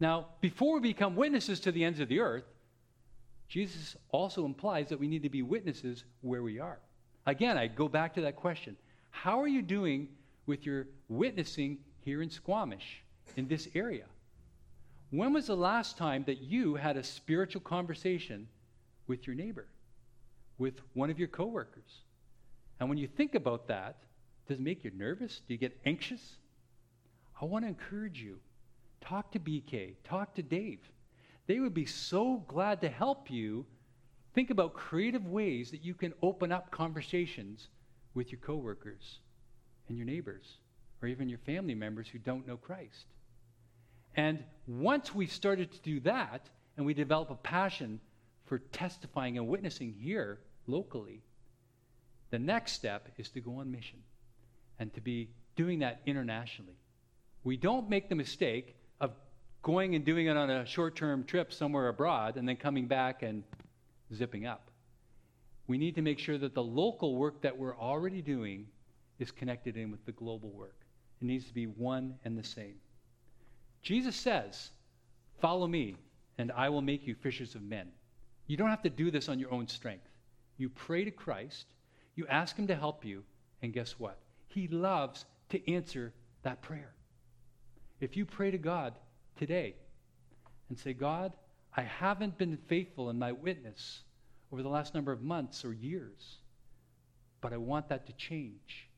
Now, 0.01 0.27
before 0.41 0.75
we 0.75 0.81
become 0.81 1.15
witnesses 1.15 1.61
to 1.61 1.73
the 1.73 1.85
ends 1.85 2.01
of 2.01 2.09
the 2.09 2.21
earth, 2.21 2.45
Jesus 3.49 3.97
also 4.11 4.45
implies 4.45 4.89
that 4.89 4.99
we 4.99 5.07
need 5.07 5.23
to 5.23 5.29
be 5.29 5.43
witnesses 5.43 6.05
where 6.23 6.43
we 6.43 6.59
are. 6.59 6.81
Again, 7.27 7.57
I 7.57 7.67
go 7.67 7.89
back 7.89 8.15
to 8.15 8.23
that 8.23 8.37
question 8.37 8.77
How 9.11 9.41
are 9.41 9.49
you 9.49 9.63
doing 9.63 10.09
with 10.47 10.67
your 10.67 10.87
witnessing 11.09 11.79
here 12.01 12.23
in 12.23 12.31
Squamish, 12.31 13.02
in 13.37 13.49
this 13.49 13.69
area? 13.75 14.07
When 15.11 15.33
was 15.33 15.47
the 15.47 15.57
last 15.57 15.99
time 15.99 16.25
that 16.27 16.41
you 16.41 16.75
had 16.75 16.97
a 16.97 17.05
spiritual 17.05 17.61
conversation 17.61 18.49
with 19.07 19.27
your 19.27 19.37
neighbor, 19.37 19.67
with 20.59 20.75
one 20.95 21.11
of 21.11 21.19
your 21.19 21.29
coworkers? 21.29 22.01
And 22.81 22.89
when 22.89 22.99
you 22.99 23.07
think 23.07 23.35
about 23.35 23.69
that, 23.69 23.97
does 24.49 24.59
it 24.59 24.63
make 24.63 24.85
you 24.85 24.91
nervous? 24.95 25.43
Do 25.47 25.55
you 25.55 25.59
get 25.59 25.79
anxious? 25.85 26.37
I 27.41 27.45
want 27.45 27.65
to 27.65 27.69
encourage 27.69 28.21
you. 28.21 28.39
Talk 29.01 29.33
to 29.33 29.39
BK, 29.39 29.95
talk 30.05 30.35
to 30.35 30.43
Dave. 30.43 30.81
They 31.47 31.59
would 31.59 31.75
be 31.75 31.87
so 31.87 32.45
glad 32.49 32.81
to 32.81 32.89
help 32.89 33.31
you 33.31 33.67
think 34.35 34.51
about 34.51 34.75
creative 34.75 35.27
ways 35.27 35.71
that 35.73 35.85
you 35.85 35.95
can 35.95 36.15
open 36.23 36.53
up 36.53 36.71
conversations 36.71 37.69
with 38.15 38.31
your 38.31 38.41
coworkers 38.41 39.19
and 39.89 39.97
your 39.97 40.07
neighbors 40.07 40.57
or 41.03 41.09
even 41.09 41.29
your 41.29 41.39
family 41.39 41.75
members 41.75 42.09
who 42.09 42.19
don't 42.19 42.47
know 42.47 42.57
Christ. 42.57 43.07
And 44.15 44.45
once 44.67 45.15
we've 45.15 45.33
started 45.33 45.73
to 45.73 45.81
do 45.81 46.01
that 46.01 46.49
and 46.77 46.87
we 46.87 46.95
develop 46.95 47.31
a 47.31 47.35
passion 47.35 48.01
for 48.45 48.59
testifying 48.59 49.39
and 49.39 49.49
witnessing 49.49 49.95
here 49.99 50.39
locally, 50.67 51.23
the 52.31 52.39
next 52.39 52.73
step 52.73 53.09
is 53.19 53.31
to 53.31 53.41
go 53.41 53.57
on 53.57 53.71
mission 53.71 53.99
and 54.79 54.93
to 54.95 55.01
be 55.01 55.31
doing 55.57 55.81
that 55.81 56.01
internationally. 56.07 56.77
We 57.45 57.57
don't 57.57 57.91
make 57.91 58.09
the 58.09 58.15
mistake 58.15 58.77
of 59.01 59.13
going 59.63 59.95
and 59.95 60.05
doing 60.05 60.27
it 60.27 60.37
on 60.37 60.51
a 60.51 60.65
short 60.67 60.97
term 60.97 61.25
trip 61.25 61.53
somewhere 61.53 61.89
abroad 61.89 62.37
and 62.37 62.49
then 62.49 62.57
coming 62.57 62.87
back 62.87 63.23
and 63.23 63.43
zipping 64.15 64.47
up. 64.47 64.71
We 65.67 65.79
need 65.79 65.95
to 65.97 66.03
make 66.03 66.19
sure 66.19 66.39
that 66.39 66.55
the 66.55 66.63
local 66.63 67.17
work 67.17 67.43
that 67.43 67.57
we're 67.57 67.77
already 67.77 68.23
doing 68.23 68.67
is 69.19 69.31
connected 69.31 69.77
in 69.77 69.91
with 69.91 70.05
the 70.05 70.13
global 70.13 70.51
work. 70.51 70.82
It 71.23 71.27
needs 71.27 71.47
to 71.47 71.55
be 71.55 71.67
one 71.67 72.17
and 72.25 72.37
the 72.37 72.43
same. 72.43 72.75
Jesus 73.81 74.17
says, 74.17 74.71
Follow 75.41 75.69
me, 75.69 75.95
and 76.37 76.51
I 76.51 76.69
will 76.69 76.83
make 76.83 77.07
you 77.07 77.15
fishers 77.15 77.55
of 77.55 77.63
men. 77.63 77.93
You 78.49 78.57
don't 78.57 78.71
have 78.71 78.83
to 78.83 78.91
do 78.91 79.09
this 79.13 79.29
on 79.29 79.39
your 79.39 79.53
own 79.53 79.69
strength. 79.69 80.09
You 80.57 80.69
pray 80.69 81.05
to 81.05 81.13
Christ, 81.13 81.67
you 82.17 82.27
ask 82.27 82.57
Him 82.57 82.67
to 82.67 82.75
help 82.75 83.05
you, 83.05 83.23
and 83.63 83.73
guess 83.73 84.01
what? 84.01 84.19
He 84.49 84.67
loves 84.67 85.25
to 85.51 85.73
answer 85.73 86.13
that 86.43 86.61
prayer. 86.61 86.93
If 88.01 88.17
you 88.17 88.27
pray 88.27 88.51
to 88.51 88.59
God 88.59 88.99
today 89.37 89.77
and 90.71 90.77
say, 90.77 90.93
God, 90.93 91.33
I 91.77 91.83
haven't 91.83 92.37
been 92.37 92.59
faithful 92.67 93.11
in 93.11 93.19
my 93.19 93.31
witness 93.31 94.01
over 94.51 94.65
the 94.65 94.69
last 94.69 94.93
number 94.93 95.13
of 95.13 95.23
months 95.23 95.65
or 95.65 95.73
years, 95.73 96.39
but 97.41 97.53
I 97.53 97.59
want 97.59 97.89
that 97.91 98.07
to 98.09 98.13
change. 98.15 98.89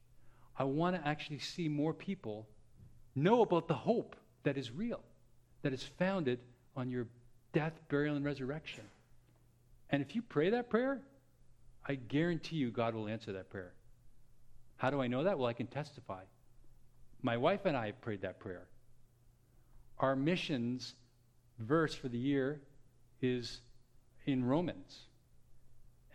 I 0.56 0.64
want 0.64 0.96
to 0.96 1.06
actually 1.06 1.40
see 1.40 1.68
more 1.68 1.92
people 1.92 2.46
know 3.14 3.42
about 3.42 3.68
the 3.68 3.74
hope 3.74 4.16
that 4.44 4.56
is 4.56 4.70
real, 4.70 5.00
that 5.62 5.72
is 5.72 5.82
founded 5.98 6.38
on 6.76 6.90
your 6.90 7.06
death, 7.52 7.72
burial, 7.88 8.16
and 8.16 8.24
resurrection. 8.24 8.84
And 9.90 10.02
if 10.02 10.14
you 10.14 10.22
pray 10.22 10.50
that 10.50 10.70
prayer, 10.70 11.00
I 11.86 11.94
guarantee 11.94 12.56
you 12.56 12.70
God 12.70 12.94
will 12.94 13.08
answer 13.08 13.32
that 13.32 13.50
prayer. 13.50 13.72
How 14.76 14.90
do 14.90 15.00
I 15.00 15.06
know 15.06 15.24
that? 15.24 15.38
Well, 15.38 15.46
I 15.46 15.52
can 15.52 15.66
testify. 15.66 16.22
My 17.22 17.36
wife 17.36 17.64
and 17.64 17.76
I 17.76 17.92
prayed 17.92 18.22
that 18.22 18.38
prayer. 18.38 18.66
Our 19.98 20.16
missions 20.16 20.94
verse 21.58 21.94
for 21.94 22.08
the 22.08 22.18
year 22.18 22.60
is 23.22 23.60
in 24.26 24.44
Romans 24.44 25.00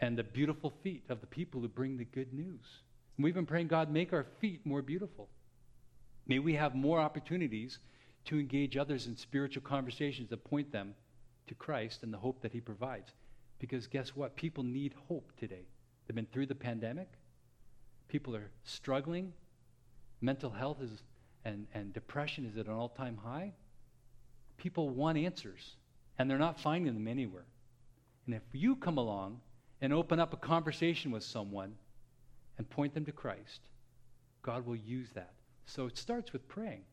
and 0.01 0.17
the 0.17 0.23
beautiful 0.23 0.73
feet 0.83 1.03
of 1.09 1.21
the 1.21 1.27
people 1.27 1.61
who 1.61 1.67
bring 1.67 1.97
the 1.97 2.05
good 2.05 2.33
news. 2.33 2.83
And 3.19 3.25
we've 3.25 3.35
been 3.35 3.45
praying, 3.45 3.67
God, 3.67 3.91
make 3.91 4.13
our 4.13 4.25
feet 4.39 4.65
more 4.65 4.81
beautiful. 4.81 5.27
May 6.25 6.39
we 6.39 6.53
have 6.53 6.73
more 6.73 7.01
opportunities 7.01 7.79
to 8.23 8.39
engage 8.39 8.77
others 8.77 9.07
in 9.07 9.17
spiritual 9.17 9.61
conversations 9.61 10.29
that 10.29 10.45
point 10.45 10.71
them 10.71 10.95
to 11.47 11.53
Christ 11.53 12.03
and 12.03 12.13
the 12.13 12.17
hope 12.17 12.41
that 12.41 12.53
He 12.53 12.61
provides. 12.61 13.11
Because 13.59 13.87
guess 13.87 14.15
what? 14.15 14.37
People 14.37 14.63
need 14.63 14.93
hope 15.09 15.33
today. 15.37 15.65
They've 16.07 16.15
been 16.15 16.27
through 16.31 16.45
the 16.45 16.55
pandemic, 16.55 17.09
people 18.07 18.37
are 18.37 18.51
struggling, 18.63 19.33
mental 20.21 20.49
health 20.49 20.81
is, 20.81 21.03
and, 21.43 21.67
and 21.73 21.91
depression 21.91 22.45
is 22.45 22.57
at 22.57 22.67
an 22.67 22.71
all 22.71 22.87
time 22.87 23.17
high. 23.21 23.51
People 24.55 24.87
want 24.87 25.17
answers, 25.17 25.75
and 26.17 26.31
they're 26.31 26.37
not 26.37 26.57
finding 26.57 26.93
them 26.93 27.09
anywhere. 27.09 27.47
And 28.27 28.33
if 28.33 28.43
you 28.53 28.77
come 28.77 28.97
along 28.97 29.41
and 29.81 29.91
open 29.91 30.21
up 30.21 30.31
a 30.31 30.37
conversation 30.37 31.11
with 31.11 31.23
someone 31.23 31.73
and 32.59 32.69
point 32.69 32.93
them 32.93 33.05
to 33.05 33.11
Christ, 33.11 33.61
God 34.43 34.67
will 34.67 34.75
use 34.75 35.09
that. 35.15 35.33
So 35.65 35.87
it 35.87 35.97
starts 35.97 36.31
with 36.31 36.47
praying. 36.47 36.83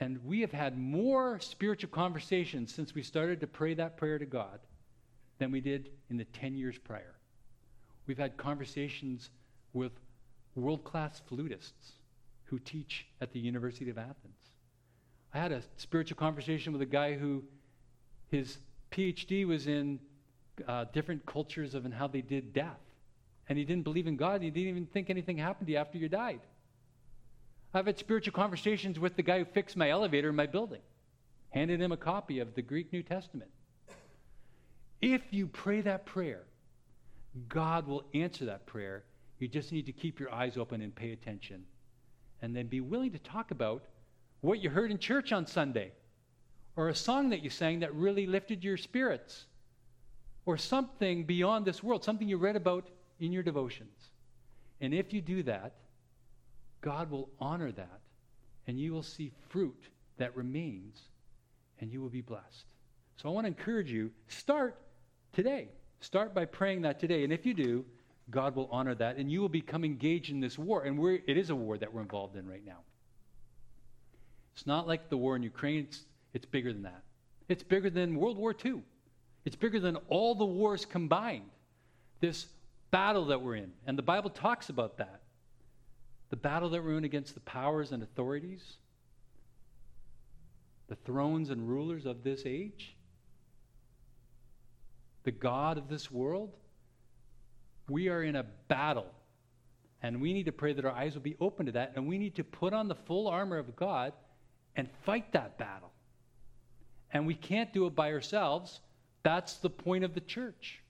And 0.00 0.22
we 0.24 0.40
have 0.42 0.52
had 0.52 0.76
more 0.76 1.40
spiritual 1.40 1.90
conversations 1.90 2.74
since 2.74 2.94
we 2.94 3.02
started 3.02 3.40
to 3.40 3.46
pray 3.46 3.72
that 3.74 3.96
prayer 3.96 4.18
to 4.18 4.26
God 4.26 4.60
than 5.38 5.50
we 5.50 5.60
did 5.60 5.90
in 6.10 6.16
the 6.16 6.24
10 6.24 6.56
years 6.56 6.76
prior. 6.76 7.14
We've 8.06 8.18
had 8.18 8.36
conversations 8.36 9.30
with 9.72 9.92
world 10.54 10.84
class 10.84 11.22
flutists 11.30 11.92
who 12.44 12.58
teach 12.58 13.06
at 13.20 13.32
the 13.32 13.38
University 13.38 13.90
of 13.90 13.98
Athens. 13.98 14.50
I 15.32 15.38
had 15.38 15.52
a 15.52 15.62
spiritual 15.76 16.16
conversation 16.16 16.72
with 16.72 16.82
a 16.82 16.86
guy 16.86 17.14
who 17.14 17.44
his 18.28 18.58
PhD 18.90 19.46
was 19.46 19.66
in 19.66 20.00
uh, 20.66 20.86
different 20.92 21.24
cultures 21.26 21.74
of 21.74 21.84
and 21.84 21.94
how 21.94 22.08
they 22.08 22.22
did 22.22 22.52
death. 22.52 22.80
And 23.48 23.56
he 23.56 23.64
didn't 23.64 23.84
believe 23.84 24.06
in 24.06 24.16
God. 24.16 24.42
He 24.42 24.50
didn't 24.50 24.68
even 24.68 24.86
think 24.86 25.08
anything 25.08 25.38
happened 25.38 25.68
to 25.68 25.72
you 25.72 25.78
after 25.78 25.98
you 25.98 26.08
died. 26.08 26.40
I've 27.72 27.86
had 27.86 27.98
spiritual 27.98 28.32
conversations 28.32 28.98
with 28.98 29.16
the 29.16 29.22
guy 29.22 29.38
who 29.38 29.44
fixed 29.44 29.76
my 29.76 29.90
elevator 29.90 30.28
in 30.30 30.36
my 30.36 30.46
building, 30.46 30.80
handed 31.50 31.80
him 31.80 31.92
a 31.92 31.96
copy 31.96 32.40
of 32.40 32.54
the 32.54 32.62
Greek 32.62 32.92
New 32.92 33.02
Testament. 33.02 33.50
If 35.00 35.22
you 35.30 35.46
pray 35.46 35.80
that 35.82 36.06
prayer, 36.06 36.42
God 37.48 37.86
will 37.86 38.04
answer 38.14 38.46
that 38.46 38.66
prayer. 38.66 39.04
You 39.38 39.48
just 39.48 39.70
need 39.70 39.86
to 39.86 39.92
keep 39.92 40.18
your 40.18 40.32
eyes 40.32 40.56
open 40.56 40.82
and 40.82 40.94
pay 40.94 41.12
attention. 41.12 41.64
And 42.42 42.54
then 42.54 42.66
be 42.66 42.80
willing 42.80 43.12
to 43.12 43.18
talk 43.18 43.50
about 43.50 43.84
what 44.40 44.60
you 44.60 44.70
heard 44.70 44.90
in 44.90 44.98
church 44.98 45.32
on 45.32 45.46
Sunday, 45.46 45.92
or 46.76 46.88
a 46.88 46.94
song 46.94 47.30
that 47.30 47.42
you 47.42 47.50
sang 47.50 47.80
that 47.80 47.94
really 47.94 48.26
lifted 48.26 48.62
your 48.62 48.76
spirits, 48.76 49.46
or 50.46 50.56
something 50.56 51.24
beyond 51.24 51.64
this 51.64 51.82
world, 51.82 52.04
something 52.04 52.28
you 52.28 52.36
read 52.36 52.56
about 52.56 52.88
in 53.20 53.32
your 53.32 53.42
devotions. 53.42 54.10
And 54.80 54.94
if 54.94 55.12
you 55.12 55.20
do 55.20 55.42
that, 55.44 55.74
God 56.80 57.10
will 57.10 57.28
honor 57.40 57.72
that, 57.72 58.00
and 58.66 58.78
you 58.78 58.92
will 58.92 59.02
see 59.02 59.32
fruit 59.48 59.88
that 60.18 60.36
remains, 60.36 61.00
and 61.80 61.92
you 61.92 62.00
will 62.00 62.08
be 62.08 62.20
blessed. 62.20 62.66
So 63.16 63.28
I 63.28 63.32
want 63.32 63.44
to 63.44 63.48
encourage 63.48 63.90
you 63.90 64.10
start 64.28 64.78
today. 65.32 65.68
Start 66.00 66.34
by 66.34 66.44
praying 66.44 66.82
that 66.82 67.00
today. 67.00 67.24
And 67.24 67.32
if 67.32 67.44
you 67.44 67.54
do, 67.54 67.84
God 68.30 68.54
will 68.54 68.68
honor 68.70 68.94
that, 68.94 69.16
and 69.16 69.30
you 69.30 69.40
will 69.40 69.48
become 69.48 69.84
engaged 69.84 70.30
in 70.30 70.40
this 70.40 70.58
war. 70.58 70.82
And 70.82 70.98
it 71.26 71.36
is 71.36 71.50
a 71.50 71.56
war 71.56 71.78
that 71.78 71.92
we're 71.92 72.02
involved 72.02 72.36
in 72.36 72.46
right 72.46 72.64
now. 72.64 72.78
It's 74.54 74.66
not 74.66 74.86
like 74.86 75.08
the 75.08 75.16
war 75.16 75.34
in 75.34 75.42
Ukraine, 75.42 75.84
it's, 75.84 76.04
it's 76.34 76.46
bigger 76.46 76.72
than 76.72 76.82
that. 76.82 77.02
It's 77.48 77.62
bigger 77.62 77.90
than 77.90 78.16
World 78.16 78.36
War 78.36 78.54
II. 78.64 78.82
It's 79.44 79.56
bigger 79.56 79.80
than 79.80 79.96
all 80.08 80.34
the 80.34 80.44
wars 80.44 80.84
combined. 80.84 81.48
This 82.20 82.46
battle 82.90 83.26
that 83.26 83.42
we're 83.42 83.56
in. 83.56 83.72
And 83.86 83.98
the 83.98 84.02
Bible 84.02 84.30
talks 84.30 84.68
about 84.68 84.98
that. 84.98 85.22
The 86.30 86.36
battle 86.36 86.68
that 86.70 86.82
we're 86.82 86.98
in 86.98 87.04
against 87.04 87.34
the 87.34 87.40
powers 87.40 87.92
and 87.92 88.02
authorities, 88.02 88.74
the 90.88 90.96
thrones 90.96 91.50
and 91.50 91.68
rulers 91.68 92.06
of 92.06 92.22
this 92.22 92.42
age, 92.44 92.96
the 95.24 95.30
God 95.32 95.78
of 95.78 95.88
this 95.88 96.10
world. 96.10 96.56
We 97.88 98.08
are 98.08 98.22
in 98.22 98.36
a 98.36 98.44
battle. 98.68 99.06
And 100.02 100.20
we 100.20 100.32
need 100.32 100.46
to 100.46 100.52
pray 100.52 100.72
that 100.72 100.84
our 100.84 100.92
eyes 100.92 101.14
will 101.14 101.22
be 101.22 101.36
open 101.40 101.66
to 101.66 101.72
that. 101.72 101.92
And 101.96 102.06
we 102.06 102.18
need 102.18 102.36
to 102.36 102.44
put 102.44 102.72
on 102.72 102.88
the 102.88 102.94
full 102.94 103.26
armor 103.26 103.58
of 103.58 103.74
God 103.74 104.12
and 104.76 104.88
fight 105.04 105.32
that 105.32 105.58
battle. 105.58 105.90
And 107.10 107.26
we 107.26 107.34
can't 107.34 107.72
do 107.72 107.86
it 107.86 107.94
by 107.94 108.12
ourselves. 108.12 108.80
That's 109.22 109.56
the 109.56 109.70
point 109.70 110.04
of 110.04 110.14
the 110.14 110.20
church. 110.20 110.82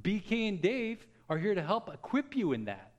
BK 0.00 0.48
and 0.48 0.60
Dave 0.60 1.04
are 1.28 1.38
here 1.38 1.54
to 1.54 1.62
help 1.62 1.92
equip 1.92 2.36
you 2.36 2.52
in 2.52 2.66
that. 2.66 2.92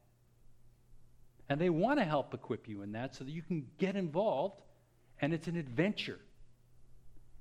And 1.50 1.62
they 1.62 1.70
want 1.70 2.00
to 2.00 2.06
help 2.06 2.34
equip 2.34 2.68
you 2.68 2.82
in 2.82 2.92
that 2.94 3.16
so 3.16 3.24
that 3.24 3.32
you 3.32 3.42
can 3.42 3.68
get 3.78 3.96
involved 3.96 4.62
and 5.22 5.34
it's 5.34 5.48
an 5.48 5.56
adventure. 5.56 6.20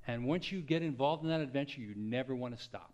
And 0.07 0.25
once 0.25 0.53
you 0.53 0.61
get 0.61 0.83
involved 0.83 1.25
in 1.25 1.31
that 1.31 1.41
adventure, 1.41 1.81
you 1.81 1.95
never 1.97 2.35
want 2.35 2.57
to 2.57 2.63
stop. 2.63 2.93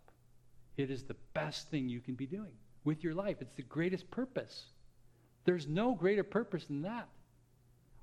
It 0.77 0.89
is 0.89 1.03
the 1.03 1.15
best 1.33 1.69
thing 1.69 1.87
you 1.87 1.99
can 1.99 2.15
be 2.15 2.25
doing 2.25 2.53
with 2.83 3.03
your 3.03 3.13
life. 3.13 3.37
It's 3.39 3.55
the 3.55 3.61
greatest 3.61 4.09
purpose. 4.09 4.65
There's 5.45 5.67
no 5.67 5.93
greater 5.93 6.23
purpose 6.23 6.65
than 6.65 6.81
that. 6.83 7.07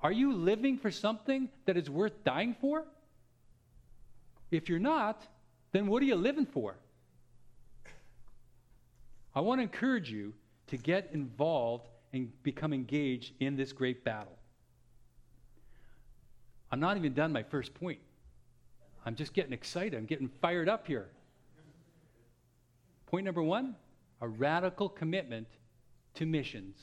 Are 0.03 0.13
you 0.13 0.33
living 0.33 0.79
for 0.79 0.91
something 0.91 1.49
that 1.67 1.77
is 1.77 1.91
worth 1.91 2.25
dying 2.25 2.55
for? 2.61 2.85
If 4.51 4.69
you're 4.69 4.79
not, 4.79 5.27
then 5.73 5.87
what 5.89 6.03
are 6.03 6.07
you 6.07 6.15
living 6.15 6.47
for? 6.47 6.77
I 9.35 9.41
want 9.41 9.59
to 9.59 9.63
encourage 9.63 10.11
you 10.11 10.35
to 10.69 10.77
get 10.77 11.11
involved 11.13 11.89
and 12.13 12.31
become 12.43 12.73
engaged 12.73 13.33
in 13.41 13.57
this 13.57 13.73
great 13.73 14.05
battle. 14.05 14.37
I'm 16.73 16.81
not 16.81 16.97
even 16.97 17.15
done 17.15 17.33
my 17.33 17.43
first 17.43 17.75
point. 17.75 18.01
I'm 19.05 19.15
just 19.15 19.33
getting 19.33 19.53
excited. 19.53 19.95
I'm 19.95 20.07
getting 20.07 20.31
fired 20.41 20.69
up 20.69 20.87
here. 20.87 21.09
Point 23.07 23.25
number 23.25 23.43
one 23.43 23.77
a 24.21 24.29
radical 24.29 24.89
commitment 24.89 25.47
to 26.15 26.27
missions 26.27 26.79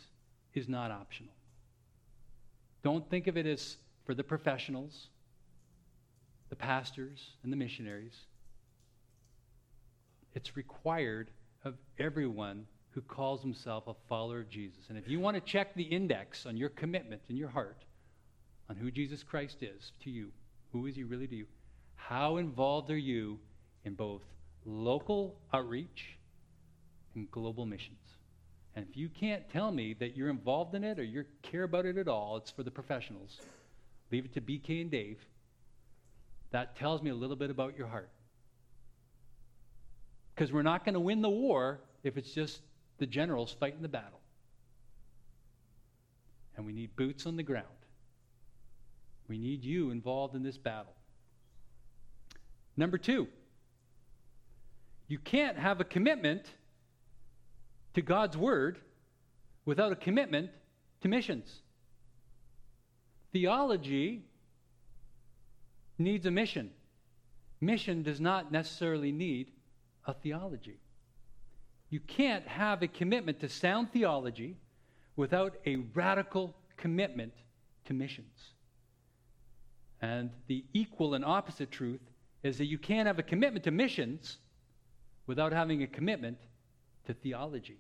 is 0.54 0.68
not 0.68 0.90
optional. 0.90 1.34
Don't 2.84 3.08
think 3.10 3.28
of 3.28 3.38
it 3.38 3.46
as 3.46 3.78
for 4.06 4.16
the 4.16 4.24
professionals, 4.24 5.10
the 6.50 6.56
pastors, 6.56 7.32
and 7.44 7.52
the 7.52 7.58
missionaries. 7.58 8.26
It's 10.34 10.56
required 10.58 11.30
of 11.68 11.76
everyone 12.00 12.66
who 12.92 13.02
calls 13.02 13.42
himself 13.42 13.84
a 13.88 13.94
follower 14.10 14.40
of 14.40 14.50
Jesus. 14.50 14.86
And 14.90 14.98
if 14.98 15.08
you 15.08 15.20
want 15.20 15.36
to 15.36 15.42
check 15.42 15.76
the 15.76 15.84
index 15.84 16.46
on 16.48 16.58
your 16.58 16.70
commitment 16.70 17.22
in 17.30 17.38
your 17.38 17.50
heart 17.50 17.86
on 18.70 18.76
who 18.76 18.90
Jesus 18.90 19.22
Christ 19.22 19.58
is 19.62 19.92
to 20.04 20.10
you, 20.10 20.32
who 20.72 20.88
is 20.88 20.96
he 20.96 21.04
really 21.04 21.28
to 21.28 21.36
you? 21.36 21.46
How 21.96 22.38
involved 22.38 22.90
are 22.90 22.98
you 22.98 23.40
in 23.86 23.94
both 23.94 24.24
local 24.66 25.40
outreach 25.54 26.18
and 27.14 27.30
global 27.30 27.66
missions? 27.66 28.00
And 28.76 28.86
if 28.90 28.98
you 28.98 29.10
can't 29.10 29.50
tell 29.50 29.72
me 29.72 29.96
that 30.00 30.16
you're 30.16 30.30
involved 30.30 30.76
in 30.76 30.84
it 30.84 31.00
or 31.00 31.04
you 31.04 31.26
care 31.42 31.64
about 31.64 31.86
it 31.86 31.98
at 31.98 32.08
all, 32.08 32.38
it's 32.38 32.52
for 32.52 32.64
the 32.64 32.72
professionals. 32.72 33.40
Leave 34.12 34.26
it 34.26 34.34
to 34.34 34.42
BK 34.42 34.82
and 34.82 34.92
Dave. 34.92 35.20
That 36.52 36.76
tells 36.78 37.02
me 37.02 37.10
a 37.10 37.16
little 37.16 37.36
bit 37.36 37.50
about 37.50 37.78
your 37.78 37.88
heart. 37.88 38.10
Because 40.38 40.54
we're 40.54 40.62
not 40.62 40.86
going 40.86 40.94
to 40.94 41.00
win 41.00 41.24
the 41.24 41.30
war 41.32 41.80
if 42.04 42.16
it's 42.16 42.32
just 42.32 42.62
the 43.00 43.08
generals 43.08 43.56
fighting 43.60 43.82
the 43.82 43.88
battle. 43.88 44.20
And 46.56 46.64
we 46.64 46.74
need 46.74 46.96
boots 46.96 47.26
on 47.26 47.38
the 47.38 47.44
ground. 47.44 47.66
We 49.28 49.40
need 49.40 49.64
you 49.64 49.90
involved 49.90 50.36
in 50.36 50.44
this 50.44 50.60
battle. 50.60 50.94
Number 52.78 53.00
two, 53.00 53.28
you 55.08 55.18
can't 55.18 55.58
have 55.58 55.82
a 55.82 55.84
commitment 55.84 56.46
to 57.96 58.04
God's 58.04 58.38
Word 58.38 58.78
without 59.66 59.92
a 59.92 59.96
commitment 59.96 60.52
to 61.02 61.08
missions. 61.08 61.62
Theology 63.34 64.22
needs 65.98 66.28
a 66.28 66.32
mission. 66.32 66.70
Mission 67.60 68.04
does 68.04 68.22
not 68.22 68.52
necessarily 68.52 69.12
need 69.12 69.52
a 70.08 70.14
theology. 70.14 70.80
You 71.90 72.00
can't 72.00 72.48
have 72.48 72.82
a 72.82 72.88
commitment 72.88 73.40
to 73.42 73.50
sound 73.50 73.92
theology 73.92 74.58
without 75.16 75.58
a 75.66 75.76
radical 75.94 76.56
commitment 76.78 77.34
to 77.86 77.94
missions. 77.94 78.54
And 80.02 80.32
the 80.48 80.64
equal 80.74 81.14
and 81.14 81.26
opposite 81.26 81.72
truth 81.72 82.02
is 82.44 82.58
that 82.58 82.66
you 82.66 82.78
can't 82.78 83.08
have 83.08 83.20
a 83.20 83.24
commitment 83.24 83.64
to 83.66 83.72
missions 83.72 84.38
without 85.26 85.52
having 85.52 85.84
a 85.84 85.88
commitment 85.88 86.38
to 87.06 87.14
theology. 87.14 87.80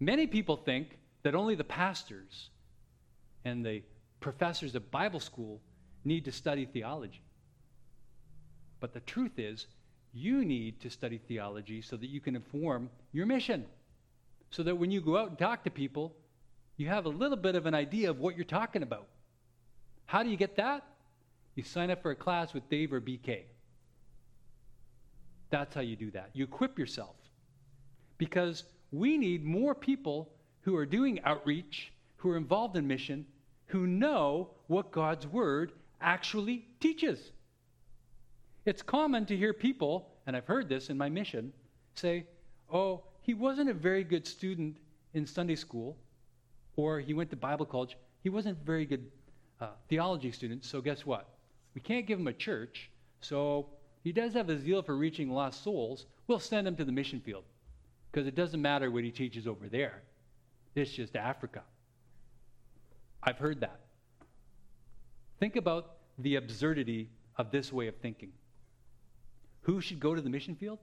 Many 0.00 0.26
people 0.26 0.56
think 0.56 0.98
that 1.22 1.34
only 1.34 1.54
the 1.54 1.64
pastors 1.64 2.50
and 3.44 3.64
the 3.64 3.82
professors 4.20 4.74
of 4.74 4.90
Bible 4.90 5.20
school 5.20 5.60
need 6.04 6.24
to 6.24 6.32
study 6.32 6.64
theology. 6.64 7.22
But 8.80 8.92
the 8.92 9.00
truth 9.00 9.38
is, 9.38 9.66
you 10.12 10.44
need 10.44 10.80
to 10.80 10.90
study 10.90 11.18
theology 11.18 11.82
so 11.82 11.96
that 11.96 12.08
you 12.08 12.20
can 12.20 12.36
inform 12.36 12.90
your 13.12 13.26
mission. 13.26 13.64
So 14.50 14.62
that 14.62 14.76
when 14.76 14.90
you 14.90 15.00
go 15.00 15.16
out 15.16 15.28
and 15.28 15.38
talk 15.38 15.64
to 15.64 15.70
people, 15.70 16.14
you 16.76 16.88
have 16.88 17.06
a 17.06 17.10
little 17.10 17.36
bit 17.36 17.54
of 17.54 17.66
an 17.66 17.74
idea 17.74 18.10
of 18.10 18.18
what 18.18 18.36
you're 18.36 18.44
talking 18.44 18.82
about. 18.82 19.06
How 20.06 20.22
do 20.22 20.30
you 20.30 20.36
get 20.36 20.56
that? 20.56 20.84
You 21.54 21.62
sign 21.64 21.90
up 21.90 22.02
for 22.02 22.10
a 22.10 22.16
class 22.16 22.54
with 22.54 22.68
Dave 22.70 22.92
or 22.92 23.00
BK. 23.00 23.42
That's 25.50 25.74
how 25.74 25.80
you 25.80 25.96
do 25.96 26.10
that. 26.12 26.30
You 26.32 26.44
equip 26.44 26.78
yourself. 26.78 27.16
Because 28.16 28.64
we 28.90 29.18
need 29.18 29.44
more 29.44 29.74
people 29.74 30.30
who 30.62 30.76
are 30.76 30.86
doing 30.86 31.20
outreach, 31.24 31.92
who 32.16 32.30
are 32.30 32.36
involved 32.36 32.76
in 32.76 32.86
mission, 32.86 33.26
who 33.66 33.86
know 33.86 34.50
what 34.66 34.92
God's 34.92 35.26
Word 35.26 35.72
actually 36.00 36.66
teaches. 36.80 37.32
It's 38.68 38.82
common 38.82 39.24
to 39.24 39.34
hear 39.34 39.54
people, 39.54 40.10
and 40.26 40.36
I've 40.36 40.44
heard 40.44 40.68
this 40.68 40.90
in 40.90 40.98
my 40.98 41.08
mission, 41.08 41.54
say, 41.94 42.26
Oh, 42.70 43.02
he 43.22 43.32
wasn't 43.32 43.70
a 43.70 43.72
very 43.72 44.04
good 44.04 44.26
student 44.26 44.76
in 45.14 45.24
Sunday 45.24 45.54
school, 45.54 45.96
or 46.76 47.00
he 47.00 47.14
went 47.14 47.30
to 47.30 47.36
Bible 47.36 47.64
college. 47.64 47.96
He 48.22 48.28
wasn't 48.28 48.58
a 48.60 48.64
very 48.66 48.84
good 48.84 49.10
uh, 49.58 49.68
theology 49.88 50.30
student, 50.32 50.66
so 50.66 50.82
guess 50.82 51.06
what? 51.06 51.30
We 51.74 51.80
can't 51.80 52.06
give 52.06 52.18
him 52.18 52.26
a 52.26 52.32
church, 52.34 52.90
so 53.22 53.70
he 54.04 54.12
does 54.12 54.34
have 54.34 54.50
a 54.50 54.58
zeal 54.58 54.82
for 54.82 54.98
reaching 54.98 55.30
lost 55.30 55.64
souls. 55.64 56.04
We'll 56.26 56.38
send 56.38 56.68
him 56.68 56.76
to 56.76 56.84
the 56.84 56.92
mission 56.92 57.22
field 57.22 57.44
because 58.12 58.26
it 58.26 58.34
doesn't 58.34 58.60
matter 58.60 58.90
what 58.90 59.02
he 59.02 59.10
teaches 59.10 59.46
over 59.46 59.70
there. 59.70 60.02
It's 60.74 60.90
just 60.90 61.16
Africa. 61.16 61.62
I've 63.22 63.38
heard 63.38 63.60
that. 63.60 63.80
Think 65.40 65.56
about 65.56 65.94
the 66.18 66.36
absurdity 66.36 67.08
of 67.38 67.50
this 67.50 67.72
way 67.72 67.86
of 67.86 67.96
thinking. 67.96 68.30
Who 69.68 69.82
should 69.82 70.00
go 70.00 70.14
to 70.14 70.22
the 70.22 70.30
mission 70.30 70.56
field? 70.56 70.78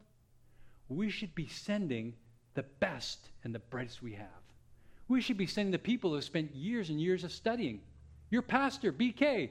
We 0.90 1.10
should 1.10 1.34
be 1.34 1.48
sending 1.48 2.14
the 2.54 2.62
best 2.80 3.30
and 3.44 3.54
the 3.54 3.58
brightest 3.58 4.04
we 4.04 4.14
have. 4.14 4.28
We 5.08 5.22
should 5.22 5.38
be 5.38 5.48
sending 5.48 5.72
the 5.72 5.80
people 5.80 6.12
who 6.12 6.18
have 6.18 6.24
spent 6.24 6.54
years 6.54 6.92
and 6.92 7.02
years 7.02 7.24
of 7.24 7.32
studying. 7.32 7.82
Your 8.30 8.44
pastor, 8.44 8.94
BK, 8.94 9.50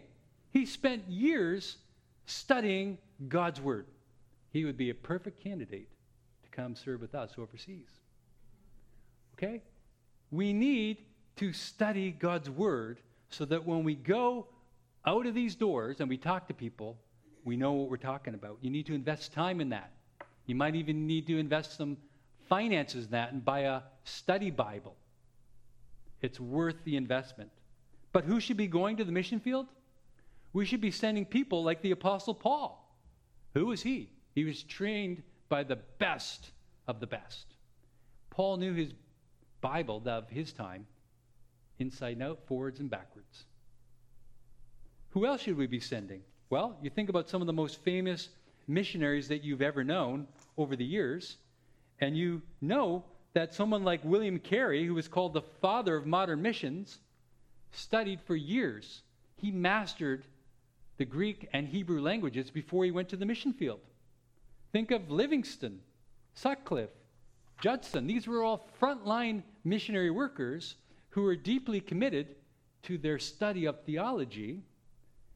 he 0.53 0.65
spent 0.65 1.09
years 1.09 1.79
studying 2.27 2.97
God's 3.27 3.61
Word. 3.61 3.87
He 4.53 4.65
would 4.65 4.77
be 4.77 4.91
a 4.91 4.95
perfect 4.95 5.43
candidate 5.43 5.89
to 6.45 6.51
come 6.51 6.77
serve 6.77 7.01
with 7.01 7.17
us 7.17 7.33
overseas. 7.37 7.91
Okay? 9.37 9.63
We 10.31 10.53
need 10.53 10.99
to 11.39 11.53
study 11.53 12.13
God's 12.13 12.51
Word 12.51 13.01
so 13.31 13.45
that 13.47 13.67
when 13.67 13.83
we 13.83 13.97
go 13.97 14.47
out 15.05 15.27
of 15.27 15.35
these 15.35 15.57
doors 15.57 15.99
and 15.99 16.09
we 16.09 16.19
talk 16.19 16.47
to 16.47 16.55
people, 16.55 16.99
we 17.45 17.57
know 17.57 17.73
what 17.73 17.91
we're 17.91 17.97
talking 17.97 18.35
about. 18.35 18.59
You 18.61 18.71
need 18.71 18.87
to 18.87 18.95
invest 18.95 19.33
time 19.33 19.61
in 19.61 19.69
that. 19.71 19.93
You 20.47 20.55
might 20.55 20.75
even 20.75 21.07
need 21.07 21.27
to 21.27 21.39
invest 21.39 21.77
some 21.77 21.97
finances 22.49 23.07
in 23.07 23.11
that 23.13 23.33
and 23.33 23.45
buy 23.45 23.61
a 23.61 23.83
study 24.05 24.51
Bible. 24.51 24.97
It's 26.23 26.41
worth 26.41 26.77
the 26.85 26.97
investment. 26.97 27.51
But 28.13 28.25
who 28.25 28.41
should 28.41 28.57
be 28.57 28.67
going 28.67 28.97
to 28.97 29.05
the 29.05 29.13
mission 29.13 29.41
field? 29.41 29.67
We 30.53 30.65
should 30.65 30.81
be 30.81 30.91
sending 30.91 31.27
people 31.27 31.63
like 31.63 31.83
the 31.83 31.91
Apostle 31.91 32.35
Paul. 32.35 32.81
Who 33.55 33.67
was 33.67 33.83
he? 33.83 34.11
He 34.35 34.45
was 34.45 34.63
trained 34.63 35.23
by 35.49 35.65
the 35.65 35.77
best 35.99 36.51
of 36.87 37.01
the 37.01 37.07
best. 37.07 37.47
Paul 38.31 38.57
knew 38.57 38.73
his 38.73 38.93
Bible 39.61 40.03
of 40.07 40.29
his 40.29 40.53
time 40.53 40.87
inside 41.79 42.17
and 42.17 42.23
out, 42.23 42.41
forwards 42.47 42.81
and 42.81 42.89
backwards. 42.89 43.45
Who 45.11 45.27
else 45.27 45.43
should 45.43 45.57
we 45.57 45.67
be 45.67 45.81
sending? 45.81 46.23
Well, 46.55 46.77
you 46.81 46.89
think 46.89 47.09
about 47.09 47.29
some 47.29 47.41
of 47.41 47.49
the 47.49 47.53
most 47.53 47.83
famous 47.83 48.29
missionaries 48.69 49.27
that 49.27 49.43
you've 49.43 49.61
ever 49.61 49.83
known 49.83 50.29
over 50.57 50.77
the 50.77 50.85
years, 50.85 51.39
and 51.99 52.17
you 52.17 52.43
know 52.61 53.03
that 53.33 53.53
someone 53.53 53.83
like 53.83 54.05
William 54.05 54.39
Carey, 54.39 54.87
who 54.87 54.95
was 54.95 55.09
called 55.09 55.33
the 55.33 55.43
father 55.43 55.97
of 55.97 56.07
modern 56.07 56.43
missions, 56.43 57.01
studied 57.73 58.21
for 58.21 58.37
years. 58.37 59.03
He 59.35 59.51
mastered 59.51 60.27
the 60.97 61.05
Greek 61.05 61.49
and 61.53 61.67
Hebrew 61.67 62.01
languages 62.01 62.53
before 62.53 62.85
he 62.85 62.93
went 62.93 63.09
to 63.09 63.17
the 63.17 63.27
mission 63.27 63.53
field. 63.53 63.81
Think 64.71 64.93
of 64.93 65.11
Livingstone, 65.11 65.81
Sutcliffe, 66.35 66.95
Judson. 67.61 68.07
These 68.07 68.29
were 68.29 68.45
all 68.45 68.69
frontline 68.81 69.43
missionary 69.65 70.13
workers 70.13 70.77
who 71.11 71.23
were 71.23 71.35
deeply 71.35 71.81
committed 71.81 72.37
to 72.85 72.97
their 72.97 73.19
study 73.19 73.65
of 73.65 73.83
theology 73.83 74.63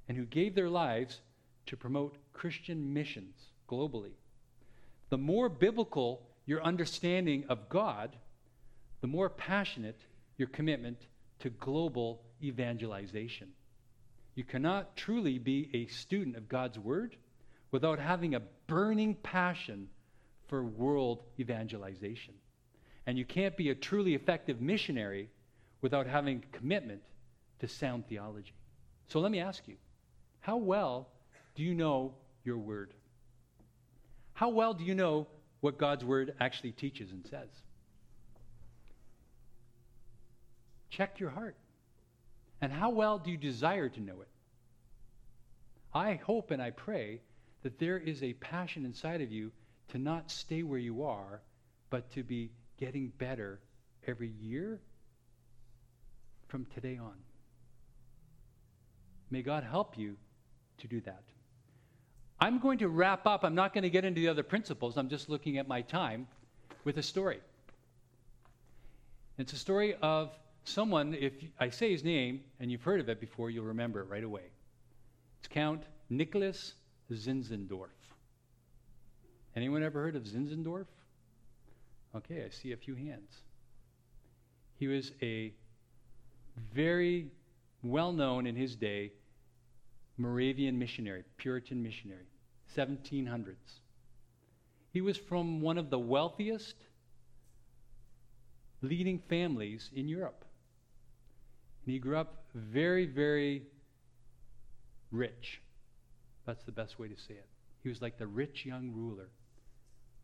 and 0.08 0.16
who 0.16 0.24
gave 0.24 0.54
their 0.54 0.70
lives 0.70 1.20
to 1.66 1.76
promote 1.76 2.16
Christian 2.32 2.94
missions 2.94 3.36
globally. 3.68 4.12
The 5.10 5.18
more 5.18 5.48
biblical 5.48 6.22
your 6.46 6.62
understanding 6.62 7.44
of 7.48 7.68
God, 7.68 8.16
the 9.00 9.06
more 9.06 9.28
passionate 9.28 10.00
your 10.38 10.48
commitment 10.48 10.98
to 11.40 11.50
global 11.50 12.22
evangelization. 12.42 13.48
You 14.34 14.44
cannot 14.44 14.96
truly 14.96 15.38
be 15.38 15.68
a 15.74 15.86
student 15.86 16.36
of 16.36 16.48
God's 16.48 16.78
Word 16.78 17.16
without 17.70 17.98
having 17.98 18.34
a 18.34 18.42
burning 18.66 19.14
passion 19.16 19.88
for 20.46 20.62
world 20.62 21.22
evangelization. 21.38 22.34
And 23.06 23.18
you 23.18 23.24
can't 23.24 23.56
be 23.56 23.70
a 23.70 23.74
truly 23.74 24.14
effective 24.14 24.60
missionary 24.60 25.28
without 25.80 26.06
having 26.06 26.44
commitment 26.52 27.02
to 27.60 27.68
sound 27.68 28.06
theology. 28.08 28.54
So 29.08 29.20
let 29.20 29.30
me 29.30 29.40
ask 29.40 29.66
you 29.66 29.76
how 30.40 30.56
well 30.56 31.08
do 31.54 31.62
you 31.62 31.74
know 31.74 32.14
your 32.44 32.58
Word? 32.58 32.94
How 34.32 34.48
well 34.48 34.74
do 34.74 34.84
you 34.84 34.94
know 34.94 35.26
what 35.60 35.78
God's 35.78 36.04
Word 36.04 36.34
actually 36.40 36.72
teaches 36.72 37.10
and 37.10 37.26
says? 37.26 37.48
Check 40.90 41.20
your 41.20 41.30
heart. 41.30 41.56
And 42.60 42.72
how 42.72 42.90
well 42.90 43.18
do 43.18 43.30
you 43.30 43.36
desire 43.36 43.88
to 43.88 44.00
know 44.00 44.20
it? 44.20 44.28
I 45.94 46.14
hope 46.14 46.50
and 46.50 46.60
I 46.60 46.70
pray 46.70 47.20
that 47.62 47.78
there 47.78 47.98
is 47.98 48.22
a 48.22 48.32
passion 48.34 48.84
inside 48.84 49.20
of 49.20 49.32
you 49.32 49.50
to 49.88 49.98
not 49.98 50.30
stay 50.30 50.62
where 50.62 50.78
you 50.78 51.04
are, 51.04 51.40
but 51.90 52.10
to 52.12 52.22
be 52.22 52.50
getting 52.78 53.12
better 53.18 53.60
every 54.06 54.28
year 54.40 54.80
from 56.48 56.66
today 56.74 56.98
on. 56.98 57.14
May 59.30 59.42
God 59.42 59.64
help 59.64 59.98
you 59.98 60.16
to 60.78 60.86
do 60.86 61.00
that. 61.02 61.22
I'm 62.40 62.58
going 62.58 62.78
to 62.78 62.88
wrap 62.88 63.26
up. 63.26 63.44
I'm 63.44 63.54
not 63.54 63.74
going 63.74 63.82
to 63.82 63.90
get 63.90 64.04
into 64.04 64.20
the 64.20 64.28
other 64.28 64.42
principles. 64.42 64.96
I'm 64.96 65.08
just 65.08 65.28
looking 65.28 65.58
at 65.58 65.66
my 65.66 65.82
time 65.82 66.28
with 66.84 66.98
a 66.98 67.02
story. 67.02 67.40
It's 69.38 69.52
a 69.52 69.56
story 69.56 69.96
of 70.02 70.32
someone, 70.64 71.14
if 71.14 71.32
I 71.58 71.70
say 71.70 71.90
his 71.90 72.04
name 72.04 72.40
and 72.60 72.70
you've 72.70 72.82
heard 72.82 73.00
of 73.00 73.08
it 73.08 73.20
before, 73.20 73.50
you'll 73.50 73.64
remember 73.64 74.00
it 74.00 74.08
right 74.08 74.24
away. 74.24 74.50
It's 75.40 75.48
Count 75.48 75.82
Nicholas 76.10 76.74
Zinzendorf. 77.12 77.88
Anyone 79.56 79.82
ever 79.82 80.00
heard 80.00 80.16
of 80.16 80.24
Zinzendorf? 80.24 80.86
Okay, 82.14 82.44
I 82.44 82.50
see 82.50 82.72
a 82.72 82.76
few 82.76 82.94
hands. 82.94 83.42
He 84.78 84.86
was 84.86 85.12
a 85.22 85.52
very 86.72 87.28
well 87.82 88.12
known 88.12 88.46
in 88.46 88.56
his 88.56 88.76
day 88.76 89.12
Moravian 90.18 90.78
missionary, 90.78 91.22
Puritan 91.36 91.82
missionary, 91.82 92.26
1700s. 92.76 93.54
He 94.92 95.00
was 95.00 95.16
from 95.16 95.60
one 95.60 95.78
of 95.78 95.90
the 95.90 95.98
wealthiest 95.98 96.74
leading 98.82 99.20
families 99.28 99.90
in 99.94 100.08
Europe. 100.08 100.44
And 101.84 101.92
he 101.92 102.00
grew 102.00 102.16
up 102.16 102.44
very, 102.54 103.06
very 103.06 103.62
rich. 105.12 105.60
That's 106.46 106.64
the 106.64 106.72
best 106.72 106.98
way 106.98 107.08
to 107.08 107.16
say 107.16 107.34
it. 107.34 107.46
He 107.82 107.88
was 107.88 108.02
like 108.02 108.18
the 108.18 108.26
rich 108.26 108.66
young 108.66 108.92
ruler. 108.94 109.28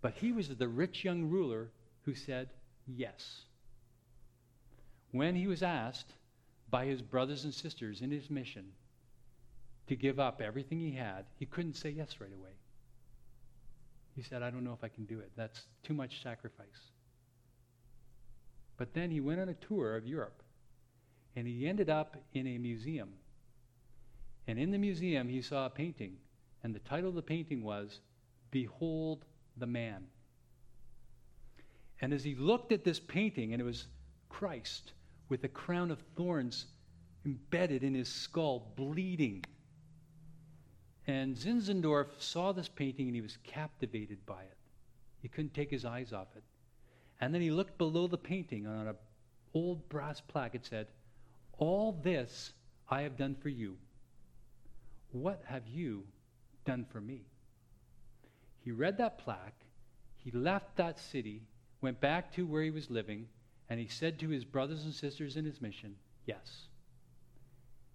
But 0.02 0.14
he 0.14 0.32
was 0.32 0.48
the 0.48 0.68
rich 0.68 1.04
young 1.04 1.30
ruler 1.30 1.70
who 2.02 2.14
said 2.14 2.50
yes. 2.86 3.42
When 5.12 5.36
he 5.36 5.46
was 5.46 5.62
asked 5.62 6.12
by 6.70 6.86
his 6.86 7.00
brothers 7.00 7.44
and 7.44 7.54
sisters 7.54 8.00
in 8.00 8.10
his 8.10 8.28
mission 8.28 8.72
to 9.86 9.96
give 9.96 10.18
up 10.18 10.40
everything 10.40 10.80
he 10.80 10.92
had, 10.92 11.24
he 11.38 11.46
couldn't 11.46 11.74
say 11.74 11.90
yes 11.90 12.16
right 12.20 12.32
away. 12.32 12.50
He 14.14 14.22
said, 14.22 14.42
I 14.42 14.50
don't 14.50 14.64
know 14.64 14.72
if 14.72 14.84
I 14.84 14.88
can 14.88 15.04
do 15.04 15.18
it. 15.18 15.32
That's 15.36 15.62
too 15.82 15.94
much 15.94 16.22
sacrifice. 16.22 16.90
But 18.76 18.94
then 18.94 19.10
he 19.10 19.20
went 19.20 19.40
on 19.40 19.48
a 19.48 19.54
tour 19.54 19.96
of 19.96 20.06
Europe 20.06 20.42
and 21.36 21.46
he 21.46 21.66
ended 21.66 21.90
up 21.90 22.16
in 22.32 22.46
a 22.46 22.58
museum. 22.58 23.10
And 24.46 24.58
in 24.58 24.70
the 24.70 24.78
museum, 24.78 25.28
he 25.28 25.42
saw 25.42 25.66
a 25.66 25.70
painting, 25.70 26.16
and 26.62 26.74
the 26.74 26.80
title 26.80 27.08
of 27.08 27.14
the 27.14 27.22
painting 27.22 27.62
was 27.62 28.00
Behold 28.50 29.24
the 29.56 29.66
Man. 29.66 30.04
And 32.00 32.12
as 32.12 32.22
he 32.22 32.34
looked 32.34 32.70
at 32.70 32.84
this 32.84 33.00
painting, 33.00 33.52
and 33.52 33.60
it 33.60 33.64
was 33.64 33.86
Christ 34.28 34.92
with 35.28 35.44
a 35.44 35.48
crown 35.48 35.90
of 35.90 35.98
thorns 36.16 36.66
embedded 37.24 37.82
in 37.82 37.94
his 37.94 38.08
skull, 38.08 38.72
bleeding. 38.76 39.42
And 41.06 41.36
Zinzendorf 41.36 42.06
saw 42.18 42.52
this 42.52 42.68
painting 42.68 43.06
and 43.06 43.14
he 43.14 43.20
was 43.20 43.38
captivated 43.44 44.24
by 44.24 44.42
it. 44.42 44.56
He 45.20 45.28
couldn't 45.28 45.54
take 45.54 45.70
his 45.70 45.84
eyes 45.84 46.12
off 46.12 46.28
it. 46.36 46.42
And 47.20 47.32
then 47.32 47.42
he 47.42 47.50
looked 47.50 47.78
below 47.78 48.06
the 48.06 48.18
painting 48.18 48.66
on 48.66 48.86
an 48.86 48.94
old 49.52 49.88
brass 49.88 50.20
plaque. 50.20 50.54
It 50.54 50.66
said, 50.66 50.88
All 51.58 51.92
this 52.02 52.52
I 52.88 53.02
have 53.02 53.16
done 53.16 53.34
for 53.34 53.48
you. 53.48 53.76
What 55.12 55.42
have 55.46 55.66
you 55.68 56.04
done 56.64 56.86
for 56.90 57.00
me? 57.00 57.22
He 58.64 58.72
read 58.72 58.98
that 58.98 59.18
plaque. 59.18 59.64
He 60.16 60.30
left 60.30 60.76
that 60.76 60.98
city, 60.98 61.42
went 61.82 62.00
back 62.00 62.32
to 62.34 62.46
where 62.46 62.62
he 62.62 62.70
was 62.70 62.90
living, 62.90 63.28
and 63.68 63.78
he 63.78 63.88
said 63.88 64.18
to 64.18 64.28
his 64.30 64.44
brothers 64.44 64.84
and 64.84 64.94
sisters 64.94 65.36
in 65.36 65.44
his 65.44 65.60
mission, 65.60 65.96
Yes. 66.26 66.68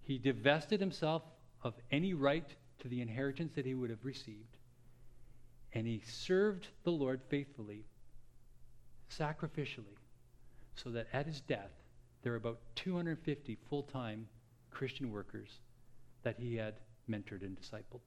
He 0.02 0.18
divested 0.18 0.80
himself 0.80 1.24
of 1.64 1.74
any 1.92 2.14
right 2.14 2.48
to 2.80 2.88
the 2.88 3.02
inheritance 3.02 3.54
that 3.56 3.66
he 3.66 3.74
would 3.74 3.90
have 3.90 4.06
received, 4.06 4.58
and 5.74 5.86
he 5.86 6.02
served 6.06 6.68
the 6.84 6.92
Lord 6.92 7.22
faithfully 7.30 7.86
sacrificially, 9.10 9.98
so 10.76 10.90
that 10.92 11.08
at 11.14 11.26
his 11.26 11.42
death, 11.42 11.72
there 12.22 12.34
were 12.34 12.38
about 12.38 12.60
250 12.76 13.58
full 13.70 13.84
time 13.84 14.28
Christian 14.72 15.12
workers 15.12 15.60
that 16.24 16.38
he 16.38 16.56
had 16.56 16.76
mentored 17.10 17.42
and 17.42 17.60
discipled. 17.60 18.02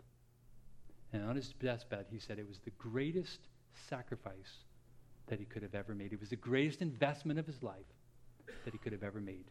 And 1.12 1.25
on 1.25 1.37
his 1.37 1.53
deathbed, 1.61 2.07
he 2.11 2.18
said 2.18 2.39
it 2.39 2.49
was 2.49 2.61
the 2.61 2.70
greatest 2.70 3.41
sacrifice 3.89 4.64
that 5.27 5.39
he 5.39 5.45
could 5.45 5.62
have 5.62 5.75
ever 5.75 5.95
made. 5.95 6.12
It 6.12 6.20
was 6.20 6.31
the 6.31 6.37
greatest 6.37 6.83
investment 6.83 7.39
of 7.39 7.47
his 7.47 7.62
life 7.62 7.87
that 8.64 8.73
he 8.73 8.79
could 8.79 8.93
have 8.93 9.03
ever 9.03 9.20
made. 9.20 9.45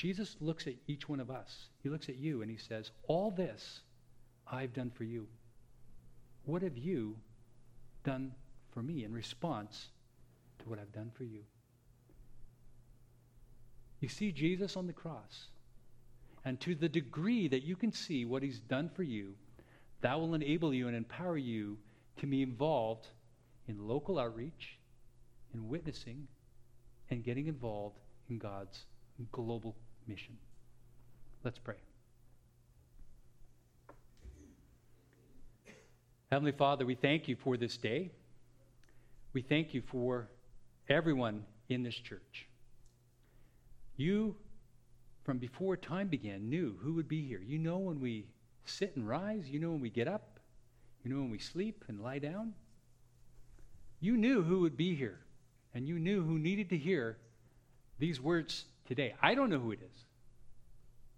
Jesus 0.00 0.34
looks 0.40 0.66
at 0.66 0.76
each 0.86 1.10
one 1.10 1.20
of 1.20 1.30
us. 1.30 1.66
He 1.82 1.90
looks 1.90 2.08
at 2.08 2.16
you 2.16 2.40
and 2.40 2.50
he 2.50 2.56
says, 2.56 2.90
All 3.06 3.30
this 3.30 3.80
I've 4.50 4.72
done 4.72 4.90
for 4.90 5.04
you. 5.04 5.26
What 6.46 6.62
have 6.62 6.78
you 6.78 7.16
done 8.02 8.32
for 8.72 8.82
me 8.82 9.04
in 9.04 9.12
response 9.12 9.88
to 10.60 10.68
what 10.68 10.78
I've 10.78 10.92
done 10.92 11.10
for 11.14 11.24
you. 11.24 11.42
You 14.00 14.08
see 14.08 14.32
Jesus 14.32 14.74
on 14.74 14.86
the 14.86 14.92
cross. 14.92 15.48
And 16.44 16.58
to 16.60 16.74
the 16.74 16.88
degree 16.88 17.48
that 17.48 17.62
you 17.64 17.76
can 17.76 17.92
see 17.92 18.24
what 18.24 18.42
he's 18.42 18.60
done 18.60 18.88
for 18.88 19.02
you, 19.02 19.34
that 20.00 20.18
will 20.18 20.34
enable 20.34 20.72
you 20.72 20.88
and 20.88 20.96
empower 20.96 21.36
you 21.36 21.76
to 22.16 22.26
be 22.26 22.40
involved 22.40 23.06
in 23.68 23.86
local 23.86 24.18
outreach, 24.18 24.78
in 25.52 25.68
witnessing, 25.68 26.26
and 27.10 27.22
getting 27.22 27.46
involved 27.46 27.98
in 28.30 28.38
God's 28.38 28.84
global 29.32 29.76
mission. 30.06 30.36
Let's 31.44 31.58
pray. 31.58 31.76
Heavenly 36.30 36.52
Father, 36.52 36.86
we 36.86 36.94
thank 36.94 37.26
you 37.26 37.36
for 37.36 37.56
this 37.56 37.76
day. 37.76 38.12
We 39.32 39.42
thank 39.42 39.74
you 39.74 39.82
for 39.82 40.28
everyone 40.88 41.44
in 41.68 41.82
this 41.82 41.94
church. 41.94 42.46
You, 43.96 44.36
from 45.24 45.38
before 45.38 45.76
time 45.76 46.08
began, 46.08 46.48
knew 46.48 46.76
who 46.82 46.94
would 46.94 47.08
be 47.08 47.26
here. 47.26 47.40
You 47.44 47.58
know 47.58 47.78
when 47.78 48.00
we 48.00 48.26
sit 48.64 48.94
and 48.96 49.08
rise, 49.08 49.48
you 49.48 49.58
know 49.58 49.70
when 49.70 49.80
we 49.80 49.90
get 49.90 50.08
up, 50.08 50.38
you 51.02 51.12
know 51.12 51.20
when 51.20 51.30
we 51.30 51.38
sleep 51.38 51.84
and 51.88 52.00
lie 52.00 52.18
down. 52.18 52.54
You 54.00 54.16
knew 54.16 54.42
who 54.42 54.60
would 54.60 54.76
be 54.76 54.94
here, 54.94 55.18
and 55.74 55.86
you 55.86 55.98
knew 55.98 56.22
who 56.22 56.38
needed 56.38 56.70
to 56.70 56.76
hear 56.76 57.18
these 57.98 58.20
words 58.20 58.64
today. 58.90 59.14
I 59.22 59.36
don't 59.36 59.50
know 59.50 59.60
who 59.60 59.70
it 59.70 59.78
is, 59.80 60.04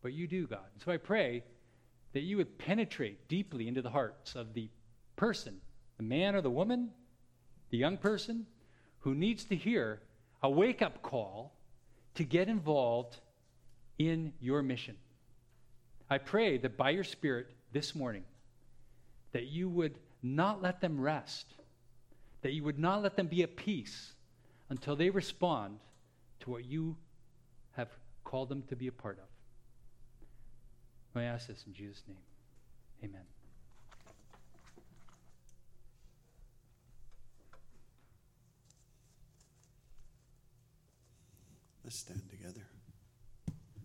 but 0.03 0.13
you 0.13 0.27
do, 0.27 0.47
God. 0.47 0.67
So 0.85 0.93
I 0.93 0.99
pray 0.99 1.43
that 2.13 2.21
you 2.21 2.37
would 2.37 2.59
penetrate 2.59 3.29
deeply 3.29 3.67
into 3.67 3.81
the 3.81 3.89
hearts 3.89 4.35
of 4.35 4.53
the 4.53 4.69
person, 5.17 5.59
the 5.97 6.03
man 6.03 6.35
or 6.35 6.43
the 6.43 6.51
woman, 6.51 6.91
the 7.71 7.79
young 7.79 7.97
person 7.97 8.47
who 8.99 9.15
needs 9.15 9.45
to 9.45 9.57
hear 9.57 10.03
a 10.43 10.51
wake 10.51 10.83
up 10.83 11.01
call 11.01 11.55
to 12.17 12.25
get 12.25 12.47
involved 12.47 13.17
in 13.99 14.35
your 14.39 14.63
mission. 14.63 14.99
I 16.11 16.19
pray 16.19 16.59
that 16.59 16.77
by 16.77 16.91
your 16.91 17.05
Spirit 17.05 17.49
this 17.73 17.95
morning, 17.95 18.25
that 19.33 19.47
you 19.47 19.71
would 19.71 19.97
not 20.23 20.61
let 20.61 20.83
them 20.83 21.01
rest, 21.01 21.47
that 22.43 22.53
you 22.53 22.65
would 22.65 22.79
not 22.79 23.03
let 23.03 23.17
them 23.17 23.29
be 23.29 23.43
at 23.43 23.57
peace 23.57 24.13
until 24.69 24.95
they 24.95 25.09
respond 25.09 25.79
to 26.41 26.51
what 26.51 26.67
you 26.67 26.97
called 28.25 28.49
them 28.49 28.63
to 28.69 28.77
be 28.77 28.87
a 28.87 28.93
part 28.93 29.19
of. 29.19 29.25
May 31.15 31.23
I 31.23 31.35
ask 31.35 31.49
this 31.49 31.65
in 31.67 31.75
Jesus' 31.75 32.03
name. 32.09 32.17
Amen. 33.05 33.27
Let's 41.85 41.99
stand. 41.99 42.32